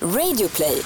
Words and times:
Radioplay. 0.00 0.82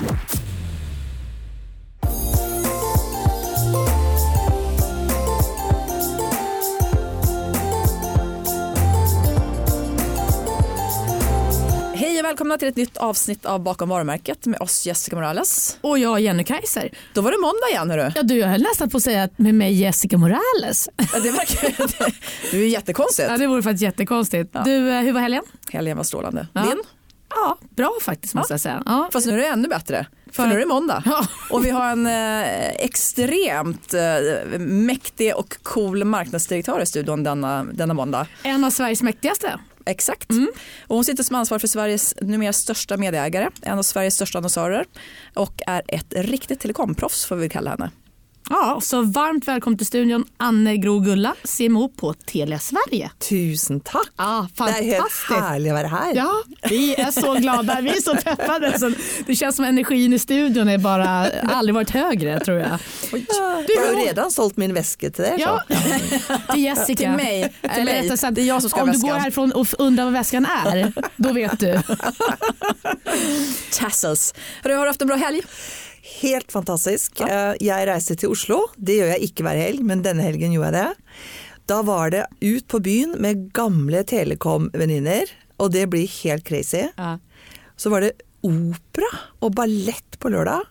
Hej 11.94 12.18
och 12.18 12.24
välkomna 12.24 12.58
till 12.58 12.68
ett 12.68 12.76
nytt 12.76 12.96
avsnitt 12.96 13.46
av 13.46 13.60
Bakom 13.62 13.88
varumärket 13.88 14.46
med 14.46 14.60
oss 14.60 14.86
Jessica 14.86 15.16
Morales. 15.16 15.78
Och 15.80 15.98
jag 15.98 16.20
Jenny 16.20 16.44
Kaiser. 16.44 16.90
Då 17.14 17.20
var 17.20 17.30
det 17.30 17.38
måndag 17.38 17.68
igen 17.70 17.90
hörru. 17.90 18.12
Ja, 18.14 18.22
du, 18.22 18.38
jag 18.38 18.48
höll 18.48 18.62
nästan 18.62 18.90
på 18.90 18.96
att 18.96 19.02
säga 19.02 19.22
att 19.22 19.38
med 19.38 19.54
mig 19.54 19.72
Jessica 19.72 20.18
Morales. 20.18 20.88
Ja, 20.96 21.20
det 21.22 21.30
verkar 21.30 22.10
Du 22.50 22.62
är 22.62 22.68
jättekonstigt. 22.68 23.28
Ja, 23.30 23.36
det 23.36 23.46
vore 23.46 23.62
faktiskt 23.62 23.82
jättekonstigt. 23.82 24.56
Du, 24.64 24.90
eh, 24.90 25.00
hur 25.00 25.12
var 25.12 25.20
helgen? 25.20 25.42
Helgen 25.72 25.96
var 25.96 26.04
strålande. 26.04 26.46
Ja. 26.52 26.62
Din? 26.62 26.82
Ja, 27.30 27.58
bra 27.70 27.98
faktiskt 28.02 28.34
måste 28.34 28.52
jag 28.52 28.60
säga. 28.60 28.82
Ja. 28.86 29.08
Fast 29.12 29.26
nu 29.26 29.32
är 29.32 29.36
det 29.36 29.46
ännu 29.46 29.68
bättre. 29.68 30.06
För 30.32 30.46
nu 30.46 30.54
är 30.54 30.58
det 30.58 30.66
måndag. 30.66 31.02
Ja. 31.06 31.26
Och 31.50 31.64
vi 31.64 31.70
har 31.70 31.90
en 31.90 32.06
eh, 32.06 32.68
extremt 32.68 33.94
eh, 33.94 34.58
mäktig 34.58 35.36
och 35.36 35.56
cool 35.62 36.04
marknadsdirektör 36.04 36.80
i 36.82 36.86
studion 36.86 37.24
denna, 37.24 37.64
denna 37.64 37.94
måndag. 37.94 38.26
En 38.42 38.64
av 38.64 38.70
Sveriges 38.70 39.02
mäktigaste. 39.02 39.58
Exakt. 39.86 40.30
Och 40.86 40.96
hon 40.96 41.04
sitter 41.04 41.22
som 41.22 41.36
ansvarig 41.36 41.60
för 41.60 41.68
Sveriges 41.68 42.14
numera 42.20 42.52
största 42.52 42.96
medieägare, 42.96 43.50
en 43.62 43.78
av 43.78 43.82
Sveriges 43.82 44.14
största 44.14 44.38
annonsörer 44.38 44.84
och 45.34 45.62
är 45.66 45.82
ett 45.88 46.14
riktigt 46.16 46.60
telekomproffs 46.60 47.24
får 47.24 47.36
vi 47.36 47.48
kalla 47.48 47.70
henne. 47.70 47.90
Ja, 48.52 48.80
så 48.82 49.02
varmt 49.02 49.48
välkommen 49.48 49.78
till 49.78 49.86
studion 49.86 50.24
Anne 50.36 50.76
Grogulla, 50.76 51.34
CMO 51.56 51.88
på 51.88 52.14
Telia 52.14 52.58
Sverige. 52.58 53.10
Tusen 53.28 53.80
tack. 53.80 54.08
Ja, 54.16 54.48
Det 54.56 54.62
är 54.62 54.66
helt 54.82 54.96
fantastiskt. 54.96 55.40
härligt 55.40 55.72
att 55.72 55.78
vara 55.78 55.86
här. 55.88 56.14
Ja, 56.14 56.32
vi 56.68 56.94
är 56.94 57.10
så 57.10 57.34
glada, 57.34 57.80
vi 57.80 57.90
är 57.90 58.00
så 58.00 58.16
peppade. 58.16 58.78
Så 58.78 58.92
det 59.26 59.36
känns 59.36 59.56
som 59.56 59.64
energin 59.64 60.12
i 60.12 60.18
studion 60.18 60.68
är 60.68 60.78
bara 60.78 61.30
aldrig 61.52 61.74
varit 61.74 61.90
högre 61.90 62.40
tror 62.40 62.58
jag. 62.58 62.78
Du, 63.10 63.74
jag 63.74 63.96
har 63.96 64.04
redan 64.06 64.30
sålt 64.30 64.56
min 64.56 64.74
väska 64.74 65.10
till 65.10 65.24
dig. 65.24 65.36
Ja, 65.38 65.62
till 66.52 66.64
Jessica. 66.64 66.96
Till 66.96 67.10
mig. 67.10 67.54
Till 67.74 67.84
mig. 67.84 67.98
Eller, 67.98 68.16
sagt, 68.16 68.34
Det 68.34 68.40
är 68.42 68.46
jag 68.46 68.60
som 68.60 68.70
ska 68.70 68.82
Om 68.82 68.88
Om 68.88 68.94
du 68.94 69.00
går 69.00 69.14
härifrån 69.14 69.52
och 69.52 69.66
undrar 69.78 70.04
vad 70.04 70.12
väskan 70.12 70.46
är, 70.46 70.92
då 71.16 71.32
vet 71.32 71.60
du. 71.60 71.80
Tassels. 73.78 74.34
Har 74.62 74.70
du 74.70 74.76
haft 74.76 75.02
en 75.02 75.08
bra 75.08 75.16
helg? 75.16 75.42
Helt 76.20 76.50
fantastisk. 76.52 77.20
Ja. 77.22 77.54
Jeg 77.62 77.86
reiste 77.88 78.16
til 78.18 78.32
Oslo. 78.34 78.64
Det 78.76 78.98
gjør 78.98 79.12
jeg 79.14 79.28
ikke 79.30 79.46
hver 79.46 79.60
helg, 79.60 79.84
men 79.86 80.02
denne 80.04 80.24
helgen 80.26 80.52
gjorde 80.56 80.72
jeg 80.74 80.90
det. 80.90 81.14
Da 81.70 81.82
var 81.86 82.10
det 82.10 82.24
ut 82.42 82.66
på 82.72 82.80
byen 82.82 83.14
med 83.22 83.46
gamle 83.54 84.02
Telekom-venninner, 84.10 85.30
og 85.62 85.70
det 85.76 85.84
blir 85.92 86.08
helt 86.24 86.44
crazy. 86.48 86.82
Så 87.78 87.92
var 87.92 88.02
det 88.04 88.14
opera 88.42 89.10
og 89.44 89.54
ballett 89.58 90.18
på 90.20 90.32
lørdag, 90.32 90.64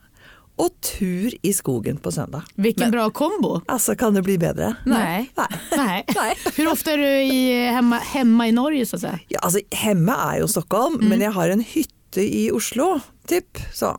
og 0.59 0.73
tur 0.83 1.31
i 1.47 1.53
skogen 1.55 2.01
på 2.03 2.11
søndag. 2.11 2.43
Vilken 2.59 2.91
bra 2.91 3.05
kombo. 3.15 3.61
Altså, 3.71 3.93
kan 3.95 4.11
det 4.17 4.25
bli 4.25 4.35
bedre? 4.41 4.73
Nei. 4.91 5.29
Nei. 5.37 5.45
Nei. 5.79 6.01
Nei. 6.17 6.33
Hvor 6.57 6.73
ofte 6.73 6.97
er 6.97 6.99
du 6.99 7.31
i, 7.31 7.39
hemma, 7.71 8.01
hemma 8.11 8.49
i 8.49 8.51
Norge 8.57 8.83
så 8.89 8.97
å 8.99 9.03
si? 9.05 9.13
Ja, 9.31 9.39
altså, 9.47 9.61
hjemme 9.71 10.17
er 10.25 10.41
jo 10.41 10.49
Stockholm, 10.51 10.97
Mm. 10.99 11.07
men 11.13 11.23
jeg 11.23 11.31
har 11.37 11.53
en 11.55 11.63
hytte 11.63 12.25
i 12.25 12.49
Oslo, 12.51 12.97
typ. 13.31 13.61
Så. 13.71 13.93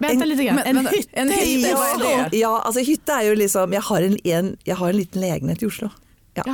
Vänta 0.00 0.24
En- 0.24 0.36
Grann. 0.46 0.58
En, 0.58 0.76
men- 0.76 0.86
en 0.86 0.92
hytte 0.92 1.08
en 1.12 1.28
i 1.32 1.32
hytte, 1.56 1.74
vad 1.74 1.96
Oslo? 1.96 2.08
det? 2.30 2.36
Ja, 2.38 2.62
altså 2.66 2.80
hytte 2.80 3.12
er 3.12 3.22
jo 3.30 3.34
liksom 3.34 3.72
Jeg 3.72 3.82
har 3.82 4.02
en, 4.02 4.16
en, 4.24 4.56
jeg 4.64 4.76
har 4.76 4.88
en 4.88 4.96
liten 4.96 5.20
legenhet 5.20 5.62
i 5.62 5.66
Oslo. 5.66 5.90
Ja, 6.34 6.44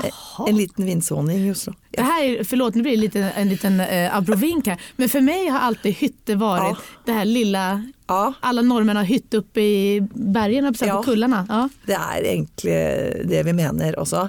en 0.49 0.57
liten 0.57 0.87
vindsvåning 0.87 1.39
i 1.47 1.51
Oslo. 1.53 1.75
Det 1.91 2.03
här 2.03 2.25
är, 2.25 2.45
förlåt 2.45 2.75
nu 2.75 2.83
blir 2.83 2.93
det 2.93 3.01
lite, 3.01 3.21
en 3.37 3.49
liten 3.49 3.81
eh, 3.81 4.17
abrovink 4.17 4.67
här. 4.67 4.81
Men 4.97 5.09
för 5.09 5.21
mig 5.21 5.49
har 5.49 5.59
alltid 5.59 5.95
hytte 5.95 6.35
varit 6.35 6.63
Ja. 6.63 6.77
det 7.05 7.13
här 7.13 7.25
lilla, 7.25 7.83
Ja, 8.09 8.33
Alle 8.41 8.63
nordmenn 8.63 8.97
har 8.97 9.05
hytte 9.05 9.39
oppe 9.39 9.61
i 9.61 10.01
bergen, 10.15 10.65
höll 10.65 10.75
på 10.75 10.87
Ja. 10.87 11.03
kullene. 11.03 11.47
Ja. 11.49 11.69
det 11.87 11.93
er 11.95 12.23
egentlig 12.25 13.29
det 13.29 13.43
vi 13.47 13.53
mener 13.53 13.99
også. 13.99 14.29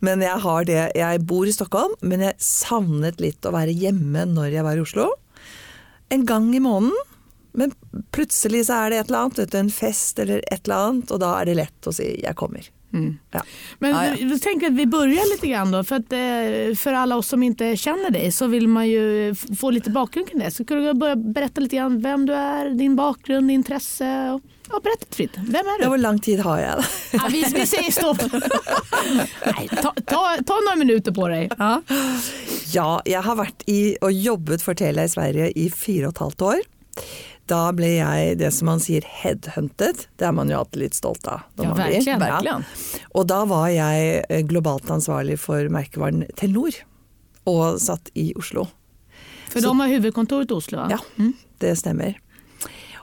Men 0.00 0.20
jeg 0.22 0.38
har 0.42 0.64
det 0.64 0.90
Jeg 0.94 1.20
bor 1.26 1.46
i 1.46 1.52
Stockholm, 1.52 1.94
men 2.00 2.20
jeg 2.20 2.34
savnet 2.38 3.20
litt 3.20 3.46
å 3.46 3.52
være 3.54 3.70
hjemme 3.72 4.24
når 4.26 4.50
jeg 4.52 4.64
var 4.64 4.76
i 4.76 4.80
Oslo. 4.82 5.08
En 6.10 6.26
gang 6.26 6.54
i 6.54 6.60
måneden. 6.60 6.92
Men 7.52 7.72
plutselig 8.10 8.66
så 8.66 8.84
er 8.84 8.90
det 8.90 9.00
et 9.02 9.10
eller 9.10 9.26
annet, 9.26 9.38
vet 9.42 9.52
du, 9.52 9.58
en 9.58 9.72
fest 9.72 10.18
eller 10.22 10.44
et 10.46 10.62
eller 10.64 10.86
annet, 10.88 11.10
og 11.12 11.20
da 11.20 11.34
er 11.40 11.50
det 11.50 11.58
lett 11.60 11.90
å 11.90 11.92
si 11.92 12.08
'jeg 12.22 12.36
kommer'. 12.36 12.70
Ja. 13.30 13.42
Men 13.78 13.94
ah, 13.94 14.06
ja. 14.06 14.16
jag 14.18 14.42
tänker 14.42 14.66
att 14.66 14.72
vi 14.72 14.86
börjar 14.86 15.34
lite 15.34 15.46
grann 15.46 15.70
då. 15.70 15.84
För, 15.84 15.96
att, 15.96 16.12
eh, 16.12 16.76
för 16.76 16.92
alla 16.92 17.16
oss 17.16 17.28
som 17.28 17.42
inte 17.42 17.76
känner 17.76 18.10
dig 18.10 18.32
så 18.32 18.46
vill 18.46 18.68
man 18.68 18.88
ju 18.88 19.34
få 19.34 19.70
lite 19.70 19.90
bakgrund 19.90 20.28
kring 20.28 20.38
det. 20.38 20.50
Så 20.50 20.64
kan 20.64 20.82
du 20.82 20.94
börja 20.94 21.16
berätta 21.16 21.60
lite 21.60 21.76
grann 21.76 22.00
vem 22.00 22.26
du 22.26 22.34
är, 22.34 22.70
din 22.70 22.96
bakgrund, 22.96 23.50
intresse. 23.50 24.30
Och, 24.30 24.40
ja, 24.70 24.80
berätta 24.82 25.06
fritt. 25.10 25.30
Vem 25.36 25.66
är 25.66 25.78
Ja, 25.78 25.84
du? 25.84 25.88
Hvor 25.88 25.98
lang 25.98 26.18
tid 26.18 26.40
har 26.40 26.56
da? 26.56 26.84
Ja, 27.12 27.28
vi, 27.30 27.44
vi 27.54 27.66
säger 27.66 27.90
stopp. 27.90 28.18
Nej, 29.56 29.68
ta, 29.82 29.94
ta, 30.06 30.36
ta 30.46 30.54
några 30.64 30.76
minuter 30.76 31.12
på 31.12 31.28
dig. 31.28 31.50
Ja. 31.58 31.82
Ja, 32.72 33.02
jeg 33.04 33.20
har 33.20 33.36
vært 33.36 33.62
i 33.66 33.96
og 34.00 34.12
jobbet 34.12 34.62
for 34.64 34.74
Telia 34.74 35.04
i 35.04 35.08
Sverige 35.12 35.50
i 35.60 35.70
fire 35.70 36.08
og 36.08 36.14
et 36.14 36.22
halvt 36.24 36.42
år. 36.42 36.62
Da 37.52 37.62
ble 37.76 37.90
jeg 37.98 38.36
det 38.40 38.48
som 38.56 38.70
man 38.70 38.80
sier 38.80 39.04
headhunted. 39.04 40.06
Det 40.16 40.28
er 40.28 40.32
man 40.36 40.50
jo 40.52 40.62
alltid 40.62 40.86
litt 40.86 40.96
stolt 40.96 41.26
av. 41.28 41.44
Ja, 41.58 41.68
blir. 41.74 41.84
verkligen, 41.84 42.22
verkligen. 42.22 42.66
Og 43.12 43.26
da 43.28 43.42
var 43.50 43.68
jeg 43.72 44.22
eh, 44.24 44.44
globalt 44.48 44.88
ansvarlig 44.92 45.36
for 45.42 45.68
merkevaren 45.72 46.24
Telenor, 46.38 46.78
og 47.50 47.80
satt 47.82 48.08
i 48.16 48.30
Oslo. 48.38 48.68
För 49.52 49.60
de 49.60 49.80
har 49.80 49.88
huvudkontoret 49.88 50.50
i 50.50 50.54
Oslo. 50.54 50.86
Ja, 50.90 50.98
det 51.60 51.76
stemmer. 51.76 52.16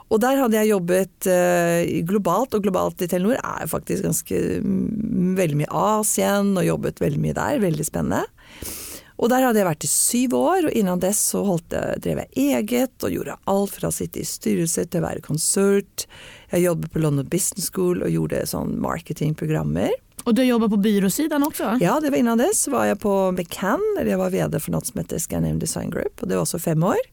Og 0.09 0.17
der 0.23 0.39
hadde 0.41 0.57
jeg 0.57 0.71
jobbet 0.71 1.27
eh, 1.29 2.01
globalt, 2.09 2.55
og 2.57 2.63
globalt 2.65 3.03
i 3.05 3.09
Telenor 3.11 3.37
er 3.37 3.69
faktisk 3.69 4.07
ganske 4.07 4.39
mm, 4.65 5.35
veldig 5.37 5.59
mye 5.59 5.69
Asien, 5.69 6.55
og 6.57 6.65
jobbet 6.65 7.01
veldig 7.03 7.21
mye 7.21 7.37
der. 7.37 7.61
Veldig 7.61 7.85
spennende. 7.85 8.25
Og 9.19 9.27
der 9.27 9.43
hadde 9.43 9.59
jeg 9.59 9.67
vært 9.67 9.83
i 9.83 9.91
syv 9.91 10.35
år, 10.39 10.67
og 10.69 10.75
innan 10.79 11.01
dess 11.03 11.19
så 11.33 11.41
holdt 11.43 11.73
jeg, 11.75 11.99
drev 12.05 12.21
jeg 12.23 12.53
eget 12.55 13.03
og 13.03 13.11
gjorde 13.11 13.35
alt 13.51 13.73
fra 13.75 13.89
å 13.89 13.95
sitte 13.95 14.21
i 14.21 14.27
styrelse 14.27 14.85
til 14.87 15.01
å 15.01 15.07
være 15.09 15.23
konsert. 15.25 16.05
Jeg 16.53 16.63
jobbet 16.63 16.93
på 16.93 17.01
London 17.03 17.27
Business 17.27 17.67
School 17.67 18.05
og 18.05 18.13
gjorde 18.13 18.45
sånn 18.47 18.77
marketingprogrammer. 18.79 19.91
Og 20.23 20.35
du 20.35 20.43
jobbar 20.43 20.71
på 20.71 20.79
byråsiden 20.83 21.43
også? 21.47 21.75
Ja, 21.83 21.97
det 21.99 22.13
var 22.13 22.21
innan 22.21 22.39
dess 22.39 22.63
var 22.71 22.87
jeg 22.87 22.99
på 23.03 23.13
McCann, 23.33 23.83
eller 23.97 24.13
jeg 24.13 24.21
var 24.23 24.33
vd 24.35 24.63
for 24.63 24.75
noe 24.75 24.87
som 24.87 25.03
heter 25.03 25.19
Scandinavian 25.19 25.61
Design 25.63 25.91
Group, 25.91 26.15
og 26.21 26.31
det 26.31 26.39
var 26.39 26.47
også 26.47 26.61
fem 26.63 26.83
år. 26.87 27.03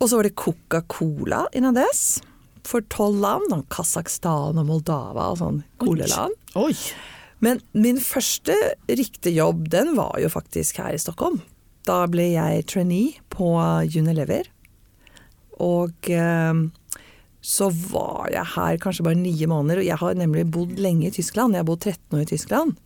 Og 0.00 0.10
så 0.10 0.18
var 0.18 0.28
det 0.28 0.36
Coca-Cola 0.36 1.46
innan 1.56 1.76
dess, 1.78 2.20
for 2.64 2.84
tolv 2.92 3.20
land, 3.24 3.48
sånn 3.52 3.66
Kasakhstan 3.72 4.60
og 4.60 4.68
Moldava 4.68 5.30
og 5.32 5.40
sånn 5.40 5.60
coleland. 5.80 6.36
Oj! 6.60 6.76
Men 7.42 7.60
min 7.74 7.98
første 8.02 8.54
riktige 8.88 9.38
jobb, 9.40 9.66
den 9.72 9.94
var 9.98 10.18
jo 10.22 10.30
faktisk 10.32 10.78
her 10.82 10.94
i 10.94 11.00
Stockholm. 11.00 11.40
Da 11.84 12.04
ble 12.08 12.30
jeg 12.32 12.66
trainee 12.70 13.18
på 13.32 13.50
Unilever, 13.94 14.48
og 15.62 16.08
eh, 16.10 16.62
så 17.44 17.68
var 17.92 18.30
jeg 18.32 18.52
her 18.54 18.78
kanskje 18.80 19.04
bare 19.04 19.20
ni 19.20 19.34
måneder, 19.46 19.82
og 19.82 19.88
jeg 19.90 20.00
har 20.00 20.16
nemlig 20.16 20.46
bodd 20.50 20.78
lenge 20.80 21.10
i 21.10 21.14
Tyskland. 21.14 21.52
Jeg 21.52 21.60
har 21.60 21.68
bodd 21.68 21.84
13 21.84 22.16
år 22.16 22.22
i 22.24 22.30
Tyskland. 22.30 22.78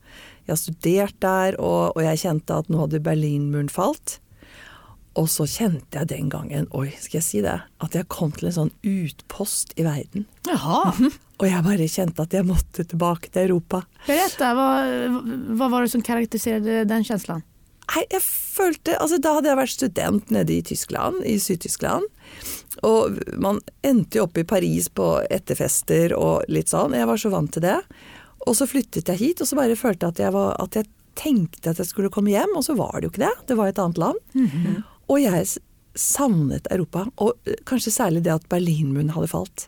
Jeg 0.47 0.53
har 0.55 0.61
studert 0.61 1.21
der, 1.23 1.59
og, 1.63 1.95
og 1.95 2.03
jeg 2.03 2.25
kjente 2.25 2.57
at 2.57 2.73
nå 2.73 2.81
hadde 2.83 3.05
Berlinmuren 3.05 3.71
falt. 3.71 4.19
Og 5.19 5.29
så 5.31 5.47
kjente 5.51 5.99
jeg 5.99 6.11
den 6.11 6.29
gangen, 6.31 6.67
oi, 6.75 6.89
skal 6.99 7.21
jeg 7.21 7.27
si 7.27 7.41
det, 7.45 7.55
at 7.83 7.95
jeg 7.95 8.11
kom 8.11 8.35
til 8.35 8.51
en 8.51 8.57
sånn 8.59 8.75
utpost 8.87 9.75
i 9.79 9.87
verden. 9.87 10.27
Jaha. 10.49 10.95
Og 11.39 11.47
jeg 11.47 11.63
bare 11.63 11.87
kjente 11.91 12.25
at 12.25 12.35
jeg 12.35 12.47
måtte 12.47 12.85
tilbake 12.89 13.31
til 13.31 13.47
Europa. 13.47 13.85
Berätta, 14.09 14.51
hva, 14.59 14.69
hva 15.59 15.69
var 15.71 15.85
det 15.85 15.93
som 15.93 16.03
karakteriserte 16.03 16.83
den 16.89 17.07
känslan? 17.07 17.45
Nei, 17.89 18.03
jeg 18.13 18.21
følte 18.21 18.99
Altså, 19.01 19.21
da 19.23 19.37
hadde 19.37 19.49
jeg 19.49 19.61
vært 19.61 19.75
student 19.75 20.33
nede 20.35 20.57
i 20.57 20.65
Tyskland, 20.67 21.23
i 21.25 21.39
Syd-Tyskland. 21.41 22.09
Og 22.87 23.21
man 23.41 23.63
endte 23.87 24.19
jo 24.19 24.27
opp 24.27 24.39
i 24.39 24.47
Paris 24.47 24.91
på 24.93 25.07
etterfester 25.31 26.15
og 26.19 26.49
litt 26.53 26.71
sånn. 26.73 26.97
Jeg 26.99 27.09
var 27.09 27.23
så 27.23 27.33
vant 27.33 27.53
til 27.55 27.65
det. 27.65 27.79
Og 28.47 28.59
så 28.59 28.69
flyttet 28.69 29.09
jeg 29.09 29.23
hit, 29.23 29.41
og 29.43 29.49
så 29.51 29.59
bare 29.59 29.79
følte 29.79 30.07
jeg 30.07 30.17
at 30.17 30.23
jeg, 30.27 30.35
var, 30.35 30.53
at 30.63 30.79
jeg 30.79 30.91
tenkte 31.19 31.73
at 31.73 31.81
jeg 31.81 31.91
skulle 31.91 32.13
komme 32.15 32.35
hjem, 32.35 32.55
og 32.59 32.67
så 32.67 32.77
var 32.79 32.99
det 32.99 33.09
jo 33.09 33.15
ikke 33.15 33.25
det. 33.25 33.35
Det 33.49 33.57
var 33.59 33.71
et 33.71 33.81
annet 33.83 34.03
land. 34.03 34.21
Og 35.09 35.23
jeg 35.23 35.49
savnet 35.99 36.69
Europa, 36.71 37.07
og 37.19 37.35
eh, 37.49 37.59
kanskje 37.67 37.95
særlig 37.95 38.23
det 38.27 38.35
at 38.37 38.47
Berlinmuren 38.53 39.11
hadde 39.17 39.31
falt. 39.33 39.67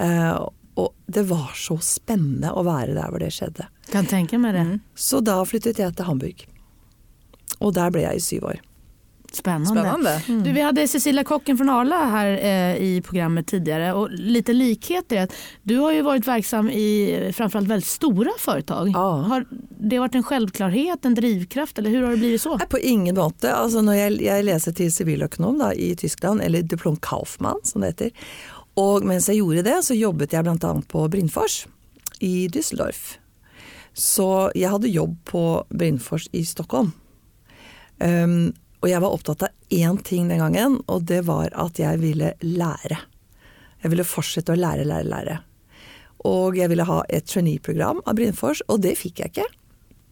Eh, 0.00 0.38
og 0.74 0.94
det 1.06 1.26
var 1.28 1.52
så 1.58 1.76
spennende 1.84 2.52
å 2.56 2.64
være 2.64 2.96
der 2.96 3.12
hvor 3.12 3.20
det 3.20 3.32
skjedde. 3.36 3.68
Kan 3.92 4.08
tenke 4.08 4.40
meg 4.40 4.56
det. 4.56 4.66
Så 4.96 5.20
da 5.24 5.42
flyttet 5.44 5.80
jeg 5.82 5.96
til 5.96 6.08
Hamburg. 6.08 6.46
Og 7.60 7.74
der 7.76 7.92
ble 7.92 8.06
jeg 8.06 8.20
i 8.20 8.24
syv 8.24 8.52
år. 8.54 8.62
Spännande. 9.32 9.80
Spännande. 9.80 10.44
Du, 10.44 10.52
vi 10.52 10.60
hade 10.60 10.88
Cecilia 10.88 11.24
Kocken 11.24 11.58
från 11.58 11.68
Arla 11.68 11.96
här 11.96 12.26
eh, 12.26 12.76
i 12.76 13.02
programmet 13.04 13.46
tidigare 13.46 13.92
och 13.92 14.10
lite 14.10 14.52
likheter. 14.52 15.16
er 15.16 15.22
att 15.22 15.32
Du 15.62 15.76
har 15.76 15.92
ju 15.92 16.02
varit 16.02 16.26
verksam 16.26 16.70
i 16.70 17.16
framfor 17.22 17.32
framförallt 17.32 17.68
väldigt 17.68 17.88
stora 17.88 18.30
företag. 18.38 18.88
Ja. 18.88 19.12
Har 19.16 19.46
det 19.78 19.98
varit 19.98 20.14
en 20.14 20.22
självklarhet, 20.22 21.04
en 21.04 21.14
drivkraft 21.14 21.78
eller 21.78 21.90
hur 21.90 22.02
har 22.02 22.10
det 22.10 22.16
blivit 22.16 22.42
så? 22.42 22.56
Nei, 22.56 22.66
på 22.66 22.78
ingen 22.78 23.14
måte. 23.14 23.54
Altså, 23.54 23.80
når 23.80 23.94
jeg, 23.94 24.22
jeg 24.22 24.44
leser 24.44 24.72
til 24.72 24.92
siviløkonom 24.92 25.62
i 25.76 25.94
Tyskland, 25.96 26.42
eller 26.42 26.62
diplom 26.62 26.96
Kaufmann 26.96 27.60
som 27.64 27.80
det 27.80 27.94
heter, 27.94 28.10
og 28.80 29.04
mens 29.04 29.28
jeg 29.28 29.42
gjorde 29.42 29.66
det, 29.66 29.78
så 29.84 29.96
jobbet 29.96 30.32
jeg 30.32 30.46
bl.a. 30.46 30.72
på 30.88 31.04
Brindfors 31.12 31.66
i 32.24 32.48
Düsseldorf. 32.52 33.18
Så 33.92 34.48
jeg 34.56 34.72
hadde 34.72 34.88
jobb 34.88 35.18
på 35.28 35.44
Brindfors 35.68 36.28
i 36.32 36.44
Stockholm. 36.48 36.94
Um, 38.00 38.52
og 38.82 38.88
jeg 38.90 39.02
var 39.04 39.14
opptatt 39.14 39.44
av 39.46 39.52
én 39.70 39.98
ting 40.02 40.30
den 40.30 40.40
gangen, 40.40 40.80
og 40.90 41.04
det 41.06 41.20
var 41.28 41.52
at 41.52 41.78
jeg 41.78 42.00
ville 42.02 42.32
lære. 42.40 42.98
Jeg 43.82 43.92
ville 43.92 44.06
fortsette 44.06 44.54
å 44.54 44.58
lære, 44.58 44.86
lære, 44.88 45.10
lære. 45.10 45.36
Og 46.26 46.56
jeg 46.56 46.70
ville 46.70 46.86
ha 46.86 47.02
et 47.10 47.26
trainee-program 47.28 48.00
av 48.06 48.16
Brindfors, 48.18 48.62
og 48.70 48.82
det 48.86 48.96
fikk 48.98 49.22
jeg 49.22 49.34
ikke. 49.34 49.46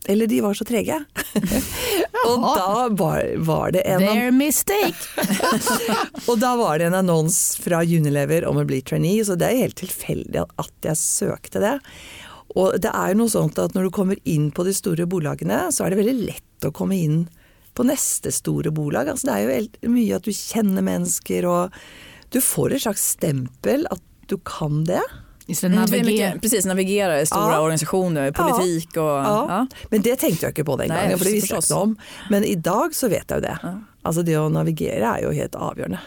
Eller 0.08 0.26
de 0.26 0.41
var 0.41 0.55
så 0.56 0.64
trege. 0.64 0.97
og 2.26 2.44
da 2.56 2.87
var, 2.97 3.26
var 3.37 3.75
det 3.75 3.82
en 3.85 4.00
Their 4.00 4.31
mistake. 4.32 4.97
og 6.29 6.41
da 6.41 6.55
var 6.56 6.81
det 6.81 6.88
en 6.88 6.97
annons 7.02 7.37
fra 7.61 7.82
Unilever 7.85 8.47
om 8.49 8.62
å 8.62 8.67
bli 8.69 8.81
trainee, 8.81 9.25
så 9.25 9.37
det 9.38 9.50
er 9.50 9.67
helt 9.67 9.79
tilfeldig 9.81 10.47
at 10.49 10.88
jeg 10.88 11.00
søkte 11.00 11.62
det. 11.62 11.76
Og 12.58 12.81
det 12.82 12.91
er 12.91 13.12
jo 13.12 13.20
noe 13.20 13.31
sånt 13.32 13.61
at 13.62 13.76
når 13.76 13.87
du 13.87 13.94
kommer 13.94 14.19
inn 14.29 14.49
på 14.55 14.64
de 14.67 14.75
store 14.75 15.06
bolagene, 15.11 15.69
så 15.70 15.85
er 15.85 15.93
det 15.93 16.00
veldig 16.00 16.31
lett 16.32 16.67
å 16.67 16.75
komme 16.75 16.99
inn 16.99 17.23
på 17.76 17.87
neste 17.87 18.32
store 18.35 18.73
bolag. 18.75 19.12
Altså 19.12 19.29
det 19.29 19.35
er 19.35 19.43
jo 19.43 19.58
helt 19.58 19.76
mye 19.94 20.17
at 20.17 20.26
du 20.26 20.32
kjenner 20.35 20.87
mennesker, 20.87 21.46
og 21.46 21.76
du 22.35 22.41
får 22.43 22.75
et 22.75 22.87
slags 22.87 23.05
stempel 23.17 23.87
at 23.93 24.03
du 24.31 24.37
kan 24.46 24.82
det. 24.88 25.03
Just 25.50 25.64
Mm, 25.64 25.79
navigera. 25.81 26.05
mycket, 26.05 26.43
precis, 26.43 26.67
navigera 26.67 27.20
i 27.20 27.26
stora 27.26 27.52
Ja. 27.52 27.61
organisationer, 27.61 28.31
politik 28.32 28.97
och... 28.97 29.02
Ja. 29.02 29.67
Men 29.91 30.02
det 30.02 30.17
tenkte 30.17 30.47
jeg 30.47 30.50
inte 30.50 30.64
på 30.64 30.76
den 30.76 30.88
Nej, 30.88 31.02
gangen, 31.02 31.19
för 31.19 31.25
det 31.25 31.32
visste 31.32 31.55
jag 31.55 31.62
inte 31.62 31.75
om. 31.75 31.97
Men 32.31 32.44
i 32.44 32.55
dag 32.55 32.94
så 32.94 33.08
vet 33.08 33.31
jeg 33.31 33.43
det. 33.43 33.58
Ja. 33.62 33.75
Altså 34.02 34.23
det 34.23 34.37
å 34.38 34.49
navigere 34.49 35.05
er 35.19 35.23
jo 35.26 35.31
helt 35.37 35.55
avgjørende. 35.55 35.99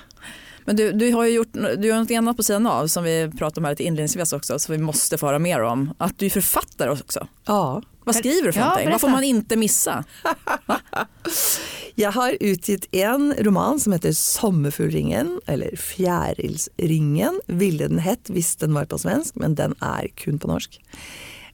Men 0.65 0.75
du, 0.75 0.91
du 0.91 1.11
har 1.13 1.25
ju 1.25 1.31
gjort 1.31 1.53
du 1.53 1.87
gör 1.87 1.99
något 1.99 2.11
annat 2.11 2.37
på 2.37 2.43
sidan 2.43 2.67
av 2.67 2.87
som 2.87 3.03
vi 3.03 3.31
pratade 3.39 3.59
om 3.59 3.65
här 3.65 3.71
lite 3.71 3.83
inledningsvis 3.83 4.33
också, 4.33 4.59
som 4.59 4.71
vi 4.75 4.81
måste 4.81 5.17
få 5.17 5.25
höra 5.27 5.39
mer 5.39 5.61
om. 5.63 5.93
Att 5.97 6.19
du 6.19 6.25
är 6.25 6.29
författare 6.29 6.89
också. 6.89 7.27
Ja. 7.45 7.81
Vad 8.05 8.15
skriver 8.15 8.47
du 8.47 8.53
för 8.53 8.59
Ja, 8.59 8.65
någonting? 8.65 8.91
Vad 8.91 9.01
får 9.01 9.09
man 9.09 9.23
inte 9.23 9.55
missa? 9.55 10.03
Jeg 11.95 12.11
har 12.11 12.37
utgitt 12.39 12.87
en 12.91 13.33
roman 13.39 13.79
som 13.79 13.93
heter 13.93 14.11
'Sommerfuglringen', 14.11 15.39
eller 15.47 15.69
'Fjærilsringen', 15.75 17.39
ville 17.47 17.87
den 17.87 17.99
hett 17.99 18.29
hvis 18.29 18.55
den 18.55 18.73
var 18.73 18.85
på 18.85 18.97
svensk, 18.97 19.35
men 19.35 19.55
den 19.55 19.75
er 19.81 20.07
kun 20.17 20.39
på 20.39 20.47
norsk. 20.47 20.79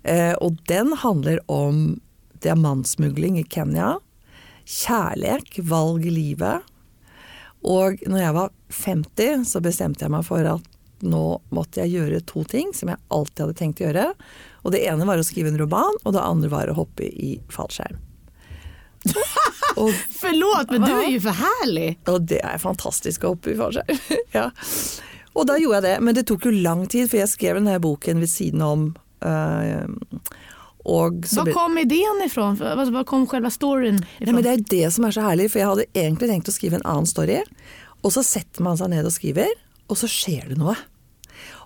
Eh, 0.04 0.34
og 0.34 0.58
den 0.68 0.94
handler 0.94 1.40
om 1.52 2.00
diamantsmugling 2.40 3.40
i 3.40 3.44
Kenya, 3.44 3.98
kjærlek, 4.66 5.60
valg 5.60 6.06
i 6.06 6.14
livet. 6.14 6.64
Og 7.64 8.00
når 8.08 8.22
jeg 8.24 8.34
var 8.38 8.54
50, 8.86 9.46
så 9.46 9.60
bestemte 9.60 10.06
jeg 10.06 10.14
meg 10.14 10.24
for 10.28 10.48
at 10.48 10.69
nå 11.06 11.24
måtte 11.56 11.84
jeg 11.84 11.96
gjøre 11.98 12.22
to 12.28 12.44
ting 12.50 12.74
som 12.76 12.92
jeg 12.92 13.02
alltid 13.14 13.46
hadde 13.46 13.58
tenkt 13.60 13.82
å 13.82 13.88
gjøre. 13.88 14.06
Og 14.64 14.76
det 14.76 14.84
ene 14.90 15.08
var 15.08 15.22
å 15.22 15.26
skrive 15.26 15.52
en 15.52 15.60
roman, 15.60 16.00
og 16.04 16.16
det 16.16 16.24
andre 16.24 16.52
var 16.52 16.72
å 16.72 16.78
hoppe 16.82 17.08
i 17.08 17.36
fallskjerm. 17.54 18.00
og 19.80 19.94
Förlåt 20.12 20.72
men 20.74 20.84
du 20.84 20.92
er 20.92 21.06
jo 21.08 21.22
for 21.24 21.38
herlig! 21.40 21.94
og 22.12 22.26
det 22.28 22.42
er 22.44 22.58
fantastisk 22.60 23.24
å 23.24 23.34
hoppe 23.34 23.54
i 23.54 23.60
fallskjerm. 23.60 24.02
ja. 24.38 24.50
Og 25.38 25.48
da 25.48 25.56
gjorde 25.62 25.80
jeg 25.80 25.88
det, 25.88 25.96
men 26.04 26.18
det 26.18 26.26
tok 26.28 26.50
jo 26.50 26.56
lang 26.56 26.84
tid, 26.92 27.08
for 27.12 27.22
jeg 27.22 27.32
skrev 27.32 27.62
denne 27.62 27.78
boken 27.80 28.20
ved 28.20 28.32
siden 28.32 28.64
om. 28.66 28.90
og 30.84 31.26
så 31.28 31.46
Var 31.46 31.54
kom 31.56 31.78
ideen 31.78 32.24
ifrån? 32.26 32.58
Hva 32.60 33.04
kom 33.04 33.06
kom 33.06 33.28
själva 33.28 33.52
ifra? 33.52 34.32
Nei, 34.34 34.42
det 34.44 34.52
er 34.52 34.66
det 34.70 34.92
som 34.94 35.06
er 35.06 35.16
så 35.16 35.24
herlig, 35.24 35.52
for 35.54 35.62
jeg 35.62 35.70
hadde 35.70 35.88
egentlig 35.94 36.32
tenkt 36.34 36.52
å 36.52 36.56
skrive 36.56 36.82
en 36.82 36.88
annen 36.88 37.08
story. 37.08 37.40
Og 38.04 38.14
så 38.16 38.24
setter 38.24 38.64
man 38.66 38.80
seg 38.80 38.92
ned 38.94 39.08
og 39.08 39.14
skriver, 39.16 39.52
og 39.90 40.00
så 40.00 40.10
skjer 40.10 40.54
det 40.54 40.60
noe. 40.62 40.78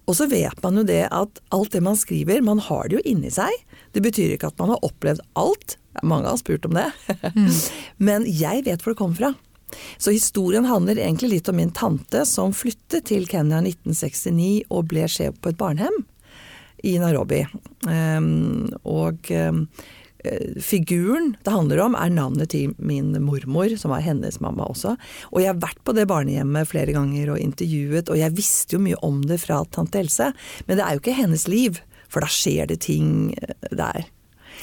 Og 0.10 0.18
så 0.18 0.28
vet 0.28 0.60
man 0.64 0.81
jo 0.81 0.84
det 0.88 1.06
at 1.16 1.40
alt 1.56 1.72
det 1.75 1.84
man 1.84 1.98
skriver, 2.00 2.44
man 2.44 2.60
har 2.64 2.90
det 2.90 2.98
jo 2.98 3.06
inni 3.08 3.31
seg. 3.31 3.52
Det 3.96 4.04
betyr 4.04 4.36
ikke 4.36 4.50
at 4.52 4.60
man 4.60 4.74
har 4.74 4.84
opplevd 4.84 5.24
alt. 5.40 5.78
Mange 6.04 6.28
har 6.28 6.40
spurt 6.42 6.68
om 6.68 6.75
det. 6.75 6.90
Men 8.08 8.28
jeg 8.28 8.66
vet 8.68 8.84
hvor 8.84 8.94
det 8.94 9.00
kommer 9.00 9.20
fra. 9.20 9.34
Så 9.98 10.14
historien 10.14 10.68
handler 10.70 11.00
egentlig 11.02 11.31
litt 11.31 11.50
om 11.50 11.58
min 11.58 11.74
tante 11.74 12.25
som 12.30 12.54
flyttet 12.54 13.08
til 13.10 13.25
Kenya 13.30 13.62
i 13.64 13.72
1969 13.72 14.50
og 14.69 14.90
ble 14.92 15.08
sjef 15.10 15.40
på 15.42 15.54
et 15.54 15.60
barnehjem 15.60 16.04
i 16.84 16.98
Nairobi. 17.00 17.42
Um, 17.88 18.68
og 18.84 19.31
eh, 19.31 19.56
figuren 20.64 21.34
det 21.44 21.52
handler 21.54 21.81
om 21.86 21.96
er 22.00 22.10
navnet 22.14 22.50
til 22.54 22.74
min 22.78 23.12
mormor, 23.24 23.74
som 23.80 23.92
var 23.94 24.04
hennes 24.06 24.40
mamma 24.44 24.66
også. 24.72 24.96
Og 25.31 25.42
jeg 25.44 25.52
har 25.52 25.62
vært 25.64 25.81
på 25.86 25.96
det 25.98 26.08
barnehjemmet 26.12 26.70
flere 26.70 26.94
ganger 26.96 27.34
og 27.36 27.42
intervjuet, 27.44 28.10
og 28.10 28.18
jeg 28.20 28.36
visste 28.38 28.78
jo 28.78 28.84
mye 28.84 29.00
om 29.04 29.22
det 29.28 29.40
fra 29.44 29.62
tante 29.72 30.00
Else. 30.00 30.31
Men 30.68 30.78
det 30.80 30.86
er 30.86 30.94
jo 30.98 31.04
ikke 31.04 31.18
hennes 31.20 31.48
liv, 31.48 31.80
for 32.10 32.22
da 32.24 32.28
skjer 32.31 32.68
det 32.70 32.80
ting 32.86 33.34
der. 33.72 34.06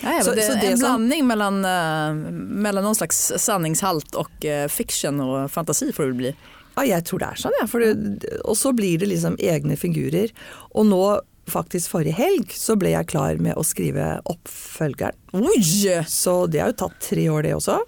der. 0.03 0.17
ja, 0.17 0.23
Så- 0.23 0.35
det 0.35 0.45
så 0.45 0.55
det 0.61 0.71
en 0.71 0.79
som- 0.79 1.09
mellom, 1.09 1.27
mellom 1.29 1.65
eh, 1.65 2.15
mellan 2.63 2.85
någon 2.85 2.95
slags 2.95 3.33
sanningshalt 3.37 4.15
og 4.17 4.31
eh, 4.45 4.67
fiction 4.69 5.21
og 5.21 5.51
fantasi 5.51 5.93
får 5.93 6.06
det 6.13 6.17
bli. 6.17 6.35
Ja, 6.77 6.83
jeg 6.97 7.05
tror 7.05 7.19
det 7.19 7.29
er 7.29 7.35
sånn, 7.37 7.53
ja. 7.61 7.67
For 7.67 7.81
det, 7.81 8.41
og 8.45 8.56
så 8.56 8.73
blir 8.73 8.99
det 8.99 9.09
liksom 9.09 9.37
egne 9.37 9.77
figurer. 9.77 10.31
Og 10.75 10.87
nå, 10.87 11.21
faktisk 11.52 11.93
forrige 11.93 12.17
helg, 12.19 12.52
så 12.56 12.76
ble 12.79 12.94
jeg 12.94 13.11
klar 13.12 13.41
med 13.43 13.58
å 13.58 13.64
skrive 13.67 14.17
oppfølgeren. 14.31 15.19
Oi! 15.37 15.61
Så 16.11 16.44
det 16.50 16.62
har 16.62 16.73
jo 16.73 16.81
tatt 16.87 16.99
tre 17.05 17.29
år, 17.31 17.47
det 17.47 17.55
også. 17.58 17.79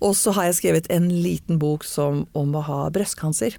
Og 0.00 0.14
så 0.16 0.32
har 0.36 0.48
jeg 0.48 0.60
skrevet 0.60 0.88
en 0.92 1.10
liten 1.10 1.60
bok 1.60 1.84
som, 1.84 2.24
om 2.32 2.56
å 2.56 2.64
ha 2.64 2.80
brystcancer. 2.94 3.58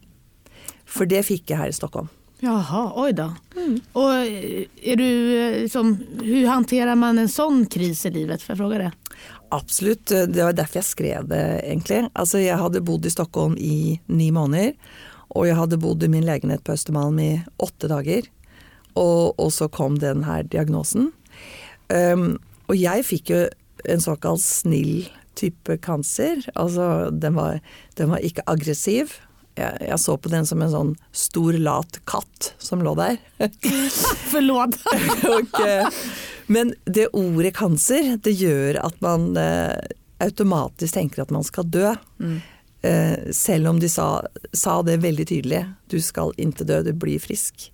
For 0.90 1.08
det 1.10 1.24
fikk 1.28 1.52
jeg 1.52 1.62
her 1.62 1.72
i 1.72 1.76
Stockholm. 1.76 2.10
Jaha, 2.42 2.88
oi 2.98 3.12
da. 3.14 3.28
Mm. 3.54 3.76
Og 4.02 4.10
er 4.82 4.98
du, 4.98 5.06
eh, 5.06 5.60
liksom, 5.62 5.92
Hvordan 6.18 6.50
håndterer 6.50 6.98
man 6.98 7.22
en 7.22 7.30
sånn 7.30 7.68
kris 7.70 8.02
i 8.10 8.12
livet? 8.16 8.42
Får 8.42 8.56
jeg 8.56 8.62
fråga 8.64 8.80
det? 8.82 8.92
Absolutt. 9.54 10.06
Det 10.10 10.42
var 10.42 10.58
derfor 10.58 10.82
jeg 10.82 10.90
skrev 10.90 11.30
det, 11.30 11.44
egentlig. 11.62 12.08
Altså, 12.16 12.42
jeg 12.42 12.58
hadde 12.58 12.82
bodd 12.82 13.06
i 13.06 13.14
Stockholm 13.14 13.54
i 13.62 14.00
ni 14.08 14.32
måneder. 14.34 14.74
Og 15.38 15.46
jeg 15.48 15.60
hadde 15.60 15.80
bodd 15.80 16.02
i 16.04 16.10
min 16.12 16.26
legenhet 16.26 16.64
på 16.66 16.74
Østermalm 16.74 17.20
i 17.22 17.32
åtte 17.62 17.92
dager. 17.92 18.26
Og, 19.00 19.34
og 19.40 19.52
så 19.56 19.70
kom 19.72 20.00
den 20.02 20.26
her 20.28 20.44
diagnosen. 20.44 21.12
Um, 21.92 22.40
og 22.72 22.78
jeg 22.80 23.04
fikk 23.08 23.34
jo 23.34 23.42
en 23.90 24.04
såkalt 24.04 24.44
snill 24.44 25.10
type 25.40 25.78
kanser. 25.84 26.44
Altså, 26.56 27.10
den 27.12 27.36
var, 27.36 27.60
den 27.98 28.12
var 28.14 28.24
ikke 28.24 28.46
aggressiv. 28.52 29.18
Jeg, 29.60 29.82
jeg 29.84 30.00
så 30.00 30.16
på 30.16 30.32
den 30.32 30.48
som 30.48 30.62
en 30.64 30.72
sånn 30.72 30.92
stor, 31.16 31.58
lat 31.60 32.00
katt 32.08 32.54
som 32.62 32.84
lå 32.84 32.94
der. 33.00 33.20
Forlåt! 34.34 34.80
Eh, 35.62 35.88
men 36.52 36.74
det 36.84 37.12
ordet 37.16 37.54
cancer, 37.56 38.16
det 38.24 38.34
gjør 38.40 38.80
at 38.82 38.98
man 39.04 39.30
eh, 39.40 39.76
automatisk 40.24 40.96
tenker 40.96 41.24
at 41.24 41.32
man 41.34 41.46
skal 41.48 41.68
dø. 41.70 41.92
Eh, 42.82 43.32
selv 43.36 43.70
om 43.72 43.80
de 43.80 43.90
sa, 43.92 44.24
sa 44.54 44.80
det 44.86 45.00
veldig 45.04 45.28
tydelig. 45.30 45.62
Du 45.92 46.00
skal 46.04 46.34
ikke 46.42 46.68
dø, 46.68 46.82
du 46.86 46.92
blir 46.98 47.22
frisk. 47.24 47.70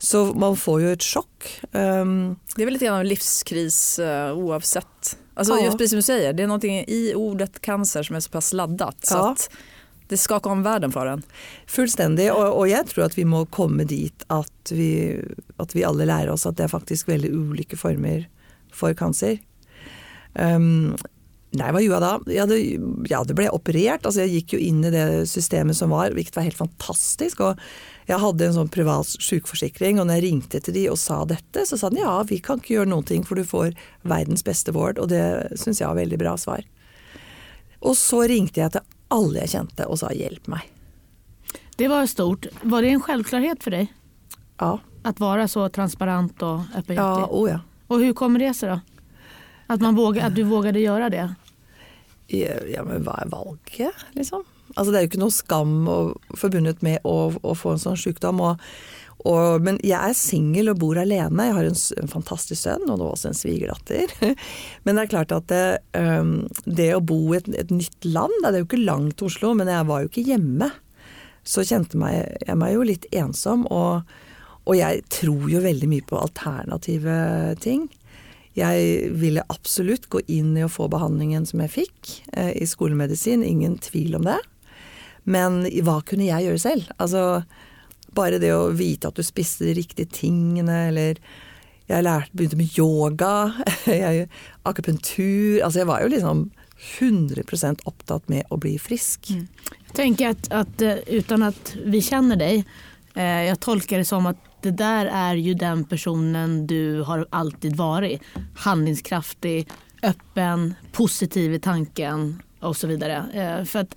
Så 0.00 0.22
man 0.34 0.54
får 0.56 0.78
jo 0.82 0.90
et 0.96 1.04
sjokk. 1.04 1.48
Um, 1.76 2.36
Det 2.56 2.62
är 2.62 2.66
väl 2.66 2.72
lite 2.72 2.84
grann 2.86 2.94
av 2.94 3.00
en 3.04 3.08
livskris 3.08 3.98
eh, 3.98 4.32
oavsett. 4.32 5.16
Alltså 5.34 5.58
Ja. 5.58 5.64
just 5.64 5.78
precis 5.78 5.90
som 5.90 5.96
du 5.98 6.02
säger, 6.02 6.32
det 6.32 6.42
är 6.42 6.46
noe 6.46 6.84
i 6.88 7.12
ordet 7.14 7.60
cancer 7.60 8.02
som 8.02 8.16
är 8.16 8.20
så 8.20 8.30
pass 8.30 8.52
laddat 8.52 8.96
så 9.06 9.14
Ja. 9.14 9.30
att 9.32 9.50
det 10.08 10.16
skaker 10.16 10.50
om 10.50 10.62
verden 10.62 10.92
for 10.92 11.06
en. 11.06 11.22
fullstendig. 11.66 12.30
Og, 12.32 12.58
og 12.58 12.68
jeg 12.68 12.86
tror 12.88 13.04
at 13.04 13.18
vi 13.18 13.24
må 13.24 13.44
komme 13.46 13.84
dit 13.84 14.24
at 14.28 14.72
vi, 14.72 15.20
at 15.58 15.74
vi 15.76 15.84
alle 15.84 16.04
lærer 16.08 16.32
oss 16.32 16.46
at 16.46 16.56
det 16.56 16.64
er 16.64 16.72
faktisk 16.78 17.06
veldig 17.08 17.30
ulike 17.30 17.76
former 17.76 18.24
for 18.72 18.94
cancer. 18.94 19.38
Um, 20.34 20.96
nei, 21.52 21.70
hva 21.74 21.80
gjorde 21.82 21.98
jeg 21.98 22.02
da? 22.06 22.32
Ja, 22.34 22.46
det, 22.46 22.58
ja, 23.10 23.22
det 23.26 23.36
ble 23.38 23.48
operert. 23.54 24.04
Altså, 24.06 24.24
jeg 24.24 24.40
gikk 24.44 24.54
jo 24.56 24.60
inn 24.70 24.84
i 24.86 24.90
det 24.94 25.06
systemet 25.30 25.76
som 25.78 25.90
var, 25.94 26.10
hvilket 26.16 26.36
var 26.38 26.46
helt 26.46 26.58
fantastisk. 26.60 27.40
Og 27.46 27.58
jeg 28.10 28.18
hadde 28.18 28.46
en 28.48 28.56
sånn 28.56 28.70
privat 28.72 29.06
sykeforsikring, 29.22 30.00
og 30.00 30.08
når 30.08 30.18
jeg 30.18 30.24
ringte 30.24 30.60
til 30.64 30.74
de 30.74 30.84
og 30.90 30.98
sa 30.98 31.20
dette, 31.28 31.62
så 31.68 31.78
sa 31.78 31.92
de 31.92 32.02
ja, 32.02 32.16
vi 32.26 32.40
kan 32.42 32.58
ikke 32.58 32.80
gjøre 32.80 32.90
noen 32.90 33.06
ting, 33.06 33.22
for 33.26 33.38
du 33.38 33.46
får 33.46 33.76
verdens 34.02 34.42
beste 34.46 34.74
vård. 34.74 34.98
Og 34.98 35.12
det 35.12 35.22
syns 35.60 35.82
jeg 35.82 35.86
var 35.86 36.00
veldig 36.00 36.18
bra 36.18 36.34
svar. 36.40 36.66
Og 37.86 37.94
så 37.96 38.24
ringte 38.28 38.60
jeg 38.62 38.74
til 38.74 38.84
alle 39.14 39.44
jeg 39.44 39.54
kjente 39.54 39.86
og 39.86 40.00
sa 40.02 40.10
hjelp 40.14 40.50
meg. 40.50 40.66
Det 41.78 41.88
var 41.88 42.10
stort. 42.10 42.50
Var 42.62 42.84
det 42.84 42.92
en 42.96 43.04
selvklarhet 43.06 43.62
for 43.64 43.78
deg? 43.78 43.92
Ja. 44.60 44.74
At 45.06 45.22
være 45.22 45.46
så 45.48 45.68
transparent 45.72 46.42
og 46.42 46.66
och 46.76 46.94
Ja, 46.94 47.26
oh 47.30 47.48
ja. 47.48 47.60
Og 47.88 47.98
hvordan 47.98 48.14
kommer 48.14 48.38
det 48.38 48.54
seg, 48.56 48.68
da? 48.70 48.80
At, 49.66 49.80
man 49.80 49.94
vågar, 49.94 50.26
att 50.26 50.34
du 50.34 50.44
å 50.44 50.62
gjøre 50.62 51.10
det? 51.10 51.34
Ja, 52.26 52.84
men 52.84 53.02
hva 53.02 53.22
er 53.22 53.30
valget, 53.30 53.94
liksom? 54.14 54.44
Altså, 54.76 54.90
det 54.90 54.98
er 54.98 55.04
jo 55.04 55.10
ikke 55.10 55.22
noe 55.24 55.34
skam 55.34 55.76
og, 55.90 56.32
forbundet 56.38 56.82
med 56.86 57.04
å, 57.08 57.30
å, 57.42 57.54
få 57.58 57.74
en 57.74 57.82
sånn 57.82 57.98
sykdom. 57.98 58.42
Og, 58.44 58.60
og, 59.28 59.64
men 59.66 59.80
jeg 59.84 59.98
er 59.98 60.16
singel 60.16 60.72
og 60.72 60.80
bor 60.82 61.00
alene. 61.00 61.48
Jeg 61.48 61.56
har 61.56 61.70
en, 61.70 61.80
en 62.02 62.12
fantastisk 62.12 62.62
sønn 62.62 62.86
og 62.86 63.00
nå 63.00 63.10
også 63.10 63.32
en 63.32 63.38
svigerdatter. 63.38 64.14
Men 64.84 64.96
det 64.96 65.04
er 65.04 65.12
klart 65.12 65.34
at 65.36 65.50
det, 65.52 65.64
um, 65.98 66.46
det 66.64 66.92
å 66.96 67.02
bo 67.04 67.18
i 67.34 67.40
et, 67.40 67.50
et, 67.52 67.74
nytt 67.74 68.06
land 68.08 68.32
Det 68.40 68.54
er 68.54 68.62
jo 68.62 68.70
ikke 68.70 68.84
langt 68.86 69.18
til 69.20 69.28
Oslo, 69.28 69.52
men 69.58 69.68
jeg 69.68 69.88
var 69.90 70.02
jo 70.02 70.10
ikke 70.10 70.26
hjemme. 70.30 70.70
Så 71.44 71.64
kjente 71.66 72.00
meg, 72.00 72.38
jeg 72.46 72.58
meg 72.60 72.74
jo 72.74 72.86
litt 72.86 73.06
ensom. 73.16 73.66
Og, 73.68 74.06
og 74.64 74.78
jeg 74.78 75.04
tror 75.12 75.48
jo 75.52 75.64
veldig 75.64 75.90
mye 75.90 76.06
på 76.06 76.20
alternative 76.20 77.16
ting. 77.60 77.88
Jeg 78.58 79.10
ville 79.14 79.44
absolutt 79.52 80.08
gå 80.10 80.22
inn 80.32 80.56
i 80.58 80.64
å 80.66 80.72
få 80.72 80.88
behandlingen 80.90 81.44
som 81.46 81.62
jeg 81.62 81.74
fikk 81.76 82.14
eh, 82.34 82.50
i 82.58 82.66
skolemedisin, 82.66 83.44
ingen 83.46 83.76
tvil 83.82 84.18
om 84.18 84.26
det. 84.26 84.40
Men 85.24 85.62
hva 85.84 86.00
kunne 86.06 86.28
jeg 86.28 86.48
gjøre 86.48 86.62
selv? 86.62 86.90
Altså, 87.02 87.42
bare 88.16 88.40
det 88.42 88.52
å 88.54 88.70
vite 88.74 89.10
at 89.10 89.18
du 89.18 89.24
spiste 89.26 89.68
de 89.68 89.76
riktige 89.78 90.10
tingene, 90.10 90.86
eller 90.90 91.20
jeg 91.90 92.06
lærte, 92.06 92.32
begynte 92.36 92.58
med 92.60 92.78
yoga, 92.78 93.34
jeg, 93.90 94.28
akupunktur 94.68 95.64
Altså 95.64 95.82
jeg 95.82 95.90
var 95.90 96.04
jo 96.04 96.12
liksom 96.12 96.44
100% 97.00 97.82
opptatt 97.84 98.28
med 98.32 98.46
å 98.48 98.56
bli 98.60 98.76
frisk. 98.80 99.32
Mm. 99.34 99.48
Jeg 99.90 99.96
tenker 99.98 100.30
at, 100.32 100.46
at 100.54 100.84
eh, 100.86 101.02
uten 101.10 101.44
at 101.44 101.74
vi 101.84 102.00
kjenner 102.04 102.40
deg, 102.40 102.62
eh, 103.14 103.42
jeg 103.50 103.60
tolker 103.60 104.00
det 104.00 104.08
som 104.08 104.30
at 104.30 104.46
det 104.64 104.74
der 104.80 105.08
er 105.12 105.40
jo 105.40 105.54
den 105.56 105.84
personen 105.88 106.62
du 106.68 107.02
har 107.08 107.26
alltid 107.36 107.76
vært. 107.76 108.24
Handlingskraftig, 108.64 109.64
åpen, 110.04 110.70
positiv 110.96 111.56
i 111.56 111.60
tanken 111.60 112.42
osv. 112.60 112.90
Eh, 112.90 113.64
för 113.64 113.78
att, 113.78 113.94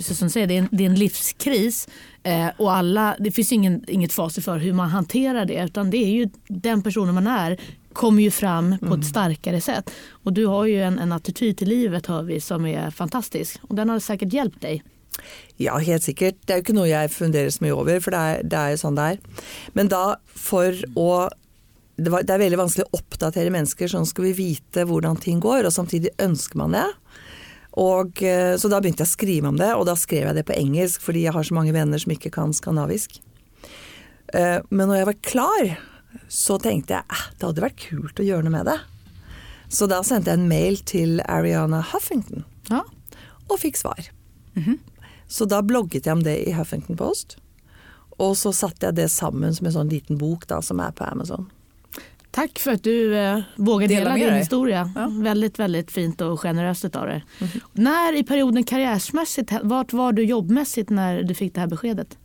som 0.00 0.30
säger, 0.30 0.46
det, 0.46 0.54
är 0.54 0.58
en, 0.58 0.68
det 0.72 0.84
är 0.84 0.90
en 0.90 0.94
livskris 0.94 1.88
eh, 2.22 2.48
och 2.56 2.72
alla, 2.72 3.16
det 3.18 3.32
finns 3.32 3.52
ingen, 3.52 3.84
inget 3.88 4.12
facit 4.12 4.44
för 4.44 4.58
hur 4.58 4.72
man 4.72 4.88
hanterar 4.88 5.44
det 5.44 5.64
utan 5.64 5.90
det 5.90 5.96
är 5.96 6.10
ju 6.10 6.28
den 6.48 6.82
personen 6.82 7.14
man 7.14 7.26
är 7.26 7.60
kommer 7.92 8.22
ju 8.22 8.30
fram 8.30 8.78
på 8.78 8.86
mm. 8.86 9.00
ett 9.00 9.06
starkare 9.06 9.60
sätt. 9.60 9.90
Och 10.10 10.32
du 10.32 10.46
har 10.46 10.66
ju 10.66 10.82
en, 10.82 10.98
en 10.98 11.12
attityd 11.12 11.58
till 11.58 11.68
livet 11.68 12.06
hör 12.06 12.22
vi 12.22 12.40
som 12.40 12.66
är 12.66 12.90
fantastisk 12.90 13.60
och 13.62 13.74
den 13.74 13.88
har 13.88 13.98
säkert 13.98 14.32
hjälpt 14.32 14.60
dig. 14.60 14.82
Ja, 15.56 15.78
helt 15.78 16.02
sikkert. 16.02 16.36
Det 16.46 16.54
er 16.54 16.60
jo 16.60 16.64
ikke 16.64 16.74
noe 16.76 16.88
jeg 16.88 17.12
funderer 17.12 17.52
så 17.52 17.62
mye 17.64 17.76
over, 17.76 18.00
for 18.00 18.14
det 18.14 18.20
er, 18.20 18.42
det 18.48 18.58
er 18.58 18.72
jo 18.72 18.80
sånn 18.80 18.96
det 18.98 19.08
er. 19.12 19.42
Men 19.76 19.90
da 19.92 20.04
for 20.26 20.78
å 20.98 21.28
det, 21.96 22.08
var, 22.10 22.24
det, 22.24 22.32
er 22.32 22.40
veldig 22.40 22.58
vanskelig 22.58 22.86
å 22.88 22.98
oppdatere 22.98 23.52
mennesker, 23.52 23.90
sånn 23.92 24.08
skal 24.08 24.30
vi 24.30 24.32
vite 24.38 24.86
hvordan 24.88 25.18
ting 25.20 25.42
går, 25.44 25.68
og 25.68 25.74
samtidig 25.74 26.14
ønsker 26.24 26.58
man 26.58 26.74
det. 26.74 26.88
Og, 27.80 28.22
eh, 28.22 28.54
så 28.60 28.68
da 28.68 28.80
begynte 28.82 29.04
jeg 29.04 29.08
å 29.08 29.16
skrive 29.16 29.48
om 29.48 29.56
det, 29.56 29.70
og 29.74 29.86
da 29.88 29.94
skrev 29.96 30.28
jeg 30.28 30.36
det 30.36 30.46
på 30.48 30.56
engelsk 30.56 31.04
fordi 31.04 31.24
jeg 31.24 31.32
har 31.32 31.46
så 31.48 31.56
mange 31.56 31.72
venner 31.72 32.00
som 32.00 32.12
ikke 32.12 32.32
kan 32.34 32.52
skandinavisk. 32.56 33.20
Eh, 34.34 34.58
men 34.68 34.88
når 34.88 35.00
jeg 35.00 35.08
var 35.08 35.20
klar, 35.24 35.70
så 36.28 36.58
tenkte 36.60 36.98
jeg 36.98 37.08
at 37.08 37.36
det 37.38 37.48
hadde 37.48 37.64
vært 37.64 37.80
kult 37.80 38.20
å 38.20 38.26
gjøre 38.26 38.46
noe 38.46 38.56
med 38.58 38.68
det. 38.68 38.78
Så 39.72 39.88
da 39.88 40.02
sendte 40.04 40.32
jeg 40.32 40.42
en 40.42 40.50
mail 40.50 40.76
til 40.84 41.22
Ariana 41.24 41.80
Huffington, 41.92 42.44
ja. 42.68 42.82
og 43.48 43.60
fikk 43.60 43.80
svar. 43.80 44.10
Mm 44.54 44.64
-hmm. 44.64 44.78
Så 45.26 45.44
da 45.48 45.62
blogget 45.62 46.06
jeg 46.06 46.12
om 46.12 46.22
det 46.22 46.48
i 46.48 46.52
Huffington 46.52 46.96
Post. 46.96 47.38
Og 48.18 48.36
så 48.36 48.52
satte 48.52 48.86
jeg 48.86 48.94
det 48.94 49.08
sammen 49.08 49.54
som 49.54 49.66
en 49.66 49.72
sånn 49.72 49.88
liten 49.88 50.18
bok 50.18 50.46
da, 50.46 50.60
som 50.62 50.80
er 50.80 50.90
på 50.90 51.04
Amazon. 51.04 51.50
Takk 52.32 52.58
for 52.58 52.78
at 52.78 52.84
du 52.84 53.12
eh, 53.18 53.42
vågar 53.56 53.88
dela 53.88 54.14
din 54.14 54.34
historia. 54.34 54.90
Ja. 54.94 55.06
Väldigt, 55.20 55.58
väldigt 55.58 55.90
fint 55.92 56.20
og 56.24 56.40
generøst 56.40 56.96
av 56.96 57.06
deg. 57.06 57.24
Mm. 57.40 57.50
När 57.72 58.16
i 58.16 58.22
perioden 58.24 58.64
karriärsmässigt, 58.64 59.52
vart 59.62 59.92
var 59.92 60.12
du 60.12 60.24
jobbmässigt 60.24 60.90
når 60.90 61.22
du 61.28 61.34
fikk 61.34 61.54
det 61.54 61.60
her 61.60 61.68
beskedet? 61.68 62.16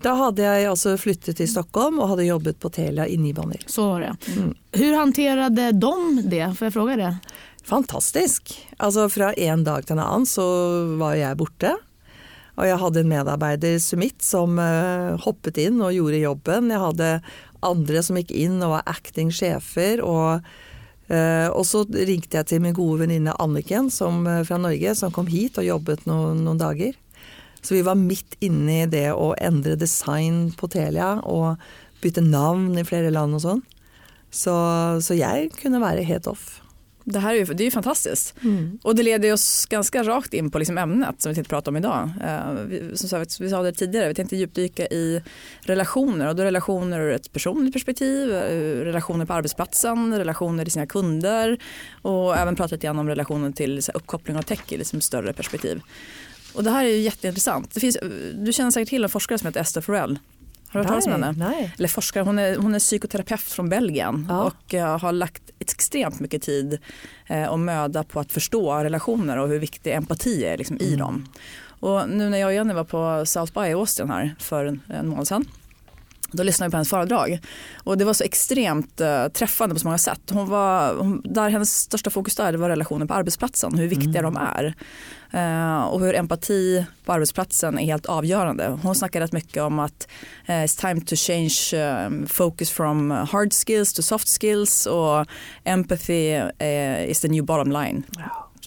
Da 0.00 0.14
hadde 0.16 0.44
jeg 0.44 0.68
altså 0.68 0.94
flyttet 1.00 1.36
til 1.36 1.48
Stockholm 1.48 2.00
og 2.00 2.14
hadde 2.14 2.28
jobbet 2.28 2.58
på 2.60 2.70
Telia 2.72 3.06
i 3.08 3.16
ni 3.16 3.32
måneder. 3.36 3.64
Så 3.66 3.88
var 3.90 4.00
det. 4.00 4.14
Mm. 4.36 4.54
Hur 4.72 4.96
hanterade 4.96 5.72
de 5.72 6.22
det? 6.24 6.46
Får 6.58 6.66
jeg 6.66 6.72
fråga 6.72 6.96
det? 6.96 7.12
Fantastisk. 7.64 8.54
Altså 8.78 9.08
Fra 9.08 9.32
en 9.32 9.64
dag 9.64 9.84
til 9.86 9.96
en 9.96 10.04
annen 10.04 10.28
så 10.28 10.46
var 11.00 11.16
jeg 11.16 11.36
borte. 11.36 11.74
Og 12.56 12.64
jeg 12.64 12.80
hadde 12.80 13.02
en 13.02 13.10
medarbeider, 13.10 13.76
Sumit, 13.84 14.22
som 14.24 14.56
uh, 14.56 15.16
hoppet 15.26 15.58
inn 15.60 15.82
og 15.84 15.92
gjorde 15.92 16.22
jobben. 16.22 16.70
Jeg 16.72 16.80
hadde 16.80 17.08
andre 17.66 18.02
som 18.04 18.18
gikk 18.20 18.32
inn 18.36 18.60
og 18.60 18.76
var 18.76 18.86
acting-sjefer. 18.90 20.02
Og, 20.04 20.46
uh, 21.10 21.48
og, 21.50 21.62
så 21.68 21.84
ringte 21.90 22.40
jeg 22.40 22.50
til 22.50 22.62
min 22.64 22.76
gode 22.76 23.04
venninne 23.04 23.34
Anniken 23.42 23.90
som, 23.92 24.24
uh, 24.28 24.42
fra 24.46 24.60
Norge, 24.62 24.94
som 24.98 25.14
kom 25.14 25.30
hit 25.30 25.60
og 25.60 25.68
jobbet 25.68 26.06
noen, 26.10 26.44
noen 26.46 26.62
dager. 26.62 26.96
Så 27.62 27.74
vi 27.74 27.82
var 27.86 27.98
midt 27.98 28.36
inne 28.44 28.82
i 28.84 28.90
det 28.90 29.08
å 29.14 29.32
endre 29.42 29.78
design 29.78 30.52
på 30.54 30.68
Telia 30.70 31.16
og 31.26 31.56
bytte 32.02 32.22
navn 32.22 32.76
i 32.78 32.86
flere 32.86 33.10
land 33.10 33.38
og 33.38 33.42
sånn. 33.42 33.64
Så, 34.30 34.54
så 35.02 35.16
jeg 35.16 35.50
kunne 35.56 35.82
være 35.82 36.06
helt 36.06 36.28
off. 36.30 36.60
Det 37.08 37.18
här 37.18 37.34
är 37.34 37.38
ju, 37.38 37.44
det 37.44 37.62
är 37.62 37.64
ju 37.64 37.70
fantastiskt. 37.70 38.34
Mm. 38.42 38.78
Och 38.82 38.94
det 38.94 39.02
leder 39.02 39.32
oss 39.32 39.66
ganska 39.66 40.02
rakt 40.02 40.34
in 40.34 40.50
på 40.50 40.58
liksom 40.58 40.78
ämnet 40.78 41.22
som 41.22 41.30
vi 41.30 41.34
tänkte 41.34 41.50
prata 41.50 41.70
om 41.70 41.76
idag. 41.76 42.10
Eh, 42.24 42.52
vi, 42.52 42.96
som 42.96 43.08
sagt, 43.08 43.40
vi 43.40 43.50
sa 43.50 43.62
det 43.62 43.72
tidigare, 43.72 44.08
vi 44.08 44.14
tänkte 44.14 44.36
djupdyka 44.36 44.86
i 44.86 45.22
relationer 45.60 46.28
och 46.28 46.36
då 46.36 46.42
relationer 46.42 47.00
ur 47.00 47.12
ett 47.12 47.32
personligt 47.32 47.72
perspektiv, 47.72 48.34
eh, 48.34 48.84
relationer 48.84 49.24
på 49.24 49.32
arbetsplatsen, 49.32 50.18
relationer 50.18 50.64
till 50.64 50.72
sina 50.72 50.86
kunder 50.86 51.58
och 52.02 52.36
även 52.36 52.56
prata 52.56 52.74
lite 52.74 52.86
grann 52.86 52.98
om 52.98 53.08
relationen 53.08 53.52
till 53.52 53.82
så 53.82 53.92
här, 53.92 53.96
uppkoppling 53.96 54.36
av 54.36 54.42
tech 54.42 54.72
i 54.72 54.76
liksom 54.76 55.00
större 55.00 55.32
perspektiv. 55.32 55.80
Och 56.54 56.64
det 56.64 56.70
här 56.70 56.84
är 56.84 56.88
ju 56.88 57.00
jätteintressant. 57.00 57.74
Det 57.74 57.80
finns, 57.80 57.98
du 58.34 58.52
känner 58.52 58.70
säkert 58.70 58.88
till 58.88 59.04
en 59.04 59.10
forskare 59.10 59.38
som 59.38 59.46
heter 59.46 59.60
Esther 59.60 59.80
Forell 59.80 60.18
har 60.68 60.80
du 60.80 60.86
hört 60.86 60.88
talas 60.88 61.06
om 61.06 61.12
henne? 61.12 61.34
Nej. 61.38 61.74
Eller 61.78 61.88
forskare, 61.88 62.24
hon 62.24 62.38
är, 62.38 62.56
hon 62.56 62.74
är 62.74 62.78
psykoterapeut 62.78 63.40
från 63.40 63.68
Belgien 63.68 64.26
ja. 64.28 64.42
och 64.42 64.74
uh, 64.74 64.98
har 64.98 65.12
lagt 65.12 65.42
extremt 65.58 66.20
mycket 66.20 66.42
tid 66.42 66.78
uh, 67.30 67.44
och 67.44 67.58
möda 67.58 68.04
på 68.04 68.20
att 68.20 68.32
förstå 68.32 68.74
relationer 68.74 69.38
och 69.38 69.48
hur 69.48 69.58
viktig 69.58 69.92
empati 69.92 70.44
är 70.44 70.56
liksom, 70.56 70.76
mm. 70.76 70.92
i 70.92 70.96
dem. 70.96 71.28
Och 71.80 72.08
nu 72.08 72.28
när 72.28 72.38
jag 72.38 72.48
och 72.48 72.54
Jenny 72.54 72.74
var 72.74 72.84
på 72.84 73.26
South 73.26 73.52
by 73.52 73.66
i 73.66 73.72
Austin 73.72 74.10
här 74.10 74.34
för 74.38 74.64
en, 74.64 74.82
en 74.88 75.08
månad 75.08 75.28
sedan 75.28 75.44
då 76.30 76.42
lyssnade 76.42 76.68
vi 76.68 76.70
på 76.70 76.76
hennes 76.76 76.90
föredrag 76.90 77.38
och 77.76 77.98
det 77.98 78.04
var 78.04 78.12
så 78.12 78.24
extremt 78.24 79.00
uh, 79.00 79.28
träffande 79.28 79.74
på 79.74 79.78
så 79.78 79.86
många 79.86 79.98
sätt. 79.98 80.20
Hon 80.30 80.48
var, 80.48 80.94
hon, 80.94 81.22
där 81.24 81.50
hennes 81.50 81.76
största 81.76 82.10
fokus 82.10 82.36
där 82.36 82.54
var 82.54 82.68
relasjoner 82.68 83.06
på 83.06 83.14
arbetsplatsen, 83.14 83.78
hur 83.78 83.88
viktiga 83.88 84.20
mm. 84.20 84.34
de 84.34 84.36
är. 84.36 84.74
Uh, 85.34 85.84
och 85.84 86.00
hur 86.00 86.14
empati 86.14 86.86
på 87.04 87.12
arbetsplatsen 87.12 87.78
är 87.78 87.84
helt 87.84 88.06
avgörande. 88.06 88.78
Hon 88.82 88.94
snackar 88.94 89.20
rätt 89.20 89.32
mycket 89.32 89.62
om 89.62 89.78
att 89.78 90.08
uh, 90.48 90.54
it's 90.54 90.80
time 90.80 91.00
to 91.00 91.16
change 91.16 91.84
um, 92.06 92.26
focus 92.26 92.70
from 92.70 93.10
hard 93.10 93.52
skills 93.52 93.92
to 93.92 94.02
soft 94.02 94.40
skills 94.40 94.86
och 94.86 95.26
empathy 95.64 96.40
is 97.08 97.20
the 97.20 97.28
new 97.28 97.44
bottom 97.44 97.72
line. 97.72 98.02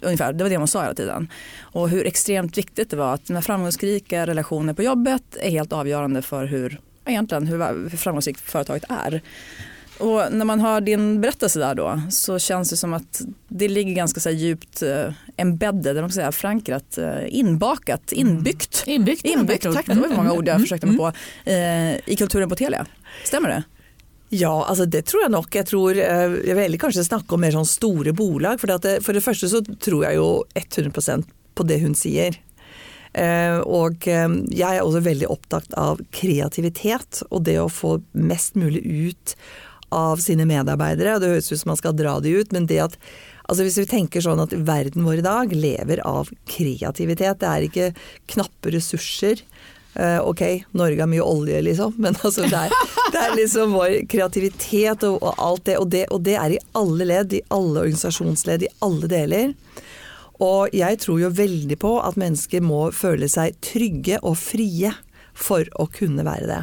Ungefär, 0.02 0.34
det 0.34 0.44
var 0.44 0.50
det 0.50 0.58
hon 0.58 0.68
sa 0.68 0.82
hela 0.82 0.94
tiden. 0.94 1.28
Och 1.60 1.90
hur 1.90 2.08
extremt 2.08 2.58
viktigt 2.58 2.90
det 2.90 2.98
var 2.98 3.14
att 3.14 3.30
med 3.30 3.46
framgångsrika 3.46 4.28
relationer 4.28 4.74
på 4.74 4.84
jobbet 4.84 5.38
är 5.42 5.50
helt 5.50 5.74
avgörande 5.74 6.22
för 6.22 6.46
hur 6.46 6.80
egentligen 7.06 7.48
hur 7.48 7.90
framgångsrikt 7.90 8.42
företaget 8.42 8.84
är. 8.90 9.22
Och 10.00 10.32
när 10.32 10.46
man 10.46 10.60
hör 10.60 10.82
din 10.82 11.22
berättelse 11.22 11.60
där 11.60 11.76
då 11.76 12.02
så 12.10 12.40
känns 12.40 12.70
det 12.70 12.78
som 12.78 12.94
att 12.94 13.22
det 13.48 13.68
ligger 13.68 13.94
ganska 13.94 14.20
så 14.20 14.30
djupt 14.30 14.82
eh, 14.82 15.14
embedded, 15.38 15.96
man 15.96 16.12
säga, 16.12 16.32
förankrat, 16.32 16.98
eh, 16.98 17.26
inbakat, 17.28 18.12
mm. 18.12 18.28
inbyggt. 18.28 18.84
Mm. 18.88 18.96
Inbyggt, 18.96 19.26
inbyggt 19.26 19.64
tack, 19.64 19.86
det 19.86 19.94
var 19.94 20.08
många 20.08 20.34
ord 20.34 20.48
jag 20.48 20.56
mm. 20.56 20.62
försökte 20.62 20.88
mig 20.88 20.98
på. 20.98 21.12
Eh, 21.46 22.10
I 22.10 22.16
kulturen 22.18 22.50
på 22.50 22.56
Telia. 22.56 22.86
Stämmer 23.24 23.50
det? 23.50 23.64
Ja, 24.30 24.66
altså 24.66 24.86
det 24.86 25.02
tror 25.02 25.22
jeg 25.22 25.32
nok. 25.32 25.56
Jeg 25.56 25.66
tror 25.66 25.98
jeg 25.98 26.56
vil 26.56 26.80
kanskje 26.80 27.04
snakke 27.04 27.34
om 27.34 27.42
mer 27.42 27.56
sånn 27.56 27.66
store 27.66 28.14
bolag. 28.14 28.62
For 28.62 28.70
det, 28.70 29.00
for 29.04 29.18
det 29.18 29.24
første 29.26 29.50
så 29.50 29.64
tror 29.66 30.06
jeg 30.06 30.20
jo 30.20 30.28
100% 30.54 31.26
på 31.58 31.66
det 31.66 31.80
hun 31.82 31.98
sier. 31.98 32.38
Eh, 33.14 33.58
og 33.66 34.06
eh, 34.08 34.28
jeg 34.54 34.78
er 34.78 34.84
også 34.86 35.02
veldig 35.02 35.30
opptatt 35.34 35.74
av 35.82 36.02
kreativitet 36.14 37.24
og 37.30 37.48
det 37.48 37.58
å 37.58 37.72
få 37.74 37.98
mest 38.14 38.60
mulig 38.60 38.84
ut 38.86 39.34
av 39.96 40.22
sine 40.24 40.48
medarbeidere. 40.50 41.16
og 41.16 41.22
Det 41.22 41.34
høres 41.34 41.52
ut 41.52 41.62
som 41.62 41.74
man 41.74 41.82
skal 41.82 41.98
dra 41.98 42.20
de 42.24 42.36
ut, 42.40 42.56
men 42.56 42.70
det 42.70 42.86
at 42.90 43.02
Altså 43.50 43.66
Hvis 43.66 43.80
vi 43.80 43.90
tenker 43.90 44.22
sånn 44.22 44.44
at 44.44 44.52
verden 44.54 45.08
vår 45.08 45.24
i 45.24 45.26
dag 45.26 45.54
lever 45.58 46.04
av 46.06 46.28
kreativitet, 46.46 47.40
det 47.42 47.48
er 47.50 47.64
ikke 47.66 47.88
knappe 48.30 48.70
ressurser. 48.76 49.42
Uh, 49.98 50.22
ok, 50.22 50.44
Norge 50.78 51.02
har 51.02 51.10
mye 51.10 51.26
olje, 51.26 51.58
liksom, 51.66 51.96
men 51.98 52.14
altså 52.22 52.46
det, 52.46 52.60
er, 52.68 52.76
det 53.10 53.24
er 53.24 53.34
liksom 53.40 53.74
vår 53.74 53.96
kreativitet 54.12 55.02
og, 55.08 55.18
og 55.18 55.42
alt 55.42 55.66
det 55.66 55.80
og, 55.82 55.90
det. 55.90 56.04
og 56.14 56.22
det 56.28 56.38
er 56.38 56.54
i 56.54 56.62
alle 56.78 57.10
ledd, 57.10 57.34
i 57.34 57.42
alle 57.50 57.88
organisasjonsledd, 57.88 58.68
i 58.68 58.72
alle 58.86 59.10
deler. 59.10 59.58
Og 60.46 60.70
jeg 60.78 61.02
tror 61.02 61.20
jo 61.26 61.34
veldig 61.42 61.80
på 61.82 61.98
at 62.06 62.22
mennesker 62.22 62.62
må 62.64 62.86
føle 62.96 63.28
seg 63.34 63.58
trygge 63.66 64.22
og 64.22 64.38
frie 64.40 64.94
for 65.40 65.68
å 65.80 65.88
kunne 65.94 66.26
være 66.28 66.50
det. 66.50 66.62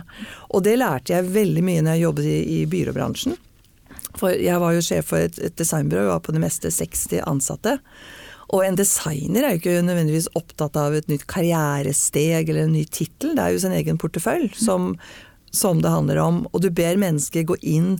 Og 0.54 0.64
det 0.66 0.76
lærte 0.80 1.14
jeg 1.14 1.32
veldig 1.34 1.64
mye 1.66 1.82
når 1.84 1.96
jeg 1.96 2.04
jobbet 2.06 2.28
i, 2.30 2.38
i 2.56 2.60
byråbransjen. 2.70 3.36
For 4.16 4.32
jeg 4.32 4.60
var 4.62 4.76
jo 4.76 4.84
sjef 4.84 5.10
for 5.12 5.24
et, 5.24 5.40
et 5.42 5.56
designbyrå 5.58 6.06
var 6.08 6.22
på 6.24 6.34
det 6.36 6.42
meste 6.42 6.72
60 6.72 7.24
ansatte. 7.28 7.76
Og 8.54 8.62
en 8.62 8.78
designer 8.78 9.42
er 9.42 9.54
jo 9.54 9.60
ikke 9.60 9.82
nødvendigvis 9.82 10.30
opptatt 10.38 10.78
av 10.78 10.94
et 10.94 11.08
nytt 11.10 11.26
karrieresteg 11.30 12.46
eller 12.46 12.66
en 12.66 12.76
ny 12.76 12.84
tittel, 12.86 13.34
det 13.34 13.42
er 13.42 13.54
jo 13.54 13.62
sin 13.64 13.74
egen 13.74 13.98
portefølje 13.98 14.54
som, 14.60 14.92
som 15.50 15.82
det 15.82 15.90
handler 15.90 16.22
om. 16.22 16.44
Og 16.52 16.62
du 16.62 16.70
ber 16.70 17.00
mennesker 17.00 17.48
gå 17.48 17.58
inn 17.66 17.96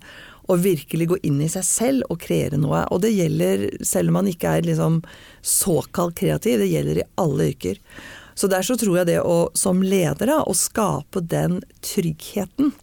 og 0.46 0.62
virkelig 0.62 1.08
gå 1.10 1.16
inn 1.26 1.40
i 1.42 1.50
seg 1.50 1.64
selv 1.66 2.12
og 2.12 2.20
kreere 2.22 2.58
noe. 2.60 2.84
Og 2.94 3.02
det 3.02 3.10
gjelder, 3.16 3.66
selv 3.82 4.12
om 4.12 4.20
man 4.20 4.30
ikke 4.30 4.52
er 4.54 4.68
liksom 4.68 5.00
såkalt 5.42 6.14
kreativ, 6.20 6.60
det 6.62 6.70
gjelder 6.70 7.02
i 7.02 7.08
alle 7.18 7.50
yrker. 7.50 7.80
Så 8.36 8.50
der 8.52 8.64
så 8.66 8.76
tror 8.76 8.98
jeg 9.00 9.08
det 9.08 9.20
å, 9.24 9.48
som 9.56 9.80
leder, 9.80 10.28
da, 10.28 10.42
å 10.44 10.52
skape 10.56 11.22
den 11.24 11.62
tryggheten. 11.80 12.74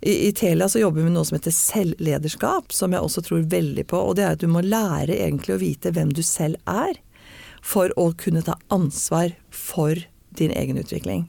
I, 0.00 0.28
I 0.28 0.32
Telia 0.34 0.66
så 0.68 0.80
jobber 0.82 1.02
vi 1.02 1.10
med 1.10 1.14
noe 1.14 1.28
som 1.28 1.36
heter 1.38 1.54
selvlederskap, 1.54 2.72
som 2.74 2.96
jeg 2.96 3.04
også 3.06 3.22
tror 3.28 3.44
veldig 3.52 3.84
på. 3.86 4.00
Og 4.00 4.16
det 4.18 4.26
er 4.26 4.34
at 4.34 4.42
du 4.42 4.48
må 4.50 4.64
lære 4.66 5.14
egentlig 5.14 5.54
å 5.54 5.60
vite 5.62 5.92
hvem 5.94 6.10
du 6.16 6.24
selv 6.26 6.58
er, 6.66 6.98
for 7.62 7.92
å 8.00 8.10
kunne 8.18 8.42
ta 8.42 8.56
ansvar 8.72 9.36
for 9.54 10.00
din 10.40 10.54
egen 10.56 10.80
utvikling. 10.80 11.28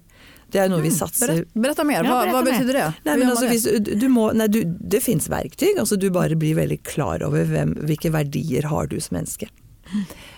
Det 0.51 0.59
er 0.59 0.71
noe 0.71 0.83
vi 0.83 0.89
satser 0.91 1.45
Beretta 1.55 1.85
mer, 1.87 2.03
hva, 2.03 2.25
hva 2.27 2.41
betyder 2.43 2.75
det? 2.75 2.87
Nei, 3.05 3.13
men 3.21 3.29
altså, 3.31 3.47
hvis, 3.47 3.67
du 4.01 4.07
må, 4.11 4.31
nei, 4.35 4.49
du, 4.51 4.63
det 4.65 4.99
fins 5.03 5.29
verktøy. 5.31 5.69
Altså, 5.79 5.95
du 5.99 6.09
bare 6.11 6.35
blir 6.39 6.57
veldig 6.57 6.81
klar 6.87 7.23
over 7.23 7.45
hvem, 7.47 7.77
hvilke 7.87 8.11
verdier 8.11 8.67
har 8.71 8.89
du 8.91 8.97
som 8.99 9.19
menneske. 9.19 9.47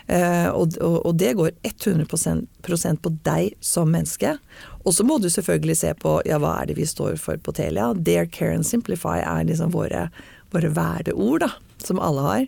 Uh, 0.03 0.49
og, 0.51 0.75
og, 0.83 0.97
og, 1.07 1.13
det 1.15 1.31
går 1.39 1.53
100% 1.63 3.01
på 3.03 3.11
deg 3.23 3.53
som 3.63 3.91
menneske. 3.93 4.35
Og 4.83 4.95
så 4.97 5.05
må 5.07 5.19
du 5.21 5.29
selvfølgelig 5.31 5.77
se 5.79 5.93
på 5.99 6.17
ja, 6.27 6.39
hva 6.43 6.57
er 6.59 6.71
det 6.71 6.77
vi 6.79 6.87
står 6.89 7.15
for 7.21 7.39
på 7.39 7.55
Telia. 7.55 7.93
Dare, 7.93 8.27
care 8.27 8.57
and 8.57 8.67
simplify 8.67 9.21
er 9.21 9.47
liksom 9.47 9.71
våre, 9.75 10.09
våre 10.51 10.73
verdeord, 10.75 11.45
da, 11.45 11.51
som 11.83 12.01
alle 12.03 12.27
har. 12.27 12.45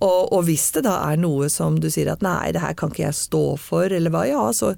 Og, 0.00 0.32
og, 0.32 0.44
hvis 0.48 0.70
det 0.72 0.86
da 0.88 0.96
er 1.10 1.20
noe 1.20 1.50
som 1.52 1.76
du 1.82 1.90
sier 1.92 2.08
at 2.08 2.24
nei, 2.24 2.52
det 2.56 2.64
her 2.64 2.76
kan 2.78 2.92
ikke 2.94 3.04
jeg 3.10 3.18
stå 3.18 3.44
for, 3.60 3.92
eller 3.92 4.14
hva, 4.14 4.24
ja, 4.30 4.46
så 4.56 4.74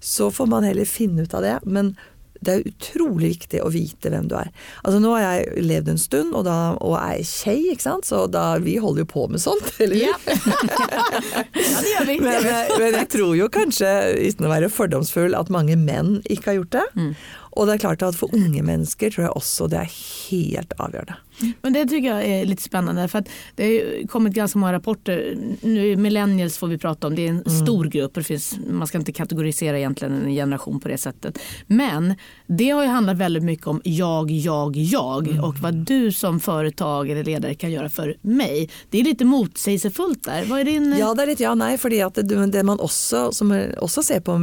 så 0.00 0.30
får 0.30 0.46
man 0.46 0.64
heller 0.64 0.88
finne 0.88 1.22
ut 1.22 1.34
av 1.34 1.44
det. 1.44 1.58
Men 1.62 1.92
det 2.40 2.52
er 2.52 2.68
utrolig 2.70 3.34
viktig 3.34 3.60
å 3.60 3.70
vite 3.72 4.12
hvem 4.12 4.28
du 4.30 4.36
er. 4.38 4.48
Altså 4.80 5.00
Nå 5.02 5.12
har 5.16 5.24
jeg 5.24 5.64
levd 5.66 5.90
en 5.92 6.00
stund, 6.00 6.32
og, 6.32 6.46
da, 6.48 6.56
og 6.80 6.96
er 7.00 7.20
kjei, 7.26 7.58
ikke 7.74 7.84
sant? 7.84 8.08
så 8.08 8.24
da, 8.30 8.54
vi 8.62 8.78
holder 8.80 9.04
jo 9.04 9.10
på 9.10 9.26
med 9.32 9.42
sånt. 9.42 9.68
Eller? 9.82 10.08
Ja. 10.08 10.16
ja, 10.26 11.82
det 11.84 11.92
gjør 11.92 12.08
vi. 12.08 12.16
Men, 12.24 12.48
men, 12.80 12.96
jeg 13.02 13.10
tror 13.12 13.36
jo 13.38 13.50
kanskje, 13.52 13.92
uten 14.24 14.48
å 14.48 14.54
være 14.54 14.72
fordomsfull, 14.72 15.36
at 15.36 15.52
mange 15.52 15.76
menn 15.80 16.18
ikke 16.24 16.54
har 16.54 16.60
gjort 16.62 16.74
det. 16.78 16.86
Mm. 16.96 17.12
Og 17.58 17.66
det 17.66 17.74
er 17.76 17.82
klart 17.86 18.02
at 18.06 18.18
for 18.18 18.32
unge 18.36 18.62
mennesker 18.62 19.10
tror 19.10 19.26
jeg 19.26 19.36
også 19.38 19.66
det 19.70 19.80
er 19.82 19.98
helt 20.30 20.74
avgjørende. 20.78 21.18
Men 21.62 21.72
det 21.72 21.86
syns 21.88 22.04
jeg 22.04 22.32
er 22.34 22.48
litt 22.48 22.62
spennende. 22.62 23.06
For 23.10 23.26
det 23.56 23.68
har 23.68 24.06
kommet 24.12 24.36
ganske 24.36 24.60
mange 24.60 24.76
rapporter. 24.76 25.22
Nu 25.62 25.96
millennials 25.96 26.58
får 26.60 26.74
vi 26.74 26.78
prate 26.78 27.08
om, 27.08 27.16
det 27.16 27.26
er 27.26 27.32
en 27.34 27.42
mm. 27.42 27.56
stor 27.62 27.90
grupp 27.90 28.16
och 28.16 28.26
finns, 28.26 28.58
man 28.68 28.86
skal 28.86 29.02
ikke 29.02 29.16
kategorisere 29.22 29.80
egentlig 29.80 30.10
en 30.10 30.34
generation 30.34 30.80
på 30.80 30.92
det 30.92 30.98
settet. 31.00 31.40
Men 31.66 32.14
det 32.46 32.70
har 32.70 32.84
jo 32.84 32.94
handlet 32.94 33.20
veldig 33.20 33.42
mye 33.46 33.66
om 33.72 33.82
jeg, 33.84 34.36
jeg, 34.44 34.86
jeg. 34.92 35.26
mm. 35.26 35.40
hva 35.40 35.52
vad 35.60 35.82
du 35.88 36.12
som 36.12 36.40
företag 36.40 37.10
eller 37.10 37.24
leder 37.24 37.54
kan 37.54 37.72
gjøre 37.72 37.90
for 37.92 38.14
meg. 38.22 38.70
Det 38.90 39.00
er 39.00 39.10
litt 39.12 39.24
motsigelsesfullt 39.26 40.24
der. 40.28 40.46
Hva 40.48 40.60
er 40.60 40.70
din... 40.70 40.92
Ja, 40.98 41.12
det 41.14 41.24
er 41.24 41.32
litt 41.34 41.44
ja 41.44 41.54
nei, 41.54 41.76
för 41.78 42.06
att 42.06 42.14
det, 42.14 42.46
det 42.46 42.62
man 42.62 42.80
også, 42.80 43.32
som 43.32 43.52
også 43.78 44.02
ser 44.02 44.20
på 44.20 44.38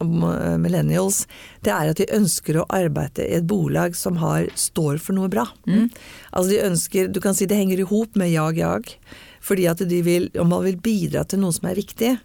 millennials, 0.00 1.26
det 1.64 1.72
er 1.74 1.92
at 1.92 2.00
de 2.00 2.08
ønsker 2.16 2.60
å 2.60 2.66
arbeide 2.72 3.26
i 3.26 3.36
et 3.38 3.48
bolag 3.48 3.96
som 3.98 4.18
har, 4.22 4.48
står 4.54 5.00
for 5.02 5.16
noe 5.18 5.30
bra. 5.32 5.46
Mm. 5.68 5.90
Altså 6.32 6.48
de 6.50 6.62
ønsker, 6.68 7.08
Du 7.08 7.20
kan 7.20 7.34
si 7.34 7.46
det 7.46 7.58
henger 7.58 7.80
i 7.80 7.88
hop 7.90 8.16
med 8.16 8.32
jag-jag. 8.32 8.94
Fordi 9.40 9.66
at 9.70 9.80
de 9.88 10.02
vil, 10.04 10.28
om 10.38 10.50
man 10.52 10.64
vil 10.64 10.76
bidra 10.76 11.24
til 11.24 11.40
noe 11.40 11.54
som 11.56 11.68
er 11.70 11.78
viktig, 11.78 12.16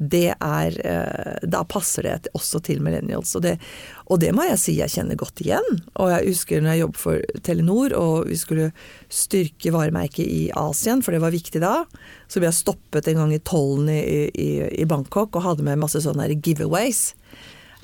det 0.00 0.32
er, 0.32 0.76
eh, 0.86 1.40
da 1.44 1.60
passer 1.68 2.06
det 2.08 2.30
også 2.32 2.62
til 2.64 2.80
millennials. 2.80 3.34
Og 3.36 3.44
det, 3.44 3.58
og 4.08 4.22
det, 4.22 4.30
må 4.32 4.46
jeg 4.48 4.60
si 4.62 4.74
jeg 4.78 4.92
kjenner 4.94 5.18
godt 5.20 5.42
igjen. 5.44 5.68
Og 6.00 6.08
jeg 6.14 6.30
husker 6.30 6.62
når 6.62 6.72
jeg 6.72 6.82
jobbet 6.84 7.02
for 7.02 7.42
Telenor 7.44 7.94
og 7.98 8.30
vi 8.30 8.38
skulle 8.40 8.70
styrke 9.12 9.74
varemerket 9.74 10.24
i 10.24 10.42
Asien, 10.56 11.04
for 11.04 11.12
det 11.12 11.20
var 11.20 11.36
viktig 11.36 11.60
da. 11.60 11.74
Så 12.32 12.40
ble 12.40 12.48
jeg 12.48 12.62
stoppet 12.62 13.12
en 13.12 13.20
gang 13.20 13.36
i 13.36 13.42
tollen 13.44 13.92
i, 13.92 14.00
i, 14.32 14.50
i 14.80 14.88
Bangkok 14.88 15.36
og 15.36 15.44
hadde 15.44 15.68
med 15.68 15.82
masse 15.82 16.00
sånne 16.00 16.30
giveaways. 16.40 17.10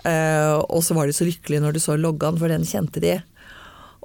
Uh, 0.06 0.62
og 0.70 0.84
så 0.86 0.94
var 0.94 1.08
de 1.08 1.14
så 1.16 1.26
lykkelige 1.26 1.62
når 1.64 1.74
de 1.74 1.80
så 1.82 1.96
loggaen, 1.98 2.36
for 2.38 2.52
den 2.52 2.64
kjente 2.68 3.02
de. 3.02 3.16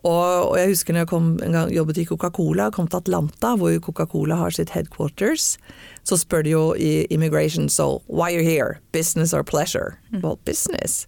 Og, 0.02 0.50
og, 0.50 0.56
jeg 0.58 0.72
husker 0.72 0.96
når 0.96 1.04
jeg 1.04 1.10
kom, 1.12 1.28
en 1.46 1.54
gang 1.56 1.74
jobbet 1.74 2.00
i 2.02 2.06
Coca-Cola, 2.10 2.72
kom 2.74 2.88
til 2.90 3.04
Atlanta, 3.04 3.54
hvor 3.60 3.76
Coca-Cola 3.86 4.40
har 4.40 4.56
sitt 4.56 4.74
headquarters. 4.74 5.60
Så 6.08 6.18
spør 6.18 6.46
de 6.48 6.56
jo 6.56 6.64
i 6.74 7.06
immigration 7.14 7.70
so 7.70 8.02
why 8.08 8.32
are 8.32 8.42
you 8.42 8.48
here? 8.48 8.80
Business 8.92 9.34
or 9.34 9.44
pleasure? 9.44 10.00
Mm. 10.12 10.24
Well, 10.24 10.40
business. 10.46 11.06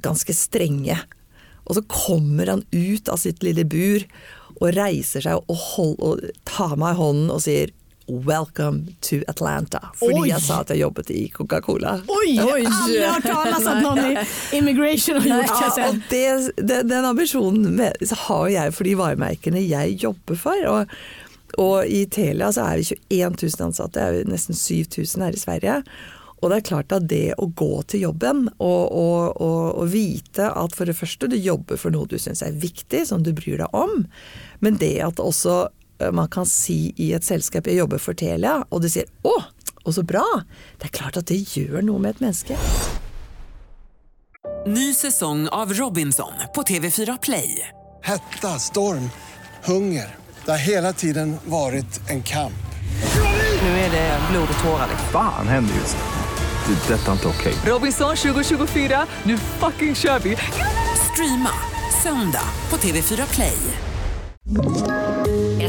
Ganske 0.00 0.34
strenge. 0.38 1.00
Og 1.66 1.78
så 1.78 1.82
kommer 1.90 2.46
han 2.46 2.64
ut 2.70 3.10
av 3.10 3.18
sitt 3.22 3.42
lille 3.42 3.64
bur 3.66 4.06
og 4.60 4.74
reiser 4.76 5.24
seg 5.24 5.42
og, 5.42 5.58
hold, 5.74 5.96
og 5.98 6.22
tar 6.46 6.76
meg 6.78 6.94
i 6.94 7.00
hånden 7.00 7.30
og 7.34 7.42
sier 7.42 7.74
'Welcome 8.06 8.94
to 9.00 9.16
Atlanta'. 9.28 9.92
Fordi 9.94 10.20
oi. 10.20 10.28
jeg 10.28 10.42
sa 10.42 10.60
at 10.60 10.70
jeg 10.70 10.82
jobbet 10.82 11.10
i 11.14 11.28
Coca-Cola. 11.32 11.96
Oi! 12.08 12.38
Aldri 12.42 12.96
hørt 13.00 13.26
talas 13.26 13.66
at 13.66 13.82
noen 13.82 14.00
i 14.04 14.56
immigration 14.58 15.20
har 15.20 15.44
gjort 15.46 16.08
det, 16.10 16.30
selv. 16.56 16.88
Den 16.88 17.04
ambisjonen 17.04 17.76
med, 17.76 18.08
har 18.26 18.48
jeg 18.48 18.74
for 18.74 18.88
de 18.88 18.96
varemerkene 18.98 19.62
jeg 19.62 20.00
jobber 20.02 20.40
for. 20.40 20.66
Og, 20.72 20.96
og 21.62 21.86
i 21.86 22.04
Telia 22.10 22.50
så 22.52 22.66
er 22.72 22.82
vi 22.82 22.98
21 23.20 23.38
000 23.44 23.68
ansatte, 23.68 24.10
det 24.10 24.24
er 24.24 24.32
nesten 24.32 24.58
7000 24.58 25.28
her 25.28 25.38
i 25.38 25.44
Sverige. 25.44 25.78
Og 26.42 26.50
det 26.50 26.58
er 26.58 26.66
klart 26.66 26.92
at 26.94 27.06
det 27.06 27.36
å 27.38 27.46
gå 27.54 27.70
til 27.86 28.08
jobben 28.08 28.48
og, 28.56 28.82
og, 28.90 29.36
og, 29.38 29.60
og, 29.78 29.84
vite 29.92 30.48
at 30.50 30.74
for 30.74 30.90
det 30.90 30.96
første 30.98 31.30
du 31.30 31.36
jobber 31.38 31.78
for 31.78 31.94
noe 31.94 32.10
du 32.10 32.16
syns 32.18 32.42
er 32.42 32.56
viktig, 32.58 33.04
som 33.06 33.22
du 33.22 33.30
bryr 33.36 33.62
deg 33.62 33.78
om, 33.78 34.02
men 34.58 34.80
det 34.82 34.96
at 35.06 35.22
også 35.22 35.68
man 36.12 36.28
kan 36.28 36.46
si 36.46 36.94
i 36.96 37.12
et 37.12 37.24
selskap 37.24 37.66
jeg 37.66 37.78
jobber 37.78 37.98
for 38.02 38.14
Telia, 38.14 38.64
og 38.70 38.82
de 38.82 38.90
sier 38.90 39.06
'å, 39.24 39.34
og 39.84 39.94
så 39.94 40.02
bra', 40.02 40.44
det 40.78 40.84
er 40.84 40.98
klart 40.98 41.16
at 41.16 41.26
det 41.26 41.56
gjør 41.56 41.82
noe 41.82 41.98
med 41.98 42.16
et 42.16 42.20
menneske. 42.20 42.56
Ny 44.66 44.94
säsong 44.94 45.48
av 45.48 45.72
Robinson 45.72 46.32
på 46.54 46.62
TV4 46.62 47.18
Play. 47.22 47.68
Hetta, 48.02 48.58
storm, 48.58 49.10
hunger. 49.64 50.14
Det 50.44 50.50
har 50.50 50.58
hele 50.58 50.92
tiden 50.92 51.36
vært 51.44 52.10
en 52.10 52.22
kamp. 52.22 52.62
Nu 53.62 53.68
är 53.68 53.90
det 53.90 54.18
blod 54.30 54.48
och 54.56 54.64
tårar. 54.64 54.88
Fan 55.12 55.48
händer 55.48 55.74
just 55.74 55.96
det. 55.96 56.74
det 56.74 56.94
detta 56.94 57.08
är 57.08 57.12
inte 57.12 57.28
okej. 57.28 57.52
Okay. 57.52 57.72
Robinson 57.72 58.16
2024, 58.16 59.06
nu 59.22 59.38
fucking 59.38 59.94
kör 59.94 60.18
vi. 60.18 60.36
Streama 61.12 61.52
söndag 62.02 62.48
på 62.70 62.76
TV4 62.76 63.34
Play. 63.34 63.56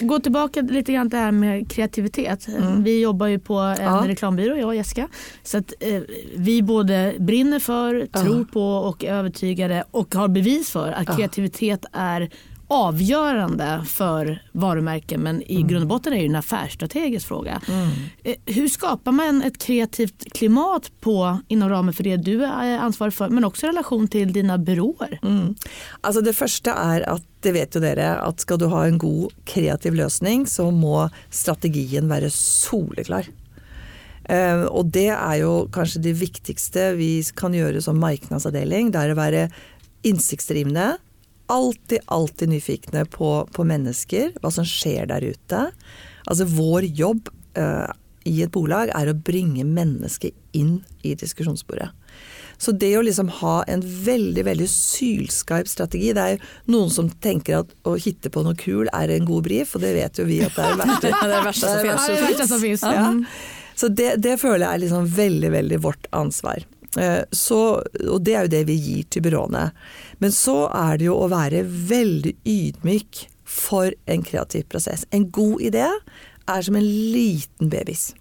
Gå 0.00 0.18
tillbaka 0.18 0.60
lite 0.60 0.92
grann 0.92 1.10
till 1.10 1.18
det 1.18 1.24
här 1.24 1.32
med 1.32 1.70
kreativitet. 1.70 2.48
Mm. 2.48 2.82
Vi 2.82 3.00
jobbar 3.00 3.26
ju 3.26 3.38
på 3.38 3.54
en 3.58 3.76
ja. 3.84 4.04
reklambyrå, 4.06 4.56
jag 4.56 4.66
och 4.66 4.74
Jessica. 4.74 5.08
Så 5.42 5.58
att 5.58 5.72
eh, 5.80 6.02
vi 6.36 6.62
både 6.62 7.14
brinner 7.18 7.58
för, 7.58 8.06
tror 8.06 8.44
på 8.44 8.62
och 8.62 9.04
är 9.04 9.12
övertygade 9.12 9.84
och 9.90 10.14
har 10.14 10.28
bevis 10.28 10.70
för 10.70 10.92
att 10.92 11.16
kreativitet 11.16 11.84
är 11.92 12.30
avgörande 12.70 13.82
för 13.86 14.42
varumärken 14.52 15.20
men 15.20 15.42
i 15.42 15.56
mm. 15.56 15.68
grund 15.68 15.82
och 15.82 15.88
botten 15.88 16.12
är 16.12 16.18
det 16.18 16.26
en 16.26 16.36
affärsstrategisk 16.36 17.28
fråga. 17.28 17.60
Mm. 17.68 17.88
Eh, 18.24 18.34
hur 18.46 18.68
skapar 18.68 19.12
man 19.12 19.42
ett 19.42 19.58
kreativt 19.58 20.32
klimat 20.32 20.90
på, 21.00 21.38
inom 21.48 21.68
ramen 21.68 21.94
för 21.94 22.04
det 22.04 22.16
du 22.16 22.44
är 22.44 22.78
ansvarig 22.78 23.14
for, 23.14 23.28
men 23.28 23.44
også 23.44 23.66
i 23.66 23.68
relation 23.68 24.08
til 24.08 24.32
dina 24.32 24.58
byråer? 24.58 25.18
Mm. 25.22 25.54
Altså 26.00 26.20
det 26.20 26.36
første 26.36 26.70
er 26.70 27.08
at 27.08 27.24
det 27.40 27.54
vet 27.54 27.74
jo 27.74 27.80
dere, 27.80 28.10
at 28.20 28.40
skal 28.40 28.58
du 28.58 28.66
ha 28.68 28.84
en 28.86 28.98
god 28.98 29.32
kreativ 29.46 29.94
løsning, 29.94 30.46
så 30.46 30.70
må 30.70 31.08
strategien 31.30 32.10
være 32.10 32.30
soleklar. 32.34 33.28
Uh, 34.28 34.66
og 34.68 34.90
det 34.92 35.08
er 35.14 35.36
jo 35.40 35.52
kanskje 35.72 36.02
det 36.04 36.18
viktigste 36.20 36.90
vi 36.98 37.22
kan 37.38 37.54
gjøre 37.56 37.80
som 37.80 37.96
markedsavdeling. 38.02 38.90
Det 38.92 39.00
er 39.00 39.14
å 39.14 39.20
være 39.20 39.44
innsiktsdrivende, 40.08 40.98
alltid, 41.48 42.04
alltid 42.06 42.52
nyfikne 42.52 43.04
på, 43.12 43.32
på, 43.52 43.64
mennesker, 43.64 44.34
hva 44.42 44.52
som 44.52 44.66
skjer 44.68 45.08
der 45.10 45.24
ute. 45.24 45.64
Altså 46.28 46.46
vår 46.48 46.88
jobb 46.98 47.30
uh, 47.58 47.88
i 48.28 48.42
et 48.44 48.52
bolag, 48.52 48.92
er 48.92 49.10
å 49.10 49.16
bringe 49.16 49.64
mennesket 49.64 50.36
inn 50.56 50.80
i 51.06 51.14
diskusjonsbordet. 51.18 51.90
Så 52.58 52.74
det 52.74 52.90
å 52.98 53.04
liksom 53.06 53.30
ha 53.38 53.60
en 53.70 53.82
veldig 53.84 54.42
veldig 54.48 54.66
sylskarp 54.66 55.68
strategi 55.70 56.08
Det 56.10 56.22
er 56.24 56.32
jo 56.32 56.72
noen 56.74 56.88
som 56.90 57.06
tenker 57.22 57.60
at 57.60 57.70
å 57.86 57.92
hitte 57.94 58.32
på 58.34 58.42
noe 58.42 58.58
kul 58.58 58.90
er 58.90 59.12
en 59.14 59.28
god 59.28 59.46
brief, 59.46 59.76
og 59.78 59.84
det 59.84 59.92
vet 59.94 60.18
jo 60.18 60.26
vi 60.26 60.40
at 60.42 60.58
det 60.58 60.64
er 60.66 60.74
det 60.74 60.82
verste, 60.82 61.06
Det 61.06 61.20
er 61.20 61.30
det 61.30 61.44
verste 61.46 61.70
det 61.70 61.76
er. 61.76 61.84
Det 62.08 62.24
verste 62.26 62.48
som 62.50 62.64
finnes. 62.64 62.82
Ja. 62.82 63.06
Så 63.78 63.92
det, 63.94 64.08
det 64.26 64.34
føler 64.42 64.64
jeg 64.64 64.72
er 64.72 64.82
liksom 64.82 65.06
veldig, 65.14 65.52
veldig 65.54 65.80
vårt 65.86 66.10
ansvar. 66.18 66.66
Eh, 66.96 67.24
Så, 67.30 67.82
og 67.84 68.22
det 68.24 68.34
er 68.34 68.46
jo 68.46 68.54
det 68.54 68.64
vi 68.70 68.78
gir 68.78 69.08
til 69.10 69.22
byråene. 69.26 69.70
Men 70.18 70.32
så 70.32 70.70
er 70.72 70.98
det 70.98 71.10
jo 71.10 71.18
å 71.18 71.28
være 71.32 71.64
veldig 71.64 72.36
ydmyk 72.48 73.26
for 73.48 73.92
en 74.06 74.22
kreativ 74.22 74.68
prosess. 74.68 75.04
En 75.10 75.30
god 75.30 75.60
idé 75.60 75.86
er 76.48 76.62
som 76.64 76.76
en 76.76 76.88
liten 77.12 77.68
babys. 77.68 78.14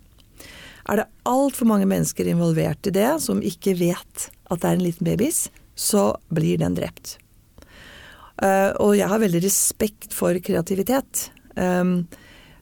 Er 0.88 1.02
det 1.02 1.10
altfor 1.28 1.68
mange 1.68 1.88
mennesker 1.88 2.28
involvert 2.28 2.88
i 2.88 2.96
det 2.96 3.10
som 3.24 3.44
ikke 3.44 3.76
vet 3.80 4.30
at 4.48 4.62
det 4.62 4.70
er 4.70 4.78
en 4.78 4.86
liten 4.86 5.08
babys, 5.08 5.48
så 5.76 6.14
blir 6.34 6.60
den 6.62 6.78
drept. 6.78 7.18
Eh, 8.42 8.72
og 8.80 8.96
jeg 8.98 9.10
har 9.10 9.22
veldig 9.22 9.42
respekt 9.44 10.16
for 10.16 10.38
kreativitet. 10.44 11.30
Um, 11.58 12.08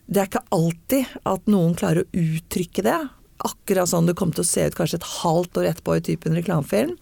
det 0.07 0.21
er 0.21 0.29
ikke 0.29 0.47
alltid 0.55 1.13
at 1.27 1.49
noen 1.51 1.75
klarer 1.77 2.05
å 2.05 2.09
uttrykke 2.15 2.85
det. 2.85 2.99
Akkurat 3.43 3.89
sånn 3.91 4.07
det 4.07 4.15
kommer 4.17 4.37
til 4.37 4.45
å 4.45 4.47
se 4.47 4.67
ut 4.69 4.77
kanskje 4.77 5.01
et 5.01 5.09
halvt 5.23 5.59
år 5.59 5.69
etterpå 5.73 5.97
i 5.97 6.03
typen 6.05 6.37
reklamefilm. 6.37 6.95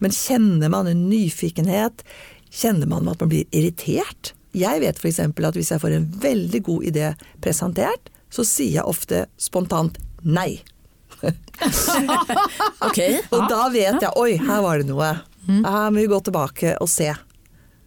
Men 0.00 0.14
kjenner 0.14 0.72
man 0.72 0.88
en 0.88 1.06
nyfikenhet? 1.10 2.04
Kjenner 2.52 2.88
man 2.88 3.08
at 3.10 3.20
man 3.20 3.32
blir 3.32 3.48
irritert? 3.50 4.32
Jeg 4.56 4.80
vet 4.80 5.00
f.eks. 5.00 5.20
at 5.20 5.58
hvis 5.58 5.72
jeg 5.74 5.82
får 5.82 5.96
en 5.98 6.08
veldig 6.22 6.62
god 6.64 6.86
idé 6.88 7.10
presentert, 7.44 8.08
så 8.32 8.44
sier 8.46 8.78
jeg 8.78 8.88
ofte 8.88 9.26
spontant 9.40 10.00
nei. 10.24 10.62
Ok. 12.84 12.98
Og 13.32 13.46
da 13.48 13.62
vet 13.72 14.02
jeg 14.04 14.12
oi, 14.20 14.36
her 14.36 14.60
var 14.64 14.80
det 14.80 14.88
noe. 14.90 15.08
Her 15.48 15.92
må 15.92 16.02
vi 16.02 16.10
gå 16.10 16.18
tilbake 16.26 16.74
og 16.82 16.90
se. 16.92 17.08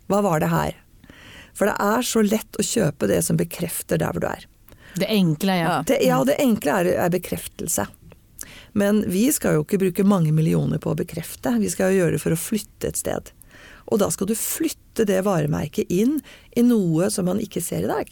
Hva 0.10 0.22
var 0.26 0.42
det 0.42 0.50
her? 0.50 0.78
For 1.54 1.70
det 1.70 1.76
er 1.84 2.06
så 2.08 2.24
lett 2.26 2.58
å 2.58 2.66
kjøpe 2.66 3.10
det 3.12 3.20
som 3.28 3.38
bekrefter 3.38 4.02
der 4.02 4.16
hvor 4.16 4.24
du 4.24 4.30
er. 4.32 4.49
Det 5.00 5.10
enkle, 5.14 5.56
ja. 5.60 5.72
Ja. 5.72 5.80
Det, 5.88 6.00
ja, 6.06 6.20
det 6.28 6.38
enkle 6.44 6.78
er, 6.82 6.92
er 7.08 7.14
bekreftelse. 7.14 7.88
Men 8.78 9.02
vi 9.10 9.26
skal 9.34 9.58
jo 9.58 9.66
ikke 9.66 9.82
bruke 9.82 10.06
mange 10.08 10.32
millioner 10.36 10.82
på 10.82 10.94
å 10.94 10.98
bekrefte, 11.00 11.56
vi 11.60 11.72
skal 11.72 11.94
jo 11.94 12.04
gjøre 12.04 12.18
det 12.18 12.24
for 12.24 12.36
å 12.36 12.40
flytte 12.40 12.92
et 12.92 13.00
sted. 13.00 13.32
Og 13.90 14.02
da 14.02 14.10
skal 14.14 14.30
du 14.30 14.36
flytte 14.38 15.06
det 15.10 15.24
varemerket 15.26 15.90
inn 15.90 16.20
i 16.58 16.64
noe 16.66 17.10
som 17.14 17.26
man 17.30 17.42
ikke 17.42 17.64
ser 17.66 17.88
i 17.88 17.92
dag. 17.92 18.12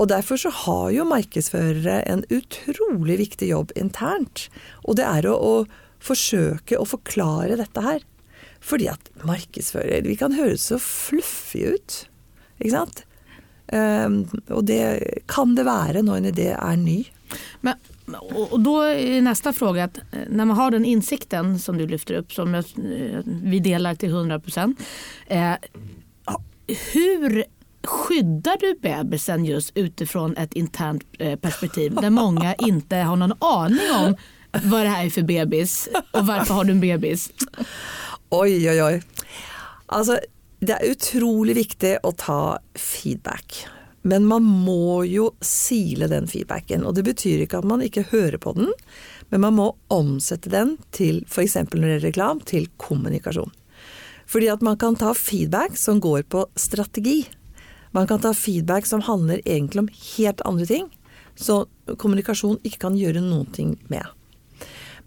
Og 0.00 0.08
derfor 0.08 0.40
så 0.40 0.52
har 0.62 0.90
jo 0.94 1.08
markedsførere 1.08 1.98
en 2.08 2.24
utrolig 2.32 3.18
viktig 3.20 3.50
jobb 3.50 3.74
internt. 3.76 4.46
Og 4.88 4.96
det 5.00 5.04
er 5.04 5.28
å, 5.28 5.36
å 5.36 6.00
forsøke 6.02 6.78
å 6.80 6.88
forklare 6.88 7.58
dette 7.60 7.84
her. 7.84 8.04
Fordi 8.62 8.88
at 8.92 9.10
markedsfører 9.26 10.06
Vi 10.06 10.16
kan 10.16 10.36
høres 10.36 10.68
så 10.70 10.78
fluffy 10.80 11.66
ut, 11.74 11.96
ikke 12.60 12.76
sant? 12.76 13.02
Ehm, 13.72 14.26
og 14.48 14.64
det 14.68 14.82
kan 15.28 15.56
det 15.56 15.64
være 15.66 16.04
når 16.04 16.20
en 16.20 16.30
idé 16.32 16.48
er 16.52 16.76
ny. 16.76 17.04
Men, 17.60 17.74
och 18.50 18.60
då 18.60 18.82
är 18.82 19.22
nästa 19.22 19.52
fråga 19.52 19.84
att 19.84 19.96
eh, 19.96 20.18
när 20.28 20.44
man 20.44 20.56
har 20.56 20.70
den 20.70 20.84
insikten 20.84 21.58
som 21.58 21.78
du 21.78 21.86
lyfter 21.86 22.14
upp 22.14 22.32
som 22.32 22.54
jag, 22.54 22.64
eh, 22.76 23.20
vi 23.24 23.60
delar 23.60 23.94
till 23.94 24.10
100 24.10 24.40
procent. 24.40 24.80
Eh, 25.26 25.54
hur 26.92 27.44
skyddar 27.84 28.56
du 28.60 28.78
bebisen 28.80 29.44
just 29.44 29.72
utifrån 29.74 30.36
ett 30.36 30.52
internt 30.52 31.04
eh, 31.18 31.38
perspektiv 31.38 31.94
där 31.94 32.10
många 32.10 32.54
inte 32.58 32.96
har 32.96 33.16
någon 33.16 33.34
aning 33.40 33.90
om 33.98 34.16
vad 34.62 34.80
det 34.80 34.88
här 34.88 35.06
är 35.06 35.10
för 35.10 35.22
bebis 35.22 35.88
och 36.10 36.26
varför 36.26 36.54
har 36.54 36.64
du 36.64 36.70
en 36.70 36.80
bebis? 36.80 37.30
Oi, 38.28 38.70
oi, 38.70 38.82
oi. 38.82 39.02
Altså, 39.86 40.18
det 40.62 40.76
er 40.76 40.92
utrolig 40.92 41.56
viktig 41.58 41.96
å 42.06 42.12
ta 42.14 42.42
feedback. 42.78 43.64
Men 44.06 44.26
man 44.26 44.46
må 44.46 45.02
jo 45.06 45.32
sile 45.42 46.06
den 46.10 46.28
feedbacken. 46.30 46.84
Og 46.86 46.94
det 46.94 47.04
betyr 47.06 47.42
ikke 47.42 47.58
at 47.62 47.66
man 47.66 47.82
ikke 47.82 48.06
hører 48.12 48.38
på 48.42 48.54
den, 48.54 48.70
men 49.30 49.42
man 49.42 49.56
må 49.58 49.68
omsette 49.94 50.50
den 50.52 50.76
til 50.94 51.22
f.eks. 51.26 51.56
når 51.58 51.74
det 51.74 51.90
gjelder 51.90 52.06
reklam, 52.06 52.42
til 52.46 52.70
kommunikasjon. 52.82 53.50
Fordi 54.30 54.48
at 54.54 54.62
man 54.62 54.78
kan 54.78 54.94
ta 54.98 55.12
feedback 55.18 55.74
som 55.78 56.00
går 56.02 56.26
på 56.30 56.46
strategi. 56.54 57.24
Man 57.92 58.06
kan 58.06 58.22
ta 58.22 58.30
feedback 58.34 58.86
som 58.86 59.02
handler 59.06 59.42
egentlig 59.44 59.82
om 59.82 59.92
helt 60.16 60.46
andre 60.46 60.66
ting. 60.70 60.90
Så 61.34 61.64
kommunikasjon 61.86 62.62
ikke 62.62 62.86
kan 62.86 62.98
gjøre 62.98 63.22
noen 63.24 63.50
ting 63.54 63.74
med. 63.90 64.06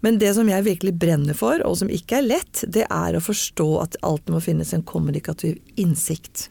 Men 0.06 0.20
det 0.22 0.28
som 0.36 0.46
jeg 0.46 0.62
virkelig 0.62 0.92
brenner 1.02 1.34
for, 1.34 1.58
og 1.66 1.80
som 1.80 1.88
ikke 1.90 2.20
er 2.20 2.28
lett, 2.28 2.60
det 2.70 2.84
er 2.86 3.16
å 3.18 3.20
forstå 3.24 3.64
at 3.82 3.96
det 3.96 4.04
alltid 4.06 4.36
må 4.36 4.38
finnes 4.44 4.70
en 4.76 4.84
kommunikativ 4.86 5.56
innsikt. 5.74 6.44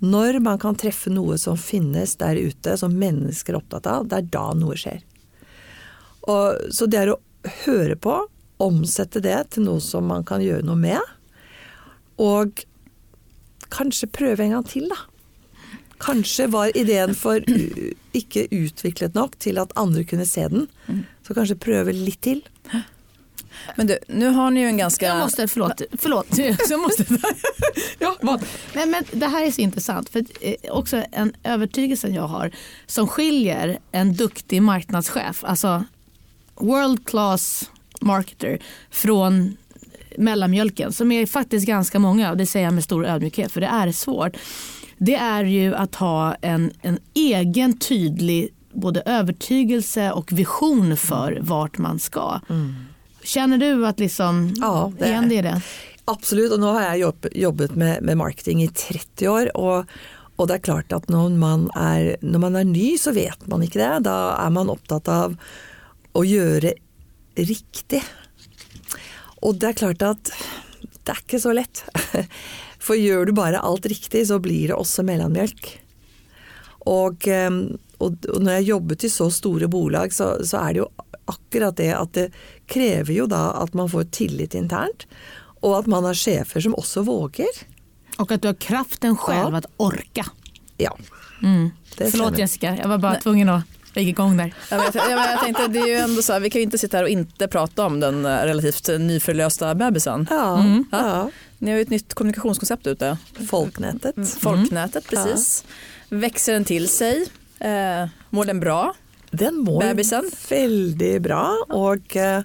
Når 0.00 0.38
man 0.40 0.56
kan 0.62 0.78
treffe 0.80 1.12
noe 1.12 1.36
som 1.36 1.58
finnes 1.60 2.14
der 2.22 2.40
ute, 2.40 2.78
som 2.80 2.96
mennesker 2.96 3.52
er 3.52 3.58
opptatt 3.60 3.90
av, 3.90 4.08
det 4.08 4.22
er 4.22 4.30
da 4.32 4.46
noe 4.56 4.78
skjer. 4.80 5.02
Og, 6.24 6.72
så 6.72 6.88
det 6.88 7.02
er 7.02 7.12
å 7.12 7.20
høre 7.66 8.00
på, 8.00 8.16
omsette 8.64 9.20
det 9.28 9.36
til 9.52 9.68
noe 9.68 9.84
som 9.84 10.08
man 10.08 10.24
kan 10.24 10.40
gjøre 10.40 10.64
noe 10.64 10.80
med, 10.80 11.14
og 12.16 12.64
kanskje 13.68 14.08
prøve 14.08 14.48
en 14.48 14.56
gang 14.56 14.68
til, 14.72 14.88
da. 14.88 15.02
Kanskje 16.00 16.48
var 16.48 16.72
ideen 16.72 17.12
for 17.12 17.44
ikke 18.16 18.48
utviklet 18.48 19.20
nok 19.20 19.36
til 19.44 19.60
at 19.60 19.76
andre 19.76 20.08
kunne 20.08 20.24
se 20.24 20.48
den. 20.48 20.70
Så 21.30 21.34
kanskje 21.36 21.54
prøve 21.62 21.92
litt 21.94 22.18
til. 22.26 22.40
Men 23.76 23.86
du, 23.86 23.92
nu 24.08 24.28
har 24.34 24.50
ni 24.50 24.60
ju 24.60 24.66
en 24.66 24.76
ganska... 24.76 25.06
Jag 25.06 25.18
måste, 25.18 25.48
förlåt, 25.48 25.82
förlåt. 25.92 26.38
Jag 26.68 26.80
måste, 26.80 27.04
ja, 27.98 28.16
vad? 28.20 28.44
Nej, 28.74 28.86
men 28.86 29.04
det 29.12 29.26
här 29.26 29.46
är 29.46 29.50
så 29.50 29.60
intressant. 29.60 30.08
För 30.08 30.24
eh, 30.40 30.54
också 30.70 31.04
en 31.12 31.32
övertygelse 31.44 32.08
jag 32.08 32.22
har 32.22 32.50
som 32.86 33.08
skiljer 33.08 33.78
en 33.92 34.14
duktig 34.14 34.62
marknadschef, 34.62 35.44
alltså 35.44 35.84
world 36.54 37.06
class 37.06 37.70
marketer 38.00 38.58
från 38.90 39.56
mellanmjölken 40.18 40.92
som 40.92 41.12
är 41.12 41.26
faktiskt 41.26 41.66
ganska 41.66 41.98
många 41.98 42.30
och 42.30 42.36
det 42.36 42.46
säger 42.46 42.66
jag 42.66 42.74
med 42.74 42.84
stor 42.84 43.06
ödmjukhet 43.06 43.52
för 43.52 43.60
det 43.60 43.66
är 43.66 43.92
svårt. 43.92 44.36
Det 44.98 45.14
är 45.14 45.44
ju 45.44 45.74
att 45.74 45.94
ha 45.94 46.34
en, 46.34 46.72
en 46.82 46.98
egen 47.14 47.78
tydlig 47.78 48.54
både 48.72 49.02
övertygelse 49.06 50.12
och 50.12 50.32
vision 50.32 50.96
för 50.96 51.38
vart 51.40 51.78
man 51.78 51.98
ska. 51.98 52.40
Känner 53.22 53.58
du 53.58 53.86
att 53.86 53.98
liksom, 54.00 54.54
Ja, 54.56 54.92
det- 54.98 55.06
igen 55.08 55.28
det 55.28 55.38
är 55.38 55.42
det? 55.42 55.60
Absolut, 56.04 56.52
og 56.52 56.60
nå 56.60 56.72
har 56.72 56.82
jeg 56.82 57.00
jobb, 57.04 57.26
jobbet 57.32 57.74
med, 57.76 58.02
med 58.02 58.16
marketing 58.18 58.62
i 58.62 58.68
30 58.68 59.28
år. 59.28 59.50
Og, 59.56 59.84
och 60.36 60.46
det 60.48 60.54
er 60.54 60.58
klart 60.64 60.92
at 60.92 61.08
når 61.08 61.28
man, 61.38 61.70
er, 61.76 62.16
när 62.22 62.38
man 62.38 62.56
är 62.56 62.64
ny, 62.64 62.98
så 62.98 63.12
vet 63.12 63.46
man 63.46 63.62
ikke 63.62 63.78
det. 63.78 64.04
Da 64.08 64.34
er 64.46 64.50
man 64.50 64.70
opptatt 64.72 65.08
av 65.08 65.36
å 66.16 66.24
gjøre 66.26 66.72
riktig. 67.36 68.02
Og 69.42 69.60
det 69.60 69.68
er 69.68 69.78
klart 69.78 70.02
at 70.02 70.32
det 71.04 71.12
er 71.14 71.20
ikke 71.22 71.40
så 71.40 71.52
lett. 71.54 71.84
For 72.80 72.96
gjør 72.98 73.26
du 73.28 73.32
bare 73.36 73.60
alt 73.62 73.86
riktig, 73.86 74.26
så 74.26 74.40
blir 74.42 74.72
det 74.72 74.76
også 74.80 75.04
mellanmjölk. 75.06 75.70
Og, 76.90 77.28
eh, 77.28 77.50
og, 78.00 78.16
og 78.32 78.42
når 78.42 78.58
jeg 78.58 78.68
jobbet 78.72 79.04
i 79.04 79.10
så 79.12 79.30
store 79.30 79.68
bolag, 79.68 80.12
så, 80.16 80.32
så 80.46 80.62
er 80.64 80.72
det 80.76 80.82
jo 80.82 80.88
akkurat 81.30 81.76
det 81.78 81.90
at 81.94 82.12
det 82.16 82.28
krever 82.70 83.12
jo 83.14 83.26
da 83.30 83.50
at 83.62 83.74
man 83.78 83.90
får 83.92 84.08
tillit 84.16 84.54
internt, 84.58 85.06
og 85.62 85.78
at 85.78 85.86
man 85.92 86.04
har 86.08 86.16
sjefer 86.16 86.64
som 86.64 86.74
også 86.80 87.04
våger. 87.06 87.62
Og 88.18 88.32
at 88.32 88.42
du 88.42 88.48
har 88.48 88.56
kraften 88.60 89.16
selv 89.16 89.54
Ja. 89.54 89.60
å 89.60 89.88
orke. 89.90 90.24
Ja. 90.80 90.92
Förlåt. 91.96 92.38
Jessica, 92.38 92.74
jeg 92.76 92.88
var 92.88 92.98
bare 92.98 93.20
tvungen 93.20 93.48
att 93.48 93.64
i 93.94 94.12
gang 94.12 94.36
der. 94.36 94.54
Ja, 94.70 94.76
men 94.76 94.86
jag, 94.94 95.08
men 95.08 95.18
jeg, 95.18 95.38
tenkte, 95.44 95.68
det 95.68 95.80
er 95.80 95.86
jo 95.98 96.04
ändå 96.04 96.22
så 96.22 96.32
här, 96.32 96.40
vi 96.40 96.50
kan 96.50 96.60
jo 96.62 96.68
ikke 96.68 96.78
sitte 96.78 96.96
her 96.96 97.04
og 97.08 97.10
ikke 97.10 97.48
prate 97.50 97.82
om 97.82 97.96
den 98.00 98.24
eh, 98.24 98.44
relativt 98.46 98.86
nyförlösta 99.00 99.74
bebisen. 99.74 100.26
Ja, 100.30 100.64
ja. 100.92 101.30
Ni 101.58 101.70
har 101.70 101.78
jo 101.78 101.82
et 101.82 101.90
nytt 101.90 102.14
kommunikationskoncept 102.14 102.86
ute. 102.86 103.16
Folknätet. 103.48 104.14
Folknätet, 104.40 105.08
precis. 105.10 105.64
Växer 106.08 106.52
den 106.52 106.64
til 106.64 106.88
sig? 106.88 107.26
Eh, 107.60 108.08
mår 108.30 108.44
den 108.44 108.60
bra? 108.60 108.82
Den 109.30 109.60
mår 109.64 109.80
Babysen. 109.80 110.26
veldig 110.48 111.14
bra. 111.22 111.44
Og 111.76 112.16
eh, 112.16 112.42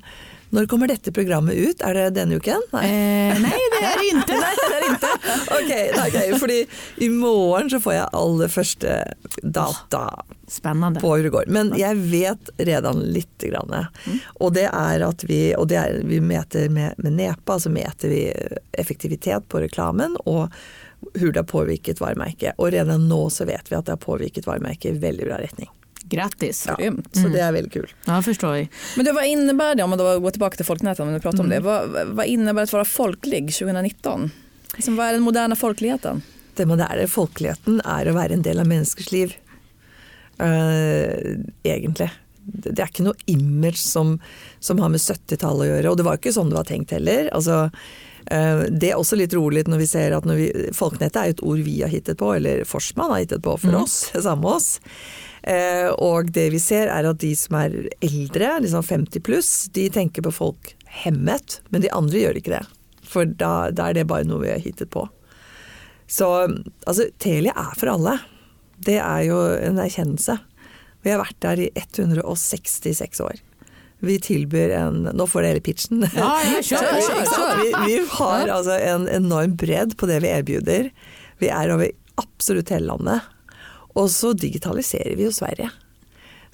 når 0.55 0.67
kommer 0.71 0.87
dette 0.87 1.11
programmet 1.11 1.55
ut? 1.57 1.81
Er 1.83 1.97
det 1.97 2.03
denne 2.19 2.37
uken? 2.39 2.61
Nei. 2.75 2.83
Eh, 2.85 3.39
nei 3.41 3.57
det 3.73 3.81
er 3.89 4.03
ikke. 4.11 4.37
nei, 4.39 4.53
det 4.61 4.91
inte. 4.91 5.09
Ok, 5.55 5.71
ok, 6.05 6.17
fordi 6.39 6.59
i 7.03 7.09
morgen 7.11 7.71
så 7.73 7.79
får 7.83 7.93
jeg 7.97 8.09
aller 8.21 8.53
første 8.53 8.93
data 9.41 10.03
Spennende. 10.47 11.01
på 11.01 11.15
hur. 11.17 11.31
Men 11.51 11.73
jeg 11.79 11.97
vet 12.11 12.51
redan 12.61 13.01
litt. 13.11 13.31
Grann. 13.45 13.73
Og 14.39 14.53
det 14.55 14.67
er 14.71 15.03
at 15.05 15.23
vi, 15.27 15.39
og 15.57 15.67
det 15.69 15.77
er, 15.77 15.99
vi 16.07 16.21
meter 16.23 16.69
med, 16.73 16.95
med 16.97 17.13
NEPA, 17.17 17.59
så 17.59 17.69
meter 17.69 18.09
vi 18.09 18.21
effektivitet 18.79 19.45
på 19.51 19.59
reklamen 19.61 20.15
og 20.25 20.53
hur 21.13 21.31
det 21.31 21.39
har 21.39 21.47
påvirket 21.49 22.01
varemerket. 22.01 22.53
Og 22.57 22.71
redan 22.71 23.07
nå 23.09 23.29
så 23.29 23.45
vet 23.45 23.71
vi 23.71 23.75
at 23.77 23.85
det 23.85 23.95
har 23.95 24.01
påvirket 24.01 24.47
varemerket 24.47 24.95
i 24.95 24.99
veldig 24.99 25.25
bra 25.25 25.39
retning. 25.41 25.69
Grattis. 26.09 26.65
Ja, 26.67 26.75
Grymt. 26.75 27.15
så 27.15 27.27
det 27.33 27.41
er 27.41 27.51
veldig 27.51 27.71
kul. 27.73 27.93
Ja, 28.05 28.21
förstår 28.21 28.53
vi. 28.53 28.69
Men 28.95 29.05
du, 29.05 29.11
vad 29.11 29.25
innebär 29.25 29.75
det, 29.75 29.83
om 29.83 29.89
man 29.89 29.99
då 29.99 30.19
går 30.19 30.31
tillbaka 30.31 30.55
till 30.55 30.65
folknätet, 30.65 30.99
om 30.99 31.13
vi 31.13 31.19
pratar 31.19 31.39
om 31.39 31.49
det. 31.49 31.59
hva 31.59 31.85
Vad, 31.85 32.07
vad 32.07 32.25
innebär 32.25 32.63
att 32.63 32.73
vara 32.73 32.85
folklig 32.85 33.53
2019? 33.53 34.31
Liksom, 34.75 34.95
vad 34.95 35.07
är 35.07 35.13
den 35.13 35.21
moderna 35.21 35.55
folkligheten? 35.55 36.21
Det 36.55 36.65
moderne 36.65 37.07
folkeligheten 37.07 37.81
er 37.83 38.07
å 38.07 38.13
være 38.15 38.37
en 38.37 38.45
del 38.45 38.61
av 38.61 38.67
menneskers 38.67 39.11
liv. 39.11 39.33
Uh, 40.39 41.41
egentlig. 41.63 42.11
Det 42.45 42.71
det 42.71 42.83
er 42.83 42.91
ikke 42.91 43.07
noe 43.07 43.25
image 43.31 43.81
som, 43.81 44.19
som 44.59 44.79
har 44.79 44.91
med 44.93 45.01
70-tallet 45.01 45.65
å 45.65 45.69
gjøre, 45.71 45.91
og 45.91 45.97
det 45.97 46.05
var 46.05 46.19
ikke 46.19 46.35
sånn 46.35 46.51
det 46.51 46.59
var 46.59 46.67
tenkt 46.69 46.93
heller. 46.93 47.31
Altså, 47.33 47.65
eh, 47.65 47.79
det 48.25 48.89
er 48.89 48.97
også 48.97 49.19
litt 49.19 49.35
rolig 49.37 49.61
når 49.69 49.83
vi 49.83 49.87
ser 49.89 50.15
at 50.17 50.25
vi, 50.25 50.47
Folkenettet 50.73 51.19
er 51.21 51.33
et 51.35 51.43
ord 51.45 51.59
vi 51.61 51.75
har 51.83 51.91
hittet 51.93 52.17
på, 52.17 52.31
eller 52.33 52.63
Forsman 52.65 53.11
har 53.13 53.21
hittet 53.21 53.43
på 53.45 53.53
for 53.61 53.77
oss, 53.83 53.99
sammen 54.15 54.41
med 54.41 54.55
oss. 54.55 54.69
Eh, 55.45 55.91
og 56.01 56.31
det 56.33 56.47
vi 56.55 56.59
ser 56.61 56.89
er 56.89 57.05
at 57.05 57.19
de 57.21 57.29
som 57.37 57.59
er 57.59 57.75
eldre, 58.03 58.55
liksom 58.65 58.85
50 58.87 59.25
pluss, 59.25 59.51
de 59.77 59.85
tenker 59.93 60.25
på 60.25 60.33
folk 60.33 60.73
hemmet, 61.03 61.59
men 61.69 61.85
de 61.85 61.91
andre 61.93 62.23
gjør 62.23 62.39
ikke 62.39 62.55
det. 62.55 62.63
For 63.05 63.29
da, 63.29 63.69
da 63.69 63.91
er 63.91 63.99
det 63.99 64.07
bare 64.09 64.25
noe 64.25 64.41
vi 64.41 64.53
har 64.53 64.63
hittet 64.63 64.89
på. 64.93 65.05
Så 66.09 66.27
altså, 66.85 67.09
Telia 67.21 67.53
er 67.53 67.77
for 67.77 67.93
alle. 67.93 68.17
Det 68.85 68.97
er 69.01 69.21
jo 69.27 69.37
en 69.53 69.81
erkjennelse. 69.81 70.37
Vi 71.05 71.13
har 71.13 71.21
vært 71.21 71.37
der 71.45 71.61
i 71.61 71.69
166 71.77 73.21
år. 73.21 73.37
Vi 74.03 74.17
tilbyr 74.19 74.73
en 74.75 75.05
Nå 75.15 75.27
får 75.29 75.45
dere 75.47 75.63
pitchen. 75.63 76.03
Ja, 76.15 76.33
kjør, 76.59 76.89
kjør. 77.07 77.61
Vi, 77.61 77.69
vi 77.85 77.99
har 78.17 78.51
altså 78.51 78.75
en 78.79 79.07
enorm 79.11 79.55
bredd 79.59 79.95
på 79.99 80.09
det 80.09 80.19
vi 80.25 80.33
erbjuder. 80.33 80.91
Vi 81.41 81.51
er 81.51 81.73
over 81.73 81.89
absolutt 82.21 82.71
hele 82.73 82.91
landet. 82.91 83.31
Og 83.95 84.09
så 84.11 84.33
digitaliserer 84.35 85.15
vi 85.15 85.27
jo 85.27 85.33
Sverige. 85.33 85.71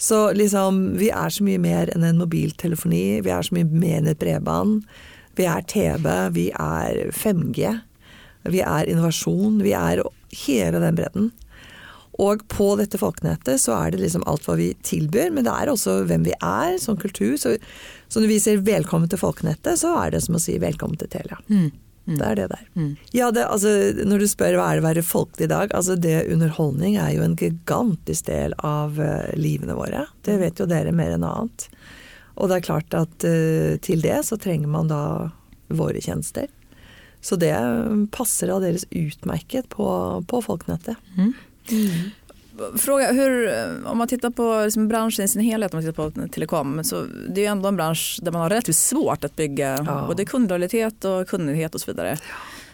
Så 0.01 0.31
liksom, 0.33 0.97
vi 0.97 1.11
er 1.13 1.29
så 1.29 1.45
mye 1.45 1.61
mer 1.61 1.91
enn 1.93 2.05
en 2.05 2.21
mobiltelefoni. 2.21 3.21
Vi 3.25 3.33
er 3.33 3.45
så 3.45 3.57
mye 3.57 3.69
mer 3.69 3.99
enn 3.99 4.09
et 4.09 4.21
bredbånd. 4.21 4.81
Vi 5.37 5.45
er 5.49 5.65
TV, 5.69 6.07
vi 6.33 6.47
er 6.57 7.11
5G. 7.13 7.75
Vi 8.49 8.63
er 8.65 8.89
innovasjon. 8.89 9.59
Vi 9.61 9.75
er 9.77 10.01
hele 10.45 10.81
den 10.81 10.97
bredden. 10.97 11.29
Og 12.19 12.43
på 12.51 12.73
dette 12.79 12.99
folkenettet 12.99 13.61
så 13.63 13.75
er 13.77 13.93
det 13.93 14.01
liksom 14.01 14.25
alt 14.27 14.43
hva 14.47 14.57
vi 14.59 14.71
tilbyr, 14.83 15.31
men 15.31 15.45
det 15.47 15.53
er 15.53 15.71
også 15.71 16.01
hvem 16.09 16.25
vi 16.27 16.33
er 16.35 16.75
som 16.81 16.97
kultur. 16.99 17.37
Så, 17.39 17.55
så 18.11 18.19
når 18.19 18.33
vi 18.33 18.41
sier 18.43 18.59
'velkommen 18.59 19.09
til 19.09 19.21
folkenettet', 19.21 19.79
så 19.79 19.95
er 20.03 20.11
det 20.11 20.23
som 20.25 20.35
å 20.35 20.43
si 20.43 20.57
'velkommen 20.59 20.99
til 20.99 21.07
Telia'. 21.07 21.39
Det 22.17 22.25
er 22.25 22.35
det 22.35 22.47
der. 22.49 22.63
Ja, 23.13 23.31
det, 23.31 23.45
altså, 23.45 23.69
når 24.05 24.23
du 24.23 24.27
spør 24.27 24.57
hva 24.57 24.71
er 24.71 24.79
det 24.79 24.83
å 24.83 24.87
være 24.89 25.03
folkelig 25.05 25.45
i 25.45 25.51
dag, 25.51 25.73
altså 25.77 25.95
det 25.95 26.25
underholdning 26.33 26.97
er 26.97 27.11
jo 27.13 27.23
en 27.23 27.35
gigantisk 27.37 28.25
del 28.25 28.55
av 28.57 28.97
uh, 28.99 29.29
livene 29.37 29.77
våre. 29.77 30.07
Det 30.25 30.39
vet 30.41 30.59
jo 30.59 30.65
dere 30.65 30.91
mer 30.91 31.13
enn 31.13 31.27
annet. 31.27 31.67
Og 32.41 32.49
det 32.49 32.57
er 32.57 32.65
klart 32.65 32.97
at 32.97 33.27
uh, 33.27 33.77
til 33.85 34.01
det 34.01 34.17
så 34.25 34.39
trenger 34.41 34.67
man 34.67 34.89
da 34.89 35.29
våre 35.69 36.01
tjenester. 36.01 36.49
Så 37.21 37.37
det 37.37 37.53
passer 38.11 38.49
aldeles 38.49 38.87
utmerket 38.89 39.69
på, 39.69 39.85
på 40.25 40.41
folkenettet. 40.41 40.97
Fråga, 42.77 43.11
hur, 43.11 43.49
om 43.85 43.97
man 43.97 44.07
tittar 44.07 44.29
på 44.29 44.61
liksom 44.65 44.87
branschen 44.87 45.25
i 45.25 45.27
sin 45.27 45.41
helhet, 45.41 45.73
om 45.73 45.77
man 45.77 45.91
tittar 45.93 46.09
på 46.09 46.27
telekom, 46.27 46.83
så 46.83 47.05
det 47.29 47.41
är 47.41 47.45
ju 47.45 47.51
ändå 47.51 47.67
en 47.69 47.75
bransch 47.75 48.19
där 48.21 48.31
man 48.31 48.41
har 48.41 48.49
relativt 48.49 48.75
svårt 48.75 49.23
att 49.23 49.35
bygga 49.35 49.83
Ja. 49.87 50.03
både 50.07 50.25
kundlojalitet 50.25 51.05
och 51.05 51.27
kunnighet 51.27 51.75
och 51.75 51.81
så 51.81 51.91
vidare. 51.91 52.17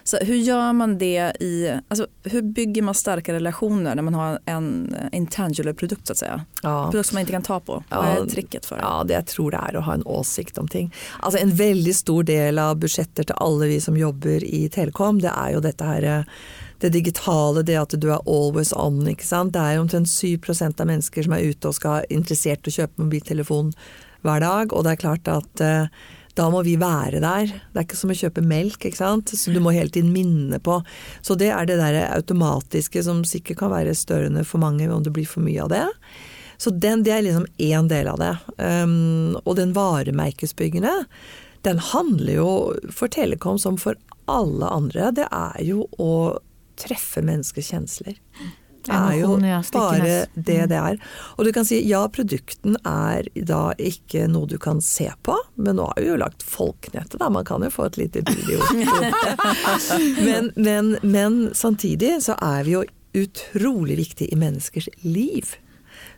Så 0.04 0.16
hur 0.16 0.34
gör 0.36 0.72
man 0.72 0.98
det 0.98 1.32
i, 1.40 1.72
alltså, 1.88 2.06
hur 2.24 2.42
bygger 2.42 2.82
man 2.82 2.94
starka 2.94 3.32
relationer 3.32 3.94
när 3.94 4.02
man 4.02 4.14
har 4.14 4.38
en 4.44 4.96
intangible 5.12 5.74
produkt 5.74 6.06
så 6.06 6.12
att 6.12 6.18
säga? 6.18 6.44
Ja. 6.62 6.88
Produkt 6.90 7.08
som 7.08 7.16
man 7.16 7.20
inte 7.20 7.32
kan 7.32 7.42
ta 7.42 7.60
på. 7.60 7.72
Vad 7.88 8.04
Ja, 8.04 8.22
är 8.22 8.26
tricket 8.26 8.66
för 8.66 8.76
det? 8.76 8.82
Ja, 8.82 9.04
det 9.04 9.14
jeg 9.14 9.26
tror 9.26 9.50
det 9.50 9.58
er 9.68 9.76
å 9.76 9.80
ha 9.80 9.94
en 9.94 10.02
åsikt 10.06 10.58
om 10.58 10.68
ting. 10.68 10.94
Altså 11.20 11.38
En 11.42 11.50
veldig 11.56 11.94
stor 11.96 12.22
del 12.22 12.58
av 12.58 12.76
budsjetter 12.76 13.24
til 13.24 13.36
alle 13.36 13.66
vi 13.66 13.80
som 13.80 13.96
jobber 13.96 14.44
i 14.44 14.68
Telekom, 14.68 15.20
det 15.20 15.30
er 15.36 15.52
jo 15.54 15.60
dette 15.60 15.84
her 15.84 16.02
eh, 16.02 16.24
det 16.82 16.92
digitale, 16.94 17.64
det 17.66 17.78
at 17.80 17.96
du 17.98 18.08
er 18.12 18.22
always 18.26 18.72
on. 18.76 19.00
ikke 19.10 19.26
sant? 19.26 19.54
Det 19.56 19.62
er 19.62 19.80
omtrent 19.80 20.10
7 20.10 20.38
av 20.62 20.86
mennesker 20.86 21.26
som 21.26 21.34
er 21.34 21.50
ute 21.50 21.70
og 21.70 21.74
skal 21.78 22.06
interessert 22.10 22.66
i 22.66 22.70
å 22.70 22.76
kjøpe 22.82 23.02
mobiltelefon 23.02 23.72
hver 24.26 24.44
dag. 24.44 24.72
Og 24.72 24.86
det 24.86 24.94
er 24.94 25.02
klart 25.02 25.30
at 25.32 25.64
eh, 25.64 25.90
da 26.38 26.46
må 26.54 26.62
vi 26.62 26.76
være 26.78 27.18
der. 27.22 27.50
Det 27.50 27.80
er 27.80 27.86
ikke 27.86 27.98
som 27.98 28.14
å 28.14 28.18
kjøpe 28.18 28.46
melk, 28.46 28.78
ikke 28.86 29.00
sant. 29.00 29.34
Så 29.34 29.50
du 29.50 29.58
må 29.62 29.74
hele 29.74 29.90
tiden 29.90 30.14
minne 30.14 30.60
på. 30.62 30.78
Så 31.20 31.34
det 31.38 31.50
er 31.54 31.66
det 31.66 31.80
der 31.80 32.00
automatiske 32.12 33.02
som 33.06 33.24
sikkert 33.26 33.64
kan 33.64 33.74
være 33.74 33.96
størende 33.98 34.46
for 34.46 34.62
mange 34.62 34.86
om 34.86 35.02
det 35.02 35.14
blir 35.16 35.26
for 35.26 35.42
mye 35.42 35.64
av 35.66 35.72
det. 35.74 35.86
Så 36.58 36.70
den, 36.74 37.04
det 37.06 37.14
er 37.14 37.26
liksom 37.26 37.46
én 37.62 37.90
del 37.90 38.10
av 38.10 38.22
det. 38.22 38.34
Um, 38.58 39.38
og 39.44 39.58
den 39.58 39.74
varemerkesbyggende, 39.76 40.94
den 41.66 41.82
handler 41.90 42.34
jo 42.34 42.50
for 42.94 43.10
Telekom 43.10 43.58
som 43.62 43.78
for 43.78 43.98
alle 44.28 44.68
andre, 44.68 45.10
det 45.14 45.26
er 45.32 45.62
jo 45.64 45.86
å 45.98 46.12
treffe 46.78 47.22
menneskers 47.24 47.72
kjensler. 47.72 48.18
Det 48.88 48.96
er 48.96 49.14
jo 49.20 49.34
bare 49.74 50.12
det 50.34 50.60
det 50.70 50.78
er. 50.78 50.98
Og 51.36 51.44
du 51.44 51.52
kan 51.52 51.66
si 51.68 51.80
ja, 51.88 52.00
produkten 52.12 52.78
er 52.88 53.28
da 53.34 53.74
ikke 53.76 54.24
noe 54.30 54.48
du 54.48 54.56
kan 54.62 54.80
se 54.84 55.10
på, 55.26 55.36
men 55.60 55.76
nå 55.76 55.90
har 55.90 56.00
vi 56.00 56.08
jo 56.08 56.18
lagt 56.22 56.44
Folknettet, 56.46 57.18
da. 57.20 57.28
Man 57.32 57.46
kan 57.48 57.64
jo 57.66 57.72
få 57.74 57.88
et 57.90 57.98
lite 58.00 58.24
bilde 58.24 58.58
men, 60.28 60.52
men, 60.56 60.94
men 61.02 61.38
samtidig 61.54 62.16
så 62.24 62.38
er 62.40 62.64
vi 62.64 62.76
jo 62.78 62.84
utrolig 63.18 63.98
viktig 63.98 64.32
i 64.32 64.38
menneskers 64.38 64.88
liv. 65.04 65.56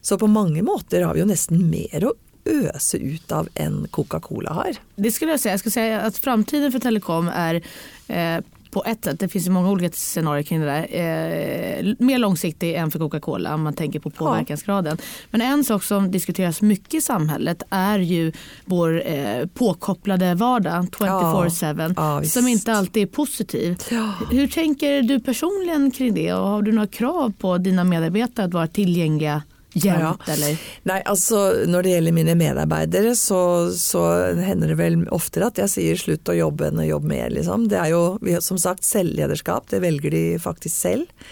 Så 0.01 0.19
på 0.19 0.29
mange 0.31 0.63
måter 0.63 1.07
har 1.07 1.17
vi 1.17 1.25
jo 1.25 1.31
nesten 1.31 1.65
mer 1.71 2.07
å 2.07 2.15
øse 2.51 2.99
ut 2.99 3.33
av 3.33 3.49
enn 3.55 3.85
Coca-Cola 3.93 4.55
har. 4.57 4.79
Det 4.97 5.13
skulle 5.13 5.31
jag 5.31 5.41
säga. 5.41 5.53
Jag 5.53 5.61
skulle 5.61 5.73
säga 5.73 6.01
att 6.01 6.19
framtiden 6.19 6.73
för 6.73 6.79
telekom 6.79 7.29
är 7.29 7.63
eh, 8.09 8.41
på 8.71 8.85
ett 8.85 9.05
sätt, 9.05 9.21
det 9.21 9.29
finns 9.29 9.47
ju 9.47 9.51
många 9.51 9.71
olika 9.71 9.91
scenarier 9.93 10.43
kring 10.43 10.61
det 10.61 10.67
där, 10.67 10.83
eh, 10.83 11.95
mer 11.99 12.19
långsiktig 12.19 12.75
än 12.75 12.91
för 12.91 12.99
Coca-Cola 12.99 13.55
om 13.55 13.63
man 13.63 13.75
tänker 13.75 14.01
på 14.01 14.11
påverkansgraden. 14.11 14.99
Men 15.31 15.41
en 15.41 15.65
sak 15.65 15.83
som 15.83 16.11
diskuteras 16.11 16.63
mycket 16.63 16.95
i 16.95 17.01
samhället 17.01 17.63
är 17.71 17.99
ju 17.99 18.33
vår 18.65 19.03
eh, 19.07 19.47
påkopplade 19.55 20.35
vardag 20.35 20.87
24-7 20.91 21.95
Ja, 21.97 22.23
ja, 22.23 22.25
som 22.25 22.49
inte 22.49 22.73
alltid 22.73 23.03
är 23.03 23.07
positiv. 23.07 23.77
Ja. 23.91 24.13
Hur 24.31 24.47
tänker 24.47 25.03
du 25.03 25.21
personligen 25.21 25.91
kring 25.91 26.15
det 26.15 26.33
och 26.33 26.49
har 26.49 26.63
du 26.63 26.73
några 26.73 26.87
krav 26.87 27.33
på 27.39 27.59
dina 27.59 27.85
medarbetare 27.85 28.47
att 28.47 28.55
vara 28.55 28.67
tillgängliga 28.67 29.43
jämt? 29.73 30.29
Eller? 30.29 30.57
Nei, 30.89 30.99
altså 31.09 31.43
når 31.71 31.87
det 31.87 31.95
gjelder 31.95 32.17
mine 32.17 32.37
medarbeidere, 32.39 33.15
så, 33.19 33.43
så 33.77 34.05
hender 34.41 34.73
det 34.73 34.79
vel 34.81 34.99
oftere 35.15 35.51
at 35.51 35.61
jeg 35.63 35.75
sier 35.75 36.01
slutt 36.01 36.33
å 36.33 36.39
jobbe 36.39 36.71
enn 36.71 36.83
å 36.83 36.89
jobbe 36.89 37.13
mer, 37.13 37.31
liksom. 37.35 37.69
Det 37.71 37.79
er 37.79 37.93
jo 37.95 38.41
som 38.45 38.59
sagt 38.61 38.87
selvlederskap, 38.87 39.71
det 39.71 39.83
velger 39.85 40.15
de 40.15 40.25
faktisk 40.43 40.75
selv. 40.77 41.29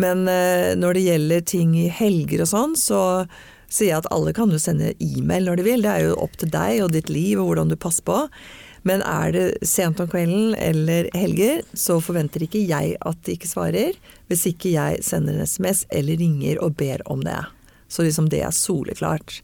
Men 0.00 0.24
eh, 0.30 0.72
når 0.78 0.96
det 0.96 1.06
gjelder 1.08 1.48
ting 1.48 1.74
i 1.76 1.88
helger 1.92 2.44
og 2.44 2.52
sånn, 2.52 2.76
så 2.80 3.00
sier 3.72 3.92
jeg 3.92 4.02
at 4.02 4.12
alle 4.12 4.34
kan 4.36 4.52
jo 4.52 4.60
sende 4.60 4.94
e-mail 5.00 5.48
når 5.48 5.60
de 5.60 5.66
vil. 5.66 5.84
Det 5.84 5.92
er 5.92 6.06
jo 6.06 6.18
opp 6.22 6.36
til 6.40 6.52
deg 6.52 6.84
og 6.84 6.92
ditt 6.94 7.12
liv 7.12 7.40
og 7.40 7.50
hvordan 7.50 7.72
du 7.72 7.78
passer 7.80 8.04
på. 8.08 8.18
Men 8.88 9.02
er 9.06 9.30
det 9.34 9.46
sent 9.68 10.00
om 10.02 10.10
kvelden 10.10 10.56
eller 10.58 11.06
helger, 11.14 11.62
så 11.78 12.00
forventer 12.02 12.42
ikke 12.48 12.64
jeg 12.66 12.96
at 12.98 13.20
de 13.26 13.36
ikke 13.36 13.50
svarer, 13.50 13.98
hvis 14.26 14.48
ikke 14.50 14.74
jeg 14.74 15.04
sender 15.06 15.38
en 15.38 15.46
SMS 15.46 15.84
eller 15.94 16.18
ringer 16.18 16.58
og 16.64 16.74
ber 16.80 17.04
om 17.10 17.22
det. 17.22 17.38
Så 17.92 18.06
liksom 18.06 18.30
det 18.32 18.40
er 18.46 18.54
soleklart. 18.56 19.40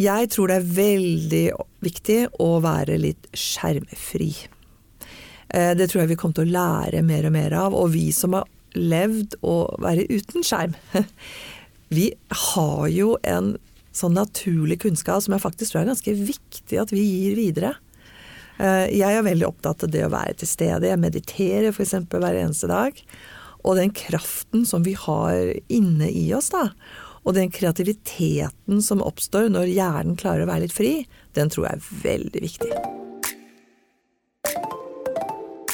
Jeg 0.00 0.30
tror 0.32 0.48
det 0.48 0.60
er 0.60 0.70
veldig 0.78 1.44
viktig 1.84 2.20
å 2.40 2.52
være 2.64 2.96
litt 3.02 3.26
skjermfri. 3.36 4.30
Eh, 5.50 5.74
Det 5.76 5.88
tror 5.90 6.02
jeg 6.04 6.12
vi 6.14 6.16
kommer 6.20 6.38
til 6.38 6.48
å 6.48 6.56
lære 6.56 7.02
mer 7.04 7.26
og 7.28 7.34
mer 7.34 7.56
av. 7.66 7.74
Og 7.76 7.90
vi 7.92 8.08
som 8.14 8.36
har 8.38 8.46
levd 8.78 9.36
å 9.42 9.56
være 9.82 10.06
uten 10.12 10.44
skjerm, 10.46 10.76
vi 11.96 12.12
har 12.30 12.86
jo 12.92 13.16
en 13.24 13.56
sånn 13.98 14.14
naturlig 14.14 14.78
kunnskap 14.84 15.24
som 15.24 15.34
jeg 15.34 15.42
faktisk 15.42 15.72
tror 15.72 15.82
er 15.82 15.90
ganske 15.90 16.14
viktig 16.14 16.78
at 16.78 16.92
vi 16.94 17.02
gir 17.02 17.34
videre. 17.38 17.72
Eh, 18.60 18.86
Jeg 18.94 19.16
er 19.18 19.26
veldig 19.26 19.48
opptatt 19.48 19.82
av 19.84 19.90
det 19.90 20.04
å 20.06 20.12
være 20.14 20.36
til 20.38 20.48
stede. 20.50 20.86
Jeg 20.88 21.02
mediterer 21.02 21.72
f.eks. 21.72 21.96
hver 22.12 22.38
eneste 22.38 22.70
dag. 22.70 23.02
Og 23.66 23.74
den 23.76 23.90
kraften 23.90 24.62
som 24.68 24.84
vi 24.86 24.94
har 24.94 25.34
inne 25.68 26.06
i 26.14 26.28
oss, 26.36 26.52
da, 26.54 26.68
og 27.24 27.34
den 27.34 27.50
kreativiteten 27.50 28.82
som 28.84 29.02
oppstår 29.04 29.50
når 29.52 29.72
hjernen 29.72 30.16
klarer 30.20 30.46
å 30.46 30.52
være 30.52 30.66
litt 30.66 30.76
fri, 30.76 30.94
den 31.38 31.50
tror 31.52 31.68
jeg 31.68 31.80
er 31.80 31.90
veldig 32.06 32.46
viktig. 32.48 32.72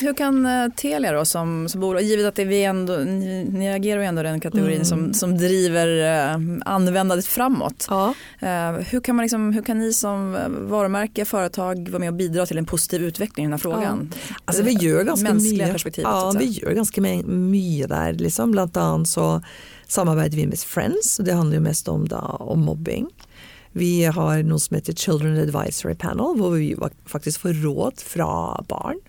hur 0.04 0.14
kan 0.14 0.46
eh, 0.46 0.68
Telia 0.76 1.12
då 1.12 1.24
som, 1.24 1.68
som 1.68 1.80
bolag, 1.80 2.02
givet 2.02 2.26
att 2.26 2.34
det 2.34 2.44
vi 2.44 2.64
ändå, 2.64 2.96
ni, 2.96 3.44
ni 3.52 3.72
agerar 3.72 4.00
ju 4.00 4.06
ändå 4.06 4.22
den 4.22 4.40
kategorin 4.40 4.74
Mm. 4.74 4.84
som, 4.84 5.14
som 5.14 5.38
driver 5.38 5.88
uh, 5.88 6.58
användandet 6.64 7.26
framåt. 7.26 7.86
Ja. 7.90 8.14
Eh, 8.40 8.72
hur, 8.72 9.00
kan 9.00 9.16
man 9.16 9.22
liksom, 9.22 9.52
hur 9.52 9.62
kan 9.62 9.78
ni 9.78 9.92
som 9.92 10.34
eh, 10.34 10.48
varumärke, 10.48 11.24
företag 11.24 11.88
vara 11.88 11.98
med 11.98 12.08
och 12.08 12.14
bidra 12.14 12.46
till 12.46 12.58
en 12.58 12.66
positiv 12.66 13.02
utveckling 13.02 13.44
i 13.44 13.46
den 13.46 13.52
här 13.52 13.58
frågan? 13.58 14.12
Altså, 14.44 14.62
vi 14.62 14.72
gjør 14.72 15.02
ganske 15.02 15.34
mye. 15.34 15.76
Ja, 15.96 16.32
vi 16.38 16.38
säga. 16.38 16.68
gjør 16.68 16.74
ganske 16.74 17.00
mye 17.26 17.86
der. 17.86 18.12
Liksom. 18.12 18.50
Blant 18.50 18.76
annet 18.76 19.08
så 19.08 19.42
samarbeider 19.94 20.40
vi 20.40 20.48
med 20.50 20.60
Friends, 20.60 21.16
og 21.18 21.28
det 21.28 21.36
handler 21.38 21.60
jo 21.60 21.66
mest 21.68 21.88
om, 21.90 22.06
da, 22.10 22.20
om 22.42 22.66
mobbing. 22.66 23.08
Vi 23.74 24.04
har 24.06 24.44
noe 24.46 24.62
som 24.62 24.76
heter 24.76 24.94
Children 24.98 25.38
Advisory 25.42 25.96
Panel, 25.98 26.36
hvor 26.38 26.54
vi 26.54 26.74
faktisk 27.10 27.42
får 27.42 27.62
råd 27.64 28.04
fra 28.06 28.28
barn. 28.70 29.00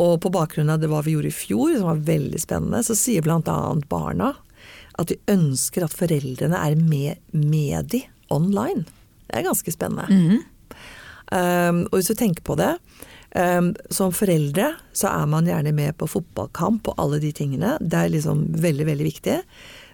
Og 0.00 0.20
på 0.22 0.30
bakgrunn 0.32 0.70
av 0.72 0.80
det 0.80 0.88
hva 0.88 1.02
vi 1.04 1.16
gjorde 1.16 1.32
i 1.32 1.34
fjor, 1.34 1.74
som 1.76 1.90
var 1.90 2.06
veldig 2.06 2.40
spennende, 2.40 2.80
så 2.86 2.96
sier 2.96 3.26
bl.a. 3.26 3.58
barna 3.90 4.32
at 5.00 5.10
de 5.10 5.18
ønsker 5.32 5.84
at 5.84 5.96
foreldrene 5.96 6.56
er 6.56 6.78
med, 6.78 7.20
med 7.32 7.90
de 7.92 8.04
online. 8.32 8.86
Det 9.28 9.38
er 9.38 9.46
ganske 9.46 9.74
spennende. 9.74 10.08
Um, 11.30 11.84
og 11.90 12.00
hvis 12.00 12.10
du 12.10 12.16
tenker 12.18 12.44
på 12.46 12.56
det, 12.58 12.72
um, 13.36 13.72
som 13.92 14.14
foreldre 14.14 14.72
så 14.96 15.12
er 15.12 15.28
man 15.30 15.48
gjerne 15.48 15.72
med 15.76 15.96
på 16.00 16.08
fotballkamp 16.10 16.90
og 16.90 17.02
alle 17.02 17.20
de 17.22 17.30
tingene. 17.36 17.76
Det 17.80 18.00
er 18.00 18.14
liksom 18.16 18.48
veldig, 18.64 18.88
veldig 18.90 19.06
viktig. 19.06 19.36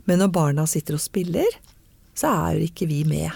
Men 0.06 0.22
når 0.22 0.32
barna 0.34 0.66
sitter 0.70 0.96
og 0.96 1.02
spiller, 1.02 1.58
så 2.16 2.32
er 2.48 2.64
ikke 2.66 2.88
vi 2.90 3.02
med. 3.08 3.34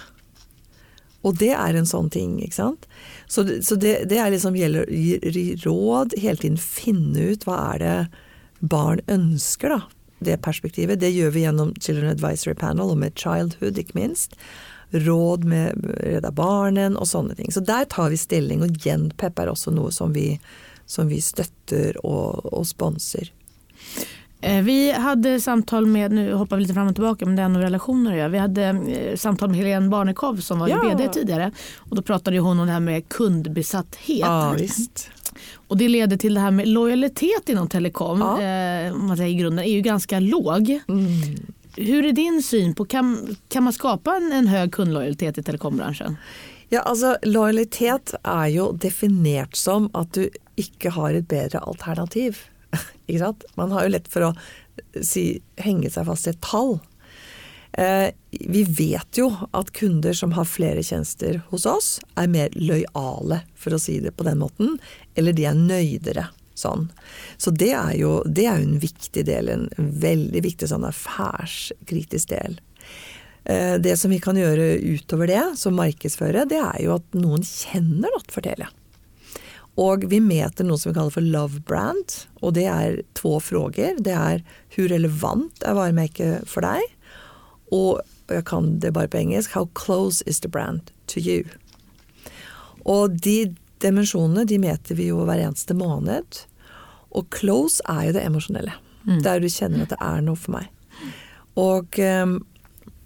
Og 1.27 1.37
det 1.37 1.53
er 1.53 1.77
en 1.77 1.89
sånn 1.89 2.09
ting, 2.13 2.39
ikke 2.41 2.57
sant. 2.57 2.87
Så, 3.29 3.45
så 3.65 3.77
det, 3.77 4.07
det 4.09 4.21
er 4.21 4.33
liksom 4.33 4.57
gjelder 4.57 4.89
gi 4.89 5.45
råd, 5.67 6.17
hele 6.21 6.41
tiden 6.41 6.61
finne 6.61 7.33
ut 7.35 7.45
hva 7.49 7.59
er 7.75 7.83
det 7.83 7.97
barn 8.61 9.03
ønsker, 9.11 9.77
da. 9.77 9.83
Det 10.21 10.37
perspektivet. 10.45 11.01
Det 11.01 11.09
gjør 11.15 11.31
vi 11.33 11.47
gjennom 11.47 11.71
Children 11.81 12.11
Advisory 12.13 12.53
Panel 12.61 12.93
og 12.93 12.99
med 13.01 13.17
Childhood, 13.17 13.79
ikke 13.81 13.97
minst. 13.97 14.35
Råd 14.93 15.47
med 15.49 15.87
Redda 16.03 16.33
Barnen 16.37 16.99
og 17.01 17.09
sånne 17.09 17.37
ting. 17.39 17.49
Så 17.53 17.63
der 17.65 17.87
tar 17.89 18.11
vi 18.13 18.19
stilling, 18.21 18.65
og 18.65 18.77
Genpep 18.85 19.41
er 19.41 19.53
også 19.53 19.73
noe 19.73 19.93
som 19.97 20.13
vi, 20.13 20.35
som 20.85 21.09
vi 21.09 21.23
støtter 21.25 21.97
og, 22.05 22.51
og 22.53 22.69
sponser. 22.69 23.33
Eh, 24.43 24.63
Vi 24.63 24.93
hade 24.93 25.41
samtal 25.41 25.87
med, 25.87 26.13
nu 26.13 26.33
hoppar 26.35 26.57
vi 26.57 26.63
lite 26.63 26.75
fram 26.75 26.89
och 26.89 26.95
tillbaka 26.95 27.27
men 27.27 27.37
det 27.37 27.43
är 27.43 27.49
nog 27.49 27.63
relationer 27.63 28.11
att 28.13 28.17
göra. 28.19 28.29
Vi 28.29 28.39
hade 28.39 28.63
eh, 28.65 29.17
samtal 29.17 29.49
med 29.49 29.59
Helene 29.59 29.89
Barnekow 29.89 30.37
som 30.37 30.59
var 30.59 30.69
Ja. 30.69 30.83
vd 30.83 31.09
tidigare 31.09 31.51
och 31.79 31.97
då 31.97 32.03
pratade 32.03 32.39
hon 32.39 32.61
om 32.61 32.67
det 32.67 32.73
här 32.73 32.81
med 32.81 33.09
kundbesatthet. 33.09 34.19
Ja, 34.19 34.55
visst. 34.59 35.11
Och 35.69 35.77
det 35.77 35.89
leder 35.89 36.17
till 36.17 36.35
det 36.35 36.41
här 36.41 36.51
med 36.51 36.69
lojalitet 36.69 37.49
inom 37.49 37.69
telekom, 37.69 38.21
Ja. 38.21 38.43
eh, 38.43 38.95
om 38.95 39.07
man 39.07 39.17
säger 39.17 39.31
i 39.31 39.35
grunden, 39.35 39.65
är 39.65 39.73
ju 39.73 39.81
ganska 39.81 40.21
låg. 40.21 40.81
Hur 41.77 42.05
är 42.07 42.13
din 42.13 42.43
syn 42.43 42.75
på, 42.75 42.85
kan, 42.85 43.37
kan 43.49 43.63
man 43.63 43.73
skapa 43.73 44.17
en, 44.17 44.33
en 44.33 44.47
hög 44.47 44.73
kundlojalitet 44.73 45.39
i 45.39 45.43
telekombranschen? 45.43 46.17
Ja, 46.69 46.81
altså 46.81 47.17
Lojalitet 47.23 48.15
er 48.25 48.47
jo 48.47 48.73
definert 48.73 49.57
som 49.57 49.91
at 49.95 50.13
du 50.15 50.29
ikke 50.57 50.91
har 50.91 51.15
et 51.15 51.29
bedre 51.29 51.59
alternativ. 51.59 52.37
Ikke 53.11 53.25
sant? 53.27 53.45
Man 53.61 53.75
har 53.75 53.87
jo 53.87 53.95
lett 53.97 54.09
for 54.11 54.31
å 54.31 54.35
si, 55.05 55.43
henge 55.61 55.91
seg 55.93 56.09
fast 56.09 56.29
i 56.29 56.33
et 56.35 56.41
tall. 56.45 56.79
Eh, 57.79 58.11
vi 58.31 58.65
vet 58.65 59.19
jo 59.21 59.29
at 59.55 59.71
kunder 59.77 60.17
som 60.17 60.35
har 60.35 60.49
flere 60.49 60.83
tjenester 60.83 61.43
hos 61.53 61.67
oss, 61.71 61.93
er 62.19 62.31
mer 62.31 62.51
løyale, 62.57 63.43
for 63.55 63.77
å 63.77 63.81
si 63.83 64.01
det 64.03 64.17
på 64.17 64.27
den 64.27 64.41
måten. 64.43 64.79
Eller 65.15 65.37
de 65.37 65.47
er 65.51 65.59
nøydere. 65.59 66.31
Sånn. 66.61 66.91
Så 67.41 67.55
det 67.57 67.71
er, 67.73 67.95
jo, 67.97 68.19
det 68.29 68.45
er 68.51 68.59
en 68.61 68.75
viktig 68.83 69.23
del, 69.25 69.49
en 69.49 69.69
veldig 69.79 70.43
viktig 70.45 70.67
sånn 70.69 70.85
affærskritisk 70.85 72.35
del. 72.35 72.59
Eh, 73.49 73.79
Det 73.81 73.95
som 73.97 74.13
vi 74.13 74.19
kan 74.21 74.37
gjøre 74.37 74.75
utover 74.83 75.31
det, 75.31 75.45
som 75.57 75.79
markedsfører, 75.79 76.45
det 76.51 76.61
er 76.61 76.83
jo 76.85 76.99
at 76.99 77.17
noen 77.17 77.47
kjenner 77.47 78.13
Nattfortellet. 78.13 78.77
Og 79.81 80.05
vi 80.11 80.21
meter 80.21 80.67
noe 80.67 80.81
som 80.81 80.91
vi 80.91 80.99
kaller 80.99 81.15
for 81.15 81.25
love 81.25 81.63
brand, 81.69 82.17
og 82.45 82.55
det 82.59 82.67
er 82.69 83.01
to 83.17 83.39
frågor. 83.41 83.97
Det 84.03 84.13
er 84.13 84.43
hvor 84.75 84.91
relevant 84.93 85.65
er 85.65 85.79
varemerket 85.79 86.49
for 86.51 86.67
deg, 86.67 86.85
og 87.73 88.03
jeg 88.31 88.45
kan 88.47 88.77
det 88.83 88.93
bare 88.95 89.11
på 89.11 89.23
engelsk, 89.23 89.55
how 89.57 89.69
close 89.79 90.23
is 90.27 90.41
the 90.41 90.51
brand 90.51 90.93
to 91.11 91.23
you? 91.23 91.45
Og 92.85 93.17
de 93.25 93.55
dimensjonene 93.83 94.45
de 94.49 94.59
meter 94.61 94.99
vi 94.99 95.09
jo 95.11 95.25
hver 95.27 95.41
eneste 95.41 95.75
måned. 95.77 96.43
Og 97.17 97.27
close 97.35 97.83
er 97.91 98.09
jo 98.09 98.17
det 98.17 98.27
emosjonelle. 98.27 98.77
Der 99.25 99.41
du 99.41 99.49
kjenner 99.49 99.87
at 99.87 99.95
det 99.95 100.01
er 100.05 100.21
noe 100.25 100.39
for 100.39 100.59
meg. 100.59 100.69
Og 101.59 101.99
ehm, 101.99 102.37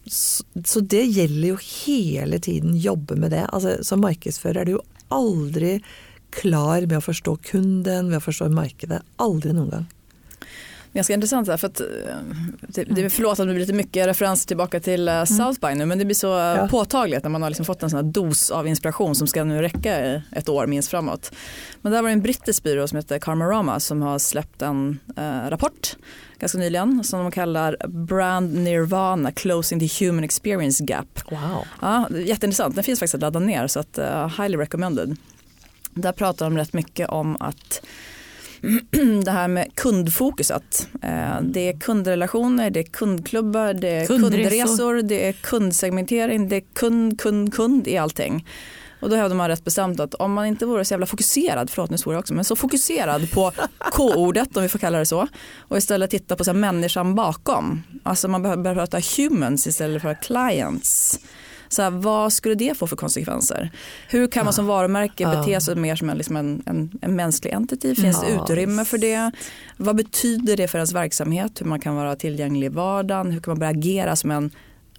så, 0.05 0.45
så 0.67 0.83
det 0.83 1.05
gjelder 1.07 1.55
jo 1.55 1.61
hele 1.63 2.41
tiden 2.43 2.75
jobbe 2.77 3.17
med 3.17 3.33
det. 3.33 3.47
Altså, 3.55 3.79
som 3.87 4.03
markedsfører 4.05 4.61
er 4.61 4.69
det 4.69 4.77
jo 4.77 4.83
aldri 5.15 5.79
klar 6.41 6.87
med 6.87 6.99
å 6.99 7.05
forstå 7.05 7.37
kunden, 7.51 8.09
med 8.11 8.21
å 8.21 8.25
forstå 8.25 8.49
markedet. 8.55 9.03
Aldri 9.17 9.53
noen 9.57 9.71
gang. 9.71 9.87
Ganske 10.95 11.15
intressant 11.15 11.47
där, 11.47 11.57
för 11.57 11.67
att 11.67 11.81
eh, 11.81 11.87
det, 12.69 12.85
det 12.85 13.11
förlåt 13.11 13.39
om 13.39 13.47
det 13.47 13.55
blir 13.55 13.61
lite 13.61 13.73
mycket 13.73 14.07
referenser 14.07 14.49
tilbake 14.49 14.81
til 14.81 15.09
Southbine, 15.09 15.27
South 15.27 15.61
by 15.61 15.75
nu 15.75 15.87
men 15.87 15.99
det 15.99 16.05
blir 16.05 16.15
så 16.15 16.39
eh, 16.39 16.57
Ja. 16.57 16.69
påtagligt 16.69 17.23
när 17.23 17.31
man 17.31 17.43
har 17.43 17.51
liksom 17.51 17.67
fått 17.67 17.83
en 17.83 17.91
sån 17.91 18.13
dos 18.13 18.51
av 18.51 18.67
inspiration 18.69 19.15
som 19.15 19.27
skal 19.27 19.47
nu 19.47 19.63
räcka 19.63 20.07
i 20.07 20.23
ett 20.33 20.49
år 20.49 20.67
minst 20.67 20.91
framåt. 20.91 21.33
Men 21.83 21.93
der 21.93 22.03
var 22.03 22.09
det 22.09 22.13
en 22.13 22.23
brittisk 22.23 22.63
byrå 22.63 22.87
som 22.89 22.97
heter 22.97 23.19
Karmarama 23.19 23.81
som 23.81 24.03
har 24.03 24.19
släppt 24.19 24.63
en 24.63 24.99
eh, 25.17 25.51
rapport 25.51 25.97
ganska 26.39 26.59
nyligen 26.59 27.05
som 27.05 27.21
de 27.21 27.31
kallar 27.31 27.77
Brand 27.89 28.55
Nirvana 28.55 29.33
Closing 29.33 29.81
the 29.81 30.05
Human 30.05 30.25
Experience 30.25 30.85
Gap. 30.85 31.21
Wow. 31.31 31.65
Ja, 31.81 32.09
jätteintressant. 32.11 32.75
Den 32.75 32.85
finns 32.85 32.99
faktiskt 32.99 33.15
att 33.15 33.21
ladda 33.21 33.39
ner 33.39 33.67
så 33.67 33.81
att 33.81 33.99
uh, 33.99 34.29
highly 34.43 34.57
recommended. 34.57 35.17
Där 35.95 36.13
pratar 36.13 36.47
de 36.47 36.57
rätt 36.57 36.73
mycket 36.73 37.09
om 37.09 37.37
att 37.41 37.87
det 39.25 39.31
här 39.31 39.49
med 39.49 39.75
kundfokuset. 39.75 40.89
Eh, 41.03 41.41
Det 41.43 41.69
är 41.69 41.81
kundrelationer, 41.81 42.71
det 42.71 42.81
är 42.81 42.85
kundklubbar, 42.85 43.75
det 43.75 43.89
är 43.89 44.07
Kundresor. 44.07 44.31
kundresor, 44.31 45.03
det 45.03 45.29
är 45.29 45.33
kundsegmentering, 45.33 46.49
det 46.49 46.57
är 46.57 46.63
kund, 46.75 47.21
kund, 47.21 47.55
kund 47.55 47.89
i 47.89 47.97
allting. 47.97 48.47
Och 49.01 49.11
då 49.11 49.17
hävdar 49.17 49.37
man 49.37 49.49
rätt 49.49 49.65
bestämt 49.65 50.01
att 50.01 50.15
om 50.15 50.33
man 50.33 50.47
inte 50.47 50.67
vore 50.67 50.85
så 50.85 50.93
jävla 50.95 51.07
fokuserad, 51.07 51.71
förlåt 51.71 51.91
nu 51.91 51.99
svor 51.99 52.15
jag 52.15 52.21
också, 52.21 52.35
men 52.35 52.45
så 52.45 52.57
fokuserad 52.57 53.31
på 53.31 53.53
K-ordet 53.93 54.57
om 54.57 54.63
vi 54.63 54.69
får 54.69 54.79
kalla 54.79 54.99
det 54.99 55.07
så 55.07 55.29
och 55.59 55.77
istället 55.77 56.11
titta 56.11 56.37
på 56.37 56.45
så 56.45 56.51
här 56.51 56.59
människan 56.59 57.15
bakom. 57.15 57.83
Alltså 58.03 58.29
man 58.29 58.43
behöver 58.43 58.75
prata 58.75 59.01
humans 59.17 59.67
istället 59.67 60.03
för 60.03 60.15
clients. 60.23 61.21
Så 61.69 61.83
här, 61.83 61.91
vad 61.91 62.33
skulle 62.33 62.55
det 62.55 62.79
få 62.79 62.87
för 62.87 62.97
konsekvenser? 62.97 63.71
Hur 64.09 64.27
kan 64.27 64.45
man 64.45 64.53
som 64.55 64.67
varumärke 64.67 65.27
bete 65.27 65.61
sig 65.61 65.77
mer 65.77 65.97
som 65.97 66.11
en, 66.11 66.17
liksom 66.17 66.37
en, 66.37 66.63
en, 66.67 66.91
en 67.03 67.17
mänsklig 67.17 67.53
entity? 67.53 67.95
Finns 67.95 68.21
det 68.21 68.27
utrymme 68.31 68.85
för 68.85 68.99
det? 68.99 69.31
Vad 69.77 69.97
betyder 69.97 70.57
det 70.57 70.69
för 70.69 70.79
ens 70.79 70.93
verksamhet? 70.93 71.61
Hur 71.61 71.67
man 71.67 71.81
kan 71.81 71.95
vara 71.97 72.17
tillgänglig 72.17 72.67
i 72.67 72.69
vardagen? 72.69 73.31
Hur 73.31 73.41
kan 73.41 73.51
man 73.51 73.59
börja 73.59 73.71
agera 73.71 74.17
som 74.17 74.31
en, 74.31 74.51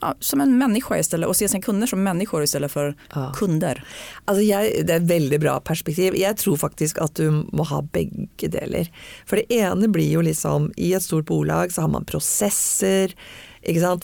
ja, 0.01 0.15
som 0.19 0.41
en 0.41 0.57
människa 0.57 0.97
istället 0.97 1.29
och 1.29 1.35
se 1.35 1.47
sina 1.49 1.61
kunder 1.61 1.87
som 1.87 2.03
människor 2.03 2.43
istället 2.43 2.71
för 2.71 2.95
Ja. 3.15 3.31
kunder? 3.35 3.83
Altså 4.25 4.41
jeg, 4.43 4.85
det 4.87 4.93
er 4.93 4.97
et 4.97 5.09
veldig 5.09 5.39
bra 5.39 5.59
perspektiv. 5.59 6.15
Jeg 6.15 6.37
tror 6.37 6.57
faktisk 6.57 6.97
at 7.01 7.15
du 7.15 7.45
må 7.53 7.63
ha 7.63 7.81
begge 7.81 8.47
deler. 8.51 8.89
For 9.25 9.35
det 9.35 9.45
ene 9.61 9.87
blir 9.87 10.11
jo 10.11 10.21
liksom 10.21 10.71
I 10.77 10.93
et 10.93 11.03
stort 11.03 11.25
bolag 11.25 11.71
så 11.73 11.81
har 11.81 11.87
man 11.89 12.05
prosesser. 12.05 13.13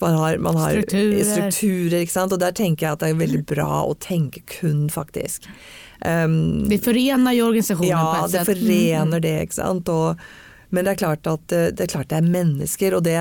Man 0.01 0.15
har, 0.17 0.37
man 0.37 0.55
har 0.57 0.71
Strukturer. 0.71 1.23
strukturer? 1.23 2.07
Og 2.33 2.39
der 2.39 2.51
tenker 2.51 2.87
jeg 2.87 2.93
at 2.93 3.03
det 3.03 3.09
er 3.11 3.19
veldig 3.19 3.43
bra 3.45 3.83
å 3.85 3.93
tenke 4.01 4.41
kun, 4.49 4.87
faktisk. 4.89 5.45
Um, 6.05 6.67
Det 6.69 6.79
forener 6.81 7.35
jo 7.37 7.51
organisasjonen 7.51 7.91
ja, 7.91 7.99
på 8.01 8.23
ja, 8.23 8.31
det 8.33 8.45
forener 8.47 9.21
det, 9.21 9.35
ikke 9.45 9.59
sant. 9.59 9.91
Og, 9.93 10.23
men 10.73 10.87
det 10.87 10.95
er 10.95 11.01
klart 11.03 11.29
at 11.29 11.53
eh, 11.53 11.69
det 11.69 11.85
er, 11.85 11.93
klart 11.93 12.09
det 12.09 12.17
er 12.17 12.31
mennesker, 12.33 12.97
og, 12.97 13.05
det, 13.05 13.19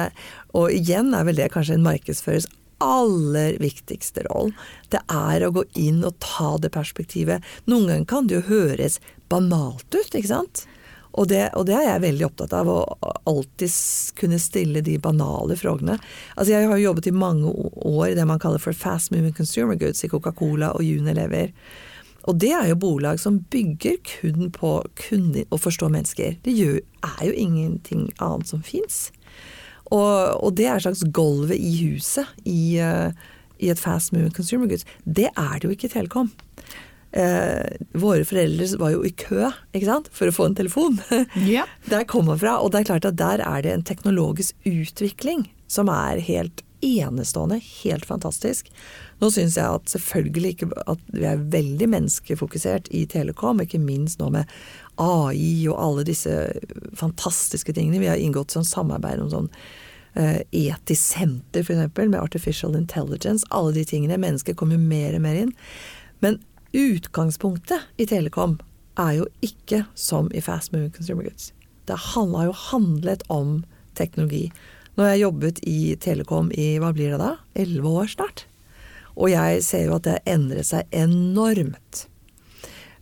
og 0.57 0.73
igjen 0.73 1.13
er 1.13 1.29
vel 1.29 1.37
det 1.37 1.51
kanskje 1.53 1.77
en 1.77 1.85
markedsførers 1.85 2.49
aller 2.81 3.59
viktigste 3.61 4.25
roll. 4.31 4.55
Det 4.89 5.03
er 5.13 5.45
å 5.45 5.53
gå 5.53 5.67
inn 5.77 6.01
og 6.09 6.17
ta 6.25 6.55
det 6.63 6.73
perspektivet. 6.73 7.45
Noen 7.69 7.91
ganger 7.91 8.09
kan 8.09 8.31
det 8.31 8.39
jo 8.39 8.47
høres 8.49 8.97
banalt 9.29 9.85
ut, 9.93 10.15
ikke 10.15 10.33
sant. 10.33 10.65
Og 11.19 11.27
det, 11.29 11.49
og 11.59 11.67
det 11.67 11.75
er 11.75 11.87
jeg 11.89 12.05
veldig 12.05 12.27
opptatt 12.29 12.55
av, 12.55 12.71
å 12.71 13.13
alltid 13.29 13.73
kunne 14.19 14.39
stille 14.43 14.83
de 14.87 14.97
banale 15.03 15.57
frågene. 15.59 15.99
Altså 16.37 16.55
jeg 16.55 16.69
har 16.71 16.79
jo 16.79 16.91
jobbet 16.91 17.11
i 17.11 17.15
mange 17.15 17.51
år 17.51 18.11
i 18.11 18.19
det 18.19 18.27
man 18.31 18.43
kaller 18.43 18.63
for 18.63 18.77
fast 18.77 19.11
moving 19.15 19.35
consumer 19.35 19.79
goods 19.81 20.05
i 20.07 20.11
Coca-Cola 20.13 20.73
og 20.77 20.87
Unilever. 20.87 21.51
Og 22.29 22.37
det 22.39 22.53
er 22.53 22.69
jo 22.69 22.79
bolag 22.79 23.21
som 23.21 23.41
bygger 23.51 23.97
kun 24.07 24.51
på 24.55 24.75
kun 25.01 25.33
å 25.49 25.59
forstå 25.59 25.89
mennesker. 25.91 26.37
Det 26.45 26.55
gjør, 26.55 26.79
er 27.17 27.23
jo 27.27 27.33
ingenting 27.33 28.11
annet 28.21 28.53
som 28.53 28.63
fins. 28.63 29.09
Og, 29.91 30.45
og 30.45 30.55
det 30.59 30.69
er 30.71 30.83
slags 30.85 31.03
gulvet 31.11 31.59
i 31.59 31.73
huset 31.89 32.29
i, 32.45 32.79
eh, 32.79 33.11
i 33.59 33.73
et 33.73 33.81
fast 33.81 34.13
moving 34.15 34.35
consumer 34.37 34.71
goods. 34.71 34.87
Det 35.05 35.31
er 35.33 35.59
det 35.59 35.67
jo 35.67 35.75
ikke 35.75 35.91
i 35.91 35.95
Telekom. 35.97 36.31
Eh, 37.13 37.77
våre 37.99 38.23
foreldre 38.25 38.69
var 38.79 38.93
jo 38.95 39.01
i 39.03 39.11
kø 39.11 39.49
ikke 39.75 39.89
sant? 39.89 40.11
for 40.15 40.31
å 40.31 40.35
få 40.35 40.51
en 40.51 40.59
telefon. 40.59 41.01
Ja. 41.51 41.67
Der 41.91 42.05
kommer 42.09 42.39
fra, 42.39 42.59
og 42.63 42.73
det 42.73 42.83
er 42.83 42.91
klart 42.93 43.09
at 43.09 43.19
der 43.19 43.43
er 43.43 43.63
det 43.65 43.73
en 43.75 43.87
teknologisk 43.87 44.55
utvikling 44.69 45.49
som 45.71 45.91
er 45.91 46.21
helt 46.23 46.63
enestående, 46.81 47.59
helt 47.83 48.07
fantastisk. 48.09 48.71
Nå 49.21 49.29
syns 49.35 49.59
jeg 49.59 49.69
at 49.69 49.93
selvfølgelig 49.93 50.55
ikke 50.55 50.71
at 50.89 51.03
vi 51.13 51.27
er 51.29 51.43
veldig 51.53 51.89
menneskefokusert 51.93 52.89
i 52.97 53.05
Telekom, 53.11 53.61
ikke 53.61 53.83
minst 53.83 54.23
nå 54.23 54.31
med 54.33 54.49
AI 55.01 55.69
og 55.69 55.77
alle 55.81 56.07
disse 56.09 56.33
fantastiske 56.97 57.75
tingene. 57.77 58.01
Vi 58.01 58.11
har 58.11 58.21
inngått 58.21 58.57
sånn 58.57 58.69
samarbeid 58.69 59.21
om 59.25 59.33
sånn 59.33 59.51
eh, 60.15 60.41
etisk 60.57 61.03
senter 61.03 61.65
f.eks. 61.67 61.91
med 62.01 62.21
artificial 62.21 62.77
intelligence. 62.79 63.47
Alle 63.51 63.75
de 63.77 63.85
tingene. 63.89 64.21
Mennesker 64.21 64.57
kommer 64.57 64.81
mer 64.81 65.19
og 65.19 65.25
mer 65.27 65.43
inn. 65.45 65.55
Men 66.25 66.41
utgangspunktet 66.77 67.89
i 68.01 68.07
Telekom 68.07 68.59
er 69.01 69.17
jo 69.21 69.27
ikke 69.45 69.85
som 69.99 70.29
i 70.35 70.43
fast 70.45 70.75
moving 70.75 70.93
consumer 70.95 71.27
goods. 71.27 71.53
Det 71.89 71.97
har 72.15 72.45
jo 72.47 72.55
handlet 72.71 73.25
om 73.29 73.63
teknologi. 73.99 74.51
Når 74.99 75.13
jeg 75.13 75.23
jobbet 75.25 75.61
i 75.67 75.81
Telekom 76.01 76.51
i 76.53 76.77
hva 76.83 76.93
blir 76.95 77.15
det 77.15 77.21
da? 77.23 77.35
Elleve 77.59 77.95
år 78.03 78.11
snart. 78.13 78.45
Og 79.17 79.33
jeg 79.33 79.65
ser 79.67 79.89
jo 79.89 79.97
at 79.97 80.07
det 80.07 80.19
har 80.19 80.35
endret 80.35 80.69
seg 80.71 80.95
enormt. 80.95 82.07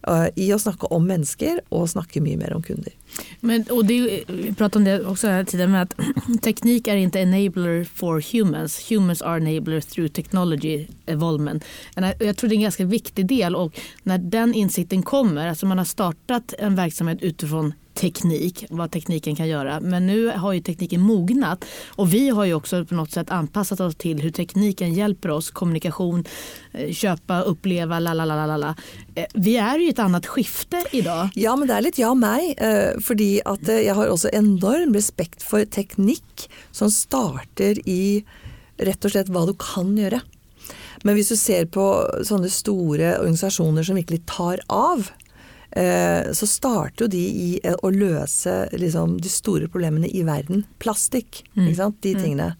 Uh, 0.07 0.29
I 0.39 0.53
å 0.55 0.61
snakke 0.63 0.89
om 0.95 1.05
mennesker 1.09 1.61
og 1.75 1.91
snakke 1.91 2.23
mye 2.25 2.39
mer 2.41 2.55
om 2.57 2.65
kunder. 2.65 2.95
Men, 3.41 3.65
och 3.71 3.85
det, 3.85 4.25
vi 4.29 4.55
pratade 4.55 4.79
om 4.79 4.85
det 4.85 5.07
också 5.07 5.27
här 5.29 5.45
tidigare 5.45 5.71
med 5.71 5.83
att 5.83 5.95
teknik 6.43 6.89
är 6.89 6.97
inte 6.97 7.21
enabler 7.21 7.85
for 7.85 8.33
humans. 8.33 8.91
Humans 8.91 9.23
are 9.23 9.37
enabler 9.37 9.81
through 9.81 10.13
technology 10.13 10.87
evolvement. 11.07 11.65
Jag 12.19 12.37
tror 12.37 12.49
det 12.49 12.55
är 12.55 12.57
en 12.57 12.63
ganska 12.63 12.85
viktig 12.85 13.27
del 13.27 13.57
och 13.57 13.81
när 14.03 14.19
den 14.19 14.55
insikten 14.55 15.03
kommer, 15.03 15.49
alltså 15.49 15.67
man 15.67 15.79
har 15.79 15.85
startat 15.85 16.55
en 16.59 16.77
verksamhet 16.77 17.23
utifrån 17.23 17.73
teknik, 17.99 18.65
vad 18.71 18.91
tekniken 18.91 19.37
kan 19.37 19.49
göra. 19.49 19.81
Men 19.81 20.07
nu 20.07 20.29
har 20.29 20.53
ju 20.53 20.61
tekniken 20.61 21.01
mognat 21.01 21.65
och 21.87 22.15
vi 22.15 22.29
har 22.29 22.45
ju 22.45 22.55
också 22.55 22.85
på 22.85 22.95
något 22.95 23.11
sätt 23.11 23.31
anpassat 23.31 23.81
oss 23.81 23.97
till 23.97 24.21
hur 24.21 24.31
tekniken 24.31 24.95
hjälper 24.95 25.31
oss. 25.31 25.51
Kommunikation, 25.51 26.25
eh, 26.73 26.93
köpa, 26.93 27.41
uppleva, 27.41 27.99
la 28.01 28.15
la 28.15 28.25
la 28.25 28.47
la 28.47 28.57
la. 28.57 28.75
Eh, 29.15 29.25
vi 29.35 29.57
är 29.57 29.79
ju 29.79 29.87
i 29.87 29.91
ett 29.91 29.99
annat 29.99 30.27
skifte 30.27 30.85
idag. 30.93 31.29
Ja, 31.35 31.57
men 31.57 31.69
det 31.69 31.75
er 31.75 31.83
litt 31.83 31.99
jag 31.99 32.15
og 32.15 32.21
meg. 32.21 32.55
Fordi 33.05 33.39
at 33.47 33.69
eh, 33.69 33.85
jeg 33.87 33.97
har 33.99 34.11
også 34.11 34.33
enorm 34.37 34.95
respekt 34.97 35.45
for 35.47 35.65
teknikk 35.65 36.49
som 36.73 36.91
starter 36.93 37.79
i 37.89 38.25
rett 38.79 39.05
og 39.05 39.15
slett 39.15 39.31
hva 39.35 39.47
du 39.49 39.55
kan 39.59 39.95
gjøre. 39.99 40.21
Men 41.07 41.15
hvis 41.15 41.31
du 41.33 41.39
ser 41.39 41.69
på 41.71 41.85
sånne 42.27 42.51
store 42.51 43.17
organisasjoner 43.21 43.87
som 43.87 43.99
virkelig 43.99 44.25
tar 44.31 44.63
av, 44.73 45.11
eh, 45.71 46.31
så 46.35 46.47
starter 46.49 47.07
jo 47.07 47.11
de 47.13 47.23
i 47.23 47.51
eh, 47.63 47.77
å 47.83 47.91
løse 47.95 48.55
liksom, 48.75 49.19
de 49.23 49.31
store 49.33 49.71
problemene 49.71 50.11
i 50.11 50.25
verden. 50.27 50.65
Plastikk, 50.83 51.45
ikke 51.55 51.77
sant. 51.79 52.01
De 52.03 52.15
tingene. 52.19 52.55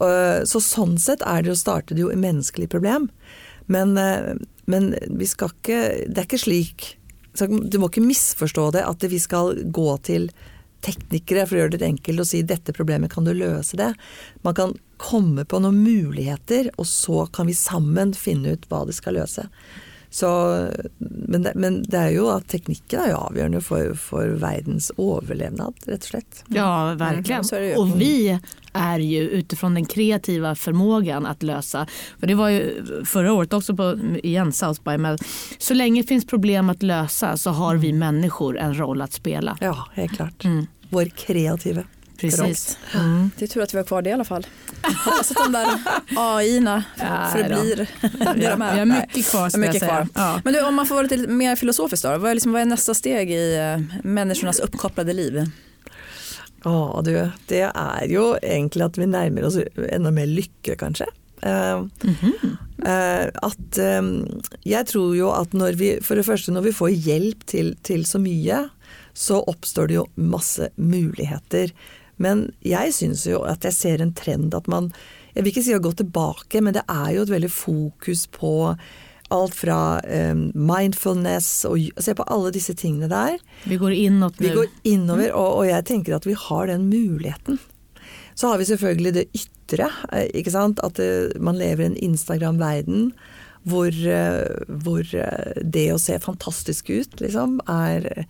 Eh, 0.00 0.44
Så 0.44 0.60
sånn 0.62 0.98
sett 1.00 1.24
er 1.26 1.42
det 1.42 1.50
jo, 1.54 1.58
starter 1.58 1.96
det 1.96 2.04
jo 2.04 2.12
i 2.12 2.20
menneskelig 2.20 2.70
problem. 2.70 3.10
Men, 3.66 3.98
men 4.70 4.84
vi 5.18 5.26
skal 5.26 5.50
ikke 5.50 5.78
Det 6.06 6.20
er 6.20 6.26
ikke 6.28 6.38
slik 6.38 6.84
så 7.38 7.46
Du 7.46 7.78
må 7.78 7.90
ikke 7.90 8.04
misforstå 8.04 8.70
det 8.76 8.84
at 8.86 9.08
vi 9.10 9.20
skal 9.22 9.54
gå 9.74 9.88
til 10.06 10.30
teknikere 10.86 11.46
for 11.46 11.56
å 11.56 11.64
gjøre 11.64 11.78
det 11.80 11.88
enkelt 11.88 12.22
og 12.22 12.28
si 12.28 12.42
dette 12.46 12.74
problemet 12.76 13.12
kan 13.12 13.26
du 13.26 13.32
løse 13.34 13.78
det. 13.78 13.92
Man 14.46 14.56
kan 14.56 14.76
komme 15.02 15.44
på 15.44 15.60
noen 15.60 15.82
muligheter, 15.82 16.70
og 16.76 16.86
så 16.88 17.26
kan 17.32 17.48
vi 17.50 17.56
sammen 17.56 18.14
finne 18.16 18.54
ut 18.56 18.68
hva 18.70 18.84
det 18.88 18.96
skal 18.96 19.18
løse. 19.18 19.48
Så, 20.16 20.28
men, 20.98 21.42
det, 21.42 21.52
men 21.60 21.82
det 21.82 21.98
er 21.98 22.12
jo 22.14 22.28
at 22.32 22.46
teknikken 22.48 23.02
er 23.02 23.10
jo 23.10 23.18
avgjørende 23.26 23.60
for, 23.60 23.90
for 24.00 24.36
verdens 24.40 24.88
overlevnad, 24.96 25.82
rett 25.90 26.06
og 26.06 26.12
slett. 26.12 26.44
Ja, 26.54 26.94
virkelig. 26.94 27.76
Och 27.76 28.00
vi 28.00 28.38
är 28.76 28.98
ju 28.98 29.20
utifrån 29.28 29.74
den 29.74 29.86
kreativa 29.86 30.54
förmågan 30.54 31.26
att 31.26 31.42
lösa. 31.42 31.86
För 32.20 32.26
det 32.26 32.34
var 32.34 32.48
ju 32.48 32.84
förra 33.04 33.32
året 33.32 33.52
också 33.52 33.76
på 33.76 33.98
igen 34.22 34.52
South 34.52 34.82
by 34.82 34.98
Mel. 34.98 35.18
så 35.58 35.74
länge 35.74 36.02
det 36.02 36.08
finns 36.08 36.26
problem 36.26 36.70
att 36.70 36.82
lösa 36.82 37.36
så 37.36 37.50
har 37.50 37.76
vi 37.76 37.92
människor 37.92 38.58
en 38.58 38.78
roll 38.78 39.02
att 39.02 39.12
spela. 39.12 39.58
Ja, 39.60 39.88
helt 39.94 40.12
klart. 40.16 40.44
Mm. 40.44 40.66
Vår 40.88 41.04
kreative. 41.04 41.84
Precis. 42.20 42.78
Det 43.36 43.44
är 43.44 43.46
tur 43.46 43.62
att 43.62 43.74
vi 43.74 43.78
har 43.78 43.84
kvar 43.84 44.02
det 44.02 44.10
i 44.10 44.12
alla 44.12 44.24
fall. 44.24 44.46
Hoppas 45.04 45.30
att 45.30 45.36
de 45.36 45.52
där 45.52 45.66
AI-erna 46.16 46.84
förblir 47.32 47.76
det 47.76 47.86
de 48.50 48.62
är. 48.62 48.72
vi 48.72 48.78
har 48.78 48.84
mycket 48.86 49.30
kvar 49.30 49.48
ska 49.48 49.58
mycket 49.58 49.80
säga. 49.80 49.90
kvar. 49.92 50.08
Ja. 50.14 50.40
Men 50.44 50.52
du, 50.52 50.60
om 50.66 50.74
man 50.74 50.86
får 50.86 50.94
vara 50.94 51.06
lite 51.06 51.26
mer 51.28 51.56
filosofisk 51.56 52.02
då, 52.02 52.18
vad 52.18 52.30
är, 52.30 52.34
liksom, 52.34 52.52
vad 52.52 52.62
är 52.62 52.66
nästa 52.66 52.94
steg 52.94 53.30
i 53.30 53.56
eh, 53.56 54.00
människornas 54.04 54.58
uppkopplade 54.60 55.12
liv? 55.12 55.50
Å, 56.66 57.02
du, 57.06 57.12
det 57.50 57.62
er 57.68 58.06
jo 58.10 58.32
egentlig 58.40 58.86
at 58.88 58.98
vi 58.98 59.06
nærmer 59.06 59.46
oss 59.46 59.58
enda 59.86 60.10
mer 60.14 60.26
lykke, 60.26 60.74
kanskje. 60.80 61.06
Eh, 61.44 61.82
eh, 62.88 63.26
at 63.28 63.78
um, 64.00 64.08
Jeg 64.64 64.88
tror 64.88 65.10
jo 65.12 65.26
at 65.36 65.52
når 65.52 65.76
vi 65.76 65.90
For 66.00 66.16
det 66.16 66.24
første, 66.24 66.54
når 66.54 66.64
vi 66.64 66.72
får 66.78 66.94
hjelp 66.94 67.42
til, 67.44 67.74
til 67.84 68.06
så 68.08 68.16
mye, 68.22 68.62
så 69.12 69.42
oppstår 69.44 69.90
det 69.90 69.98
jo 69.98 70.06
masse 70.16 70.70
muligheter. 70.80 71.74
Men 72.16 72.48
jeg 72.64 72.94
syns 72.96 73.26
jo 73.28 73.42
at 73.44 73.68
jeg 73.68 73.76
ser 73.76 74.02
en 74.02 74.14
trend 74.16 74.56
at 74.56 74.68
man 74.72 74.90
Jeg 75.34 75.44
vil 75.44 75.52
ikke 75.52 75.66
si 75.66 75.76
å 75.76 75.84
gå 75.84 75.92
tilbake, 75.92 76.64
men 76.64 76.72
det 76.72 76.86
er 76.88 77.10
jo 77.18 77.26
et 77.26 77.34
veldig 77.34 77.52
fokus 77.52 78.24
på 78.32 78.54
alt 79.34 79.54
fra 79.58 79.98
um, 80.04 80.48
mindfulness 80.54 81.64
og 81.68 82.02
se 82.02 82.14
på 82.14 82.26
alle 82.30 82.52
disse 82.54 82.74
tingene 82.78 83.08
der. 83.10 83.38
Vi 83.66 83.78
går 83.80 83.94
innover. 83.96 84.38
Vi 84.38 84.52
går 84.54 84.68
innover, 84.86 85.32
og, 85.32 85.62
og 85.62 85.70
jeg 85.70 85.86
tenker 85.88 86.16
at 86.16 86.28
vi 86.28 86.36
har 86.38 86.70
den 86.70 86.86
muligheten. 86.90 87.58
Så 88.36 88.50
har 88.52 88.60
vi 88.60 88.68
selvfølgelig 88.68 89.14
det 89.16 89.24
ytre, 89.34 89.88
eh, 90.12 90.28
ikke 90.36 90.52
sant. 90.52 90.80
At 90.84 91.00
eh, 91.00 91.32
man 91.40 91.58
lever 91.58 91.86
i 91.86 91.90
en 91.92 92.00
Instagram-verden 92.10 93.10
hvor, 93.66 93.88
eh, 93.90 94.44
hvor 94.84 95.02
det 95.64 95.86
å 95.90 95.98
se 96.00 96.18
fantastisk 96.22 96.92
ut, 96.92 97.18
liksom, 97.22 97.58
er 97.66 98.26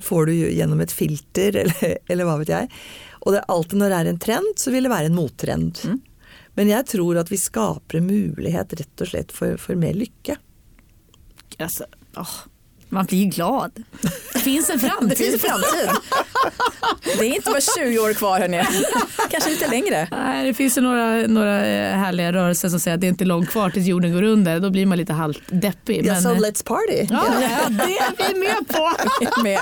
Får 0.00 0.30
du 0.30 0.32
gjennom 0.32 0.80
et 0.80 0.92
filter, 0.96 1.52
eller, 1.60 1.98
eller 2.08 2.24
hva 2.24 2.38
vet 2.40 2.48
jeg. 2.48 2.68
Og 3.20 3.34
det 3.34 3.42
er 3.42 3.50
alltid 3.52 3.76
når 3.82 3.92
det 3.92 3.98
er 3.98 4.08
en 4.08 4.20
trend, 4.24 4.54
så 4.56 4.72
vil 4.72 4.86
det 4.86 4.92
være 4.94 5.10
en 5.10 5.18
mottrend. 5.18 5.82
Men 6.58 6.70
jeg 6.72 6.86
tror 6.90 7.20
at 7.20 7.30
vi 7.30 7.38
skaper 7.40 8.00
en 8.00 8.08
mulighet 8.10 8.74
rett 8.80 9.04
og 9.04 9.10
slett 9.12 9.34
for, 9.34 9.58
for 9.60 9.78
mer 9.78 9.94
lykke. 9.96 10.36
Altså, 11.60 11.86
åh, 12.18 12.36
man 12.90 13.04
blir 13.04 13.26
glad. 13.26 13.72
Det 14.32 14.38
finns 14.38 14.70
en 14.70 14.80
framtid. 14.80 15.40
framtid. 15.40 15.90
Det 17.18 17.26
är 17.26 17.34
inte 17.34 17.50
bara 17.50 17.60
20 17.60 17.98
år 17.98 18.14
kvar 18.14 18.40
hörni. 18.40 18.62
Kanske 19.30 19.50
lite 19.50 19.70
längre. 19.70 20.08
Nej, 20.10 20.46
det 20.46 20.54
finns 20.54 20.78
ju 20.78 20.82
några, 20.82 21.26
några 21.26 21.66
eh, 21.66 21.98
härliga 21.98 22.32
rörelser 22.32 22.68
som 22.68 22.80
säger 22.80 22.94
att 22.94 23.00
det 23.00 23.06
är 23.06 23.08
inte 23.08 23.24
långt 23.24 23.50
kvar 23.50 23.70
tills 23.70 23.86
jorden 23.86 24.12
går 24.12 24.22
under. 24.22 24.60
Då 24.60 24.70
blir 24.70 24.86
man 24.86 24.98
lite 24.98 25.12
halvt 25.12 25.42
deppig. 25.46 26.06
Ja, 26.06 26.20
så 26.20 26.28
let's 26.28 26.64
party! 26.64 27.06
ja, 27.10 27.26
ja, 27.40 27.68
det 27.68 27.98
är 27.98 28.32
vi 28.32 28.40
med 28.40 28.68
på. 28.68 28.90
Med. 29.42 29.60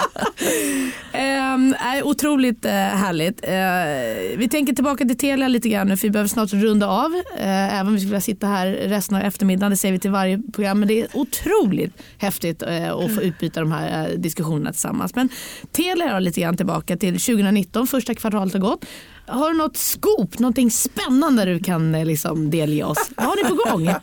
Ehm, 1.12 1.74
otroligt 2.04 2.64
eh, 2.64 2.72
härligt. 2.72 3.44
Eh, 3.44 4.38
vi 4.38 4.48
tänker 4.50 4.72
tillbaka 4.72 5.04
till 5.04 5.18
Telia 5.18 5.48
lite 5.48 5.68
grann 5.68 5.88
nu 5.88 5.96
för 5.96 6.02
vi 6.02 6.10
behöver 6.10 6.28
snart 6.28 6.52
runda 6.52 6.86
av. 6.86 7.14
Eh, 7.38 7.74
även 7.74 7.86
om 7.86 7.94
vi 7.94 8.00
skulle 8.00 8.10
vilja 8.10 8.20
sitta 8.20 8.46
här 8.46 8.66
resten 8.66 9.16
av 9.16 9.22
eftermiddagen, 9.22 9.70
det 9.70 9.76
säger 9.76 9.92
vi 9.92 9.98
till 9.98 10.10
varje 10.10 10.42
program. 10.52 10.78
Men 10.78 10.88
det 10.88 11.00
är 11.00 11.08
otroligt 11.12 11.92
häftigt 12.18 12.62
eh, 12.62 12.92
att 12.92 13.17
få 13.18 13.24
utbyta 13.24 13.60
de 13.60 13.72
här 13.72 14.10
eh, 14.10 14.18
diskussionerna 14.18 14.72
tillsammans. 14.72 15.14
Men 15.14 15.28
Telia 15.72 16.12
då 16.12 16.18
lite 16.18 16.40
grann 16.40 16.56
tillbaka 16.56 16.96
till 16.96 17.20
2019, 17.20 17.86
första 17.86 18.14
kvartalet 18.14 18.52
har 18.52 18.60
gått. 18.60 18.84
Har 19.26 19.50
du 19.50 19.58
något 19.58 19.76
scoop, 19.76 20.38
någonting 20.38 20.70
spännande 20.70 21.44
du 21.44 21.58
kan 21.58 21.94
eh, 21.94 22.04
liksom 22.04 22.50
delge 22.50 22.84
oss? 22.84 23.10
Vad 23.16 23.26
har 23.26 23.36
ni 23.36 23.48
på 23.48 23.70
gång? 23.70 23.88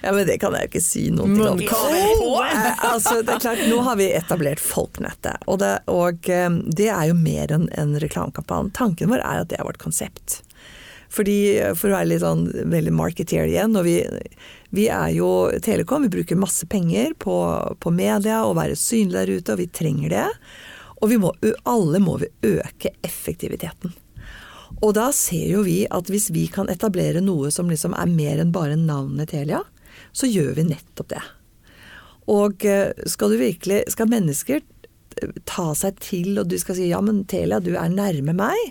Ja, 0.00 0.12
men 0.12 0.26
det 0.26 0.38
kan 0.38 0.52
jeg 0.52 0.66
jo 0.66 0.70
ikke 0.70 0.80
si 0.82 1.02
noe 1.14 1.24
om. 1.24 1.34
Munnkavel. 1.38 1.98
Eh, 2.42 2.84
altså, 2.92 3.20
det 3.22 3.36
er 3.36 3.42
klart, 3.44 3.62
nå 3.70 3.78
har 3.86 3.96
vi 4.00 4.08
etablert 4.12 4.60
Folknettet, 4.60 5.44
og 5.46 5.60
det, 5.62 5.72
og 5.90 6.26
det 6.76 6.88
er 6.88 7.04
jo 7.10 7.16
mer 7.18 7.52
enn 7.54 7.68
en 7.78 7.94
reklamekampanje. 8.00 8.74
Tanken 8.76 9.12
vår 9.12 9.22
er 9.22 9.44
at 9.44 9.52
det 9.52 9.60
er 9.60 9.68
vårt 9.68 9.80
konsept. 9.82 10.41
Fordi, 11.12 11.38
For 11.76 11.90
å 11.90 11.98
være 11.98 12.08
litt 12.08 12.22
sånn 12.22 12.46
veldig 12.72 12.94
marketeer 12.96 13.50
igjen, 13.50 13.76
og 13.76 13.84
vi, 13.84 13.98
vi 14.72 14.86
er 14.88 15.10
jo 15.12 15.50
Telekom, 15.64 16.06
vi 16.06 16.14
bruker 16.14 16.40
masse 16.40 16.64
penger 16.72 17.12
på, 17.20 17.36
på 17.76 17.92
media 17.92 18.42
og 18.46 18.56
være 18.56 18.78
synlige 18.80 19.18
der 19.18 19.34
ute, 19.36 19.52
og 19.52 19.60
vi 19.60 19.68
trenger 19.68 20.14
det. 20.14 20.28
Og 21.02 21.12
må, 21.20 21.34
alle 21.68 22.00
må 22.00 22.16
vi 22.22 22.30
øke 22.54 22.94
effektiviteten. 23.04 23.92
Og 24.80 24.94
da 24.96 25.10
ser 25.14 25.50
jo 25.50 25.62
vi 25.66 25.82
at 25.92 26.08
hvis 26.10 26.30
vi 26.34 26.46
kan 26.50 26.70
etablere 26.72 27.22
noe 27.22 27.52
som 27.54 27.70
liksom 27.70 27.94
er 27.98 28.10
mer 28.10 28.40
enn 28.42 28.54
bare 28.54 28.78
navnet 28.78 29.30
Telia, 29.34 29.60
så 30.16 30.28
gjør 30.30 30.56
vi 30.56 30.68
nettopp 30.70 31.12
det. 31.12 31.22
Og 32.32 32.64
eh, 32.68 32.92
skal 33.10 33.34
du 33.34 33.40
virkelig, 33.40 33.82
skal 33.92 34.10
mennesker 34.10 34.60
eh, 34.62 35.32
ta 35.48 35.72
seg 35.78 35.98
til, 36.02 36.36
og 36.40 36.50
du 36.50 36.58
skal 36.60 36.78
si 36.78 36.90
ja, 36.90 37.02
men 37.04 37.24
Telia, 37.30 37.60
du 37.62 37.74
er 37.76 37.92
nærme 37.92 38.34
meg, 38.38 38.62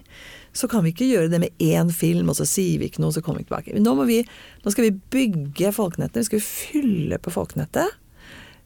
så 0.54 0.68
kan 0.68 0.84
vi 0.84 0.92
ikke 0.92 1.08
gjøre 1.08 1.32
det 1.32 1.40
med 1.40 1.64
én 1.64 1.92
film, 1.96 2.30
og 2.32 2.36
så 2.36 2.46
sier 2.48 2.82
vi 2.82 2.90
ikke 2.92 3.02
noe, 3.04 3.14
så 3.16 3.24
kommer 3.24 3.40
vi 3.42 3.48
tilbake. 3.48 3.76
Nå, 3.80 3.94
må 3.96 4.06
vi, 4.10 4.20
nå 4.66 4.74
skal 4.74 4.90
vi 4.90 4.98
bygge 5.14 5.72
folkenettet, 5.76 6.26
vi 6.26 6.30
skal 6.30 6.44
fylle 6.44 7.20
på 7.24 7.32
folkenettet. 7.32 7.98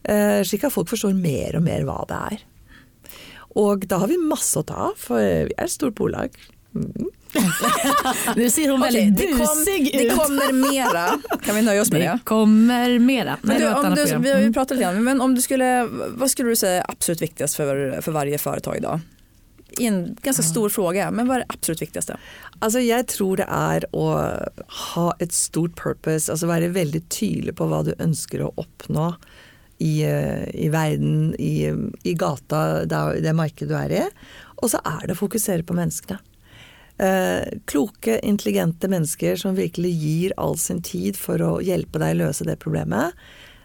eh, 0.02 0.42
slik 0.46 0.64
at 0.66 0.74
folk 0.74 0.90
forstår 0.90 1.14
mer 1.14 1.56
og 1.56 1.62
mer 1.66 1.86
hva 1.86 2.00
det 2.10 2.18
er. 2.32 2.44
Og 3.56 3.86
da 3.88 4.02
har 4.02 4.10
vi 4.10 4.18
masse 4.20 4.58
å 4.58 4.66
ta 4.66 4.90
av, 4.90 4.98
for 5.00 5.22
vi 5.22 5.54
er 5.56 5.64
et 5.64 5.72
stort 5.72 5.94
bolag. 5.96 6.34
Mm. 6.76 7.08
Nå 8.36 8.48
sier 8.52 8.70
hun 8.72 8.80
veldig 8.80 9.02
okay, 9.02 9.10
det, 9.16 9.28
ut. 9.32 9.92
det 9.92 10.10
kommer 10.16 10.52
mera. 10.52 11.06
Kan 11.44 11.56
vi 11.56 11.62
nøye 11.64 11.80
oss 11.80 11.90
med 11.92 12.00
det? 12.04 12.12
Det 12.18 12.28
kommer 12.28 12.98
mera. 13.02 13.38
Men 13.42 13.60
du, 13.60 13.66
om 13.72 13.94
du, 13.94 14.04
vi 14.04 14.30
har 14.30 14.38
ju 14.38 14.46
Mm. 14.46 14.52
pratat 14.52 14.76
lite 14.76 14.82
grann, 14.90 15.04
men 15.04 15.20
om 15.20 15.34
du 15.34 15.40
skulle, 15.40 15.84
vad 16.16 16.30
skulle 16.30 16.48
du 16.48 16.56
säga 16.56 16.82
är 16.82 16.90
absolut 16.90 17.22
viktigast 17.22 17.56
för, 17.56 18.00
för 18.00 18.12
varje 18.12 18.38
företag 18.38 18.76
idag? 18.76 19.00
I 19.78 19.86
en 19.86 20.16
ganska 20.22 20.42
stor 20.42 20.68
fråga, 20.68 21.10
men 21.10 21.28
vad 21.28 21.36
är 21.36 21.40
det 21.40 21.46
absolut 21.48 21.82
viktigaste? 21.82 22.16
Altså, 22.58 22.80
jeg 22.80 23.06
tror 23.12 23.36
det 23.36 23.46
er 23.52 23.84
å 23.92 24.06
ha 24.92 25.08
et 25.20 25.34
stort 25.36 25.76
purpose, 25.76 26.32
altså 26.32 26.48
være 26.48 26.72
veldig 26.72 27.02
tydelig 27.12 27.56
på 27.58 27.68
hva 27.68 27.82
du 27.84 27.92
ønsker 27.98 28.44
å 28.46 28.54
oppnå 28.56 29.10
i, 29.78 30.02
eh, 30.08 30.48
i 30.54 30.70
verden, 30.72 31.34
i, 31.38 31.68
i 32.02 32.14
gata, 32.14 32.86
det, 32.88 33.02
det 33.26 33.36
markedet 33.36 33.68
du 33.68 33.76
er 33.76 33.96
i. 33.98 34.06
Og 34.62 34.72
så 34.72 34.80
er 34.80 35.04
det 35.04 35.16
å 35.16 35.20
fokusere 35.20 35.66
på 35.66 35.76
menneskene. 35.76 36.22
Eh, 36.98 37.58
kloke, 37.68 38.18
intelligente 38.24 38.88
mennesker 38.88 39.36
som 39.36 39.58
virkelig 39.58 39.92
gir 39.92 40.32
all 40.40 40.56
sin 40.58 40.80
tid 40.82 41.18
for 41.20 41.42
å 41.44 41.58
hjelpe 41.60 42.00
deg 42.00 42.16
å 42.16 42.22
løse 42.24 42.46
det 42.48 42.56
problemet, 42.62 43.12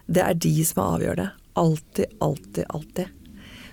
det 0.04 0.20
er 0.26 0.36
de 0.36 0.52
som 0.68 0.84
avgjør 0.84 1.22
det. 1.22 1.28
Alltid, 1.56 2.18
alltid, 2.20 2.64
alltid. 2.68 3.21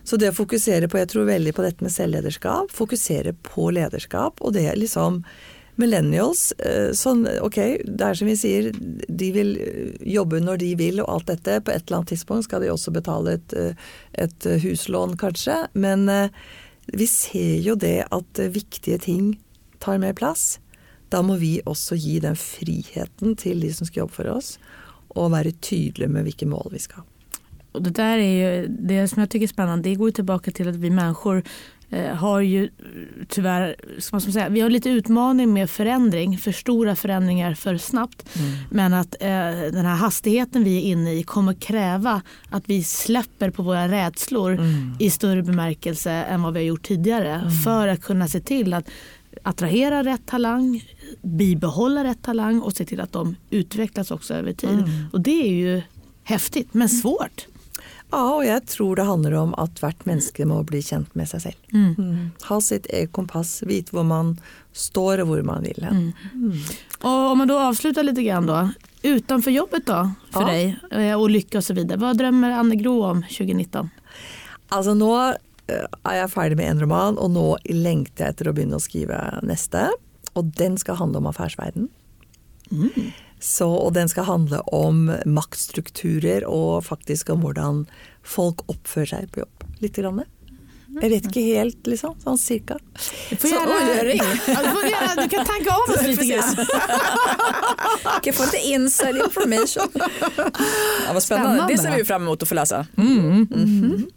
Så 0.03 0.17
det 0.17 0.31
å 0.31 0.37
fokusere 0.37 0.89
på, 0.89 0.99
jeg 1.01 1.11
tror 1.11 1.29
veldig 1.29 1.53
på 1.55 1.65
dette 1.65 1.85
med 1.85 1.93
selvlederskap, 1.93 2.73
fokusere 2.73 3.35
på 3.45 3.69
lederskap, 3.75 4.41
og 4.41 4.55
det 4.55 4.67
er 4.69 4.79
liksom 4.79 5.23
Millennials, 5.79 6.51
eh, 6.59 6.91
sånn, 6.91 7.23
ok, 7.39 7.57
det 7.87 8.03
er 8.03 8.17
som 8.19 8.27
vi 8.27 8.35
sier, 8.35 8.65
de 9.07 9.29
vil 9.31 9.53
eh, 9.63 9.93
jobbe 10.11 10.41
når 10.43 10.59
de 10.59 10.73
vil 10.79 10.99
og 10.99 11.07
alt 11.13 11.29
dette. 11.29 11.61
På 11.63 11.71
et 11.71 11.85
eller 11.85 12.01
annet 12.01 12.11
tidspunkt 12.11 12.49
skal 12.49 12.65
de 12.65 12.71
også 12.73 12.91
betale 12.91 13.37
et, 13.37 13.55
eh, 13.55 13.85
et 14.25 14.47
huslån, 14.65 15.15
kanskje. 15.21 15.55
Men 15.79 16.03
vi 16.91 17.07
ser 17.07 17.63
jo 17.63 17.77
det 17.79 18.09
at 18.11 18.41
viktige 18.51 18.99
ting 19.05 19.37
tar 19.79 20.01
mer 20.03 20.17
plass. 20.19 20.57
Da 21.13 21.23
må 21.23 21.39
vi 21.39 21.61
også 21.63 21.95
gi 21.95 22.17
den 22.27 22.35
friheten 22.35 23.37
til 23.39 23.63
de 23.63 23.71
som 23.71 23.87
skal 23.87 24.03
jobbe 24.03 24.17
for 24.19 24.33
oss, 24.35 24.57
og 25.15 25.31
være 25.31 25.55
tydelige 25.63 26.11
med 26.11 26.27
hvilke 26.27 26.49
mål 26.49 26.75
vi 26.75 26.83
skal 26.83 27.05
ha. 27.05 27.07
Och 27.79 27.83
det 27.83 27.89
där 27.89 28.17
är 28.17 28.59
ju, 28.61 28.67
det 28.67 29.07
som 29.07 29.19
jag 29.19 29.29
tycker 29.29 29.43
är 29.43 29.47
spännande, 29.47 29.89
det 29.89 29.95
går 29.95 30.11
tillbaka 30.11 30.51
till 30.51 30.69
att 30.69 30.75
vi 30.75 30.89
människor 30.89 31.43
eh, 31.89 32.15
har 32.15 32.39
ju 32.39 32.69
tyvärr, 33.27 33.75
ska 33.97 34.15
man 34.15 34.21
säga, 34.21 34.49
vi 34.49 34.61
har 34.61 34.69
lite 34.69 34.89
utmaning 34.89 35.53
med 35.53 35.69
förändring, 35.69 36.37
för 36.37 36.51
stora 36.51 36.95
förändringar 36.95 37.53
för 37.53 37.77
snabbt. 37.77 38.29
Men 38.69 38.93
att 38.93 39.15
eh, 39.19 39.27
den 39.71 39.85
här 39.85 39.95
hastigheten 39.95 40.63
vi 40.63 40.77
är 40.77 40.81
inne 40.81 41.13
i 41.13 41.23
kommer 41.23 41.53
kräva 41.53 42.21
att 42.49 42.63
vi 42.65 42.83
släpper 42.83 43.49
på 43.49 43.63
våra 43.63 43.87
rädslor 43.87 44.57
i 44.99 45.09
större 45.09 45.43
bemärkelse 45.43 46.11
än 46.11 46.41
vad 46.41 46.53
vi 46.53 46.59
har 46.59 46.65
gjort 46.65 46.83
tidigare. 46.87 47.41
För 47.65 47.87
att 47.87 48.01
kunna 48.01 48.27
se 48.27 48.39
till 48.39 48.73
att 48.73 48.89
attrahera 49.43 50.03
rätt 50.03 50.25
talang, 50.25 50.83
bibehålla 51.21 52.03
rätt 52.03 52.21
talang 52.21 52.61
och 52.61 52.73
se 52.73 52.85
till 52.85 53.01
att 53.01 53.11
de 53.11 53.35
utvecklas 53.49 54.11
också 54.11 54.33
över 54.33 54.53
tid. 54.53 54.83
Och 55.13 55.21
det 55.21 55.41
är 55.41 55.51
ju 55.51 55.81
häftigt 56.23 56.73
men 56.73 56.89
svårt. 56.89 57.47
Ja, 58.09 58.21
og 58.39 58.41
jeg 58.41 58.63
tror 58.65 58.97
det 58.97 59.05
handler 59.05 59.35
om 59.37 59.51
at 59.61 59.79
hvert 59.83 60.01
menneske 60.09 60.45
må 60.49 60.63
bli 60.65 60.79
kjent 60.81 61.11
med 61.19 61.29
seg 61.29 61.43
selv. 61.43 61.73
Mm. 61.75 62.31
Ha 62.47 62.57
sitt 62.65 62.87
eget 62.89 63.11
kompass, 63.13 63.59
vite 63.69 63.93
hvor 63.93 64.07
man 64.09 64.31
står 64.73 65.21
og 65.21 65.29
hvor 65.29 65.43
man 65.45 65.67
vil 65.67 65.77
hen. 65.85 65.99
Og 67.05 67.31
om 67.33 67.37
man 67.43 67.51
da 67.51 67.59
avslutter 67.67 68.05
litt, 68.07 68.17
grann 68.25 68.49
utenfor 68.49 68.87
Utanför 68.99 69.51
jobbet 69.51 69.85
da, 69.87 69.99
for 70.33 70.49
Ja. 70.49 70.73
deg, 70.91 71.13
og 71.15 71.29
lykke 71.29 71.61
osv. 71.61 71.77
Hva 71.87 72.13
drömmer 72.17 72.51
Anne 72.51 72.75
Gro 72.75 72.97
om 73.03 73.21
2019? 73.21 73.89
Altså 74.75 74.93
nå 74.97 75.13
eh, 75.69 75.85
er 76.03 76.15
jeg 76.19 76.33
ferdig 76.33 76.57
med 76.57 76.67
en 76.73 76.81
roman, 76.81 77.17
og 77.17 77.31
nå 77.31 77.45
lengter 77.69 78.25
jeg 78.25 78.33
etter 78.33 78.49
å 78.49 78.53
begynne 78.57 78.75
å 78.75 78.83
skrive 78.83 79.39
neste. 79.45 79.85
Og 80.35 80.51
den 80.57 80.75
skal 80.77 80.99
handle 80.99 81.21
om 81.21 81.29
affærsverden. 81.31 81.87
Så, 83.39 83.67
og 83.71 83.93
den 83.95 84.09
skal 84.11 84.27
handle 84.27 84.59
om 84.75 85.05
maktstrukturer 85.25 86.43
og 86.47 86.83
faktisk 86.87 87.29
om 87.31 87.45
hvordan 87.45 87.85
folk 88.27 88.65
oppfører 88.67 89.13
seg 89.13 89.31
på 89.31 89.45
jobb. 89.45 89.63
Litt. 89.79 89.95
Grann. 89.95 90.25
Jeg 90.99 91.11
vet 91.13 91.27
ikke 91.29 91.43
helt, 91.45 91.79
liksom. 91.87 92.15
Sånn 92.23 92.37
cirka. 92.41 92.79
Du 93.29 93.35
får 93.37 93.51
Så, 93.53 93.59
å 93.61 93.79
gjøre, 93.85 94.15
gärna, 94.17 95.15
du 95.21 95.27
kan 95.31 95.45
tenke 95.47 95.75
over 95.75 95.95
oss 95.95 96.07
lite 96.07 96.25
grann. 96.25 96.55
Kan 98.25 98.33
få 98.39 98.47
litt 98.49 98.69
inside 98.73 99.21
information? 99.23 99.91
Det 99.93 101.13
var 101.13 101.21
spennende. 101.23 101.67
Det 101.69 101.77
ser 101.79 101.93
vi 101.93 102.01
jo 102.01 102.07
fram 102.09 102.25
mot 102.25 102.41
å 102.41 102.49
få 102.49 102.57
lese. 102.57 102.85
Mm. 102.97 103.19
Mm 103.19 103.45
Mhm. 103.49 104.07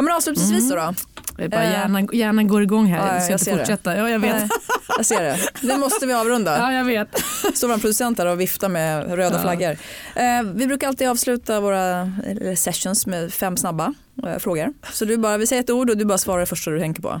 Ja, 0.00 0.04
men 0.04 0.14
avslutningsvis 0.16 0.68
då. 0.70 0.76
då. 0.76 0.94
Det 1.36 1.44
är 1.44 1.48
bara 1.48 1.62
Eh. 1.64 1.70
hjärnan, 1.72 2.08
hjärnan 2.12 2.48
går 2.48 2.62
igång 2.62 2.86
här. 2.86 2.98
Ja, 2.98 3.06
jag 3.06 3.14
jag 3.14 3.22
ska 3.22 3.32
inte 3.32 3.44
ser 3.44 3.52
det. 3.52 3.58
fortsätta. 3.58 3.96
Ja, 3.96 4.10
jag 4.10 4.18
vet. 4.18 4.50
Jag 4.96 5.06
ser 5.06 5.20
det. 5.22 5.38
Nu 5.62 5.76
måste 5.78 6.06
vi 6.06 6.12
avrunda. 6.12 6.58
Ja, 6.58 6.72
jag 6.72 6.84
vet. 6.84 7.08
Står 7.54 7.68
vår 7.68 7.78
producent 7.78 8.16
där 8.16 8.26
och 8.26 8.40
viftar 8.40 8.68
med 8.68 9.14
röda 9.14 9.36
Ja. 9.36 9.42
flaggor. 9.42 9.76
Eh, 10.14 10.42
vi 10.54 10.66
brukar 10.66 10.88
alltid 10.88 11.08
avsluta 11.08 11.60
våra 11.60 12.12
sessions 12.56 13.06
med 13.06 13.32
fem 13.32 13.56
snabba 13.56 13.94
eh, 14.26 14.38
frågor. 14.38 14.72
Så 14.92 15.04
du 15.04 15.16
bara, 15.18 15.38
vi 15.38 15.46
säger 15.46 15.62
ett 15.62 15.70
ord 15.70 15.90
och 15.90 15.96
du 15.96 16.04
bara 16.04 16.18
svarar 16.18 16.40
det 16.40 16.46
första 16.46 16.70
du 16.70 16.80
tänker 16.80 17.02
på. 17.02 17.20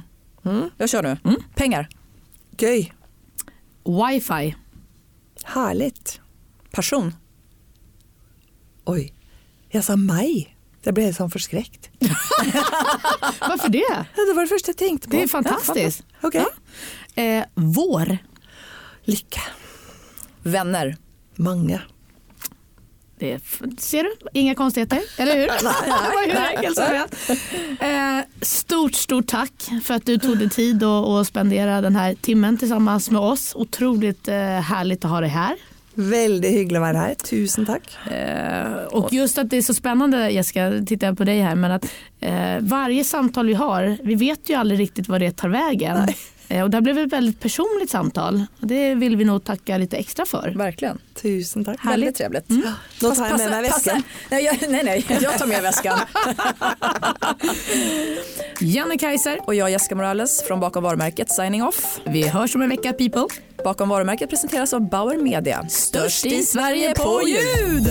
Jag 0.76 0.88
kör 0.88 1.02
nu. 1.02 1.16
Pengar, 1.54 1.88
Gøy. 2.58 2.92
Wifi. 3.84 4.54
Herlig. 5.44 5.94
person, 6.70 7.14
Oi. 8.86 9.12
Jeg 9.72 9.84
sa 9.84 9.96
meg. 9.96 10.56
Det 10.80 10.94
ble 10.96 11.04
helt 11.10 11.18
sånn 11.18 11.32
forskrekk. 11.32 11.90
Hvorfor 13.44 13.68
det? 13.72 13.84
Ja, 13.84 14.04
det 14.16 14.32
var 14.32 14.46
det 14.46 14.50
første 14.52 14.72
jeg 14.72 14.80
tenkte 14.80 15.10
på. 15.10 15.14
Det 15.16 15.26
er 15.26 15.32
fantastisk. 15.32 16.04
Ja, 16.16 16.28
ok. 16.30 16.38
Eh, 17.20 17.44
vår. 17.54 18.16
Lykke. 19.10 19.42
vänner, 20.42 20.96
Mange. 21.36 21.80
Det 23.20 23.40
ser 23.78 24.04
du? 24.04 24.28
Inga 24.32 24.54
konstigheter, 24.54 25.00
eller 25.16 25.36
hur? 25.36 25.46
nei, 25.62 26.74
nei. 26.76 27.06
Eh, 27.80 28.24
stort, 28.42 28.94
stort 28.94 29.26
takk 29.28 29.66
for 29.84 29.96
at 29.96 30.06
du 30.08 30.18
tok 30.20 30.38
deg 30.40 30.52
tid 30.52 30.82
å 30.84 30.90
och 31.12 31.26
denne 31.32 31.80
den 31.84 31.96
här 31.96 32.14
timmen 32.14 32.58
tillsammans 32.58 33.10
med 33.10 33.20
oss. 33.20 33.54
Utrolig 33.56 34.28
eh, 34.28 34.60
å 34.60 35.04
att 35.04 35.10
ha 35.10 35.20
deg 35.20 35.30
här. 35.30 35.56
Veldig 36.00 36.50
hyggelig 36.54 36.80
å 36.80 36.82
være 36.84 37.04
her. 37.04 37.14
Tusen 37.20 37.66
takk. 37.68 37.90
Eh, 38.10 38.84
och 38.96 39.12
just 39.12 39.38
att 39.38 39.50
det 39.50 39.56
är 39.56 39.62
så 39.62 39.74
spännande, 39.74 40.30
Jessica, 40.30 40.72
tittar 40.86 41.06
jag 41.06 41.18
på 41.18 41.24
dig 41.24 41.40
här, 41.40 41.54
men 41.54 41.72
att 41.72 41.84
eh, 42.20 42.58
varje 42.60 43.04
samtal 43.04 43.46
vi 43.46 43.54
har, 43.54 43.96
vi 44.02 44.14
vet 44.14 44.50
ju 44.50 44.54
aldrig 44.54 44.80
riktigt 44.80 45.08
vad 45.08 45.20
det 45.20 45.36
tar 45.36 45.48
vägen. 45.48 45.96
Eh, 45.96 46.14
och 46.50 46.70
det 46.70 46.80
ble 46.80 46.92
blev 46.92 47.06
ett 47.06 47.12
väldigt 47.12 47.40
personligt 47.40 47.90
samtal. 47.90 48.44
Det 48.60 48.94
vill 48.94 49.16
vi 49.16 49.24
nog 49.24 49.44
tacka 49.44 49.78
lite 49.78 49.96
extra 49.96 50.26
för. 50.26 50.52
verkligen. 50.56 50.98
Tusen 51.22 51.64
takk. 51.64 51.84
Väldigt 51.84 52.16
trevligt. 52.16 52.44
Nå 52.48 53.14
tar 53.14 53.26
jeg 53.26 53.38
med 53.38 53.50
meg 53.50 53.62
vesken. 53.62 54.02
Nej, 54.30 54.44
jag, 54.44 54.56
nej, 54.68 54.84
nej, 54.84 55.06
jag 55.22 55.38
tar 55.38 55.46
med 55.46 55.62
väskan. 55.62 55.98
Janne 58.60 58.98
Kaiser, 58.98 59.38
Och 59.46 59.54
jag 59.54 59.70
Jessica 59.70 59.94
Morales 59.94 60.42
från 60.42 60.60
Bakom 60.60 60.82
varumärket 60.82 61.32
signing 61.32 61.62
off. 61.62 62.00
vi 62.06 62.28
hörs 62.28 62.54
om 62.54 62.62
en 62.62 62.68
vecka 62.68 62.92
people. 62.92 63.26
Bakom 63.64 63.88
varumärket 63.88 64.30
presenteras 64.30 64.72
av 64.72 64.88
Bauer 64.90 65.16
Media. 65.16 65.66
Störst 65.68 66.26
i 66.26 66.42
Sverige 66.42 66.94
på 66.94 67.22
ljud! 67.28 67.90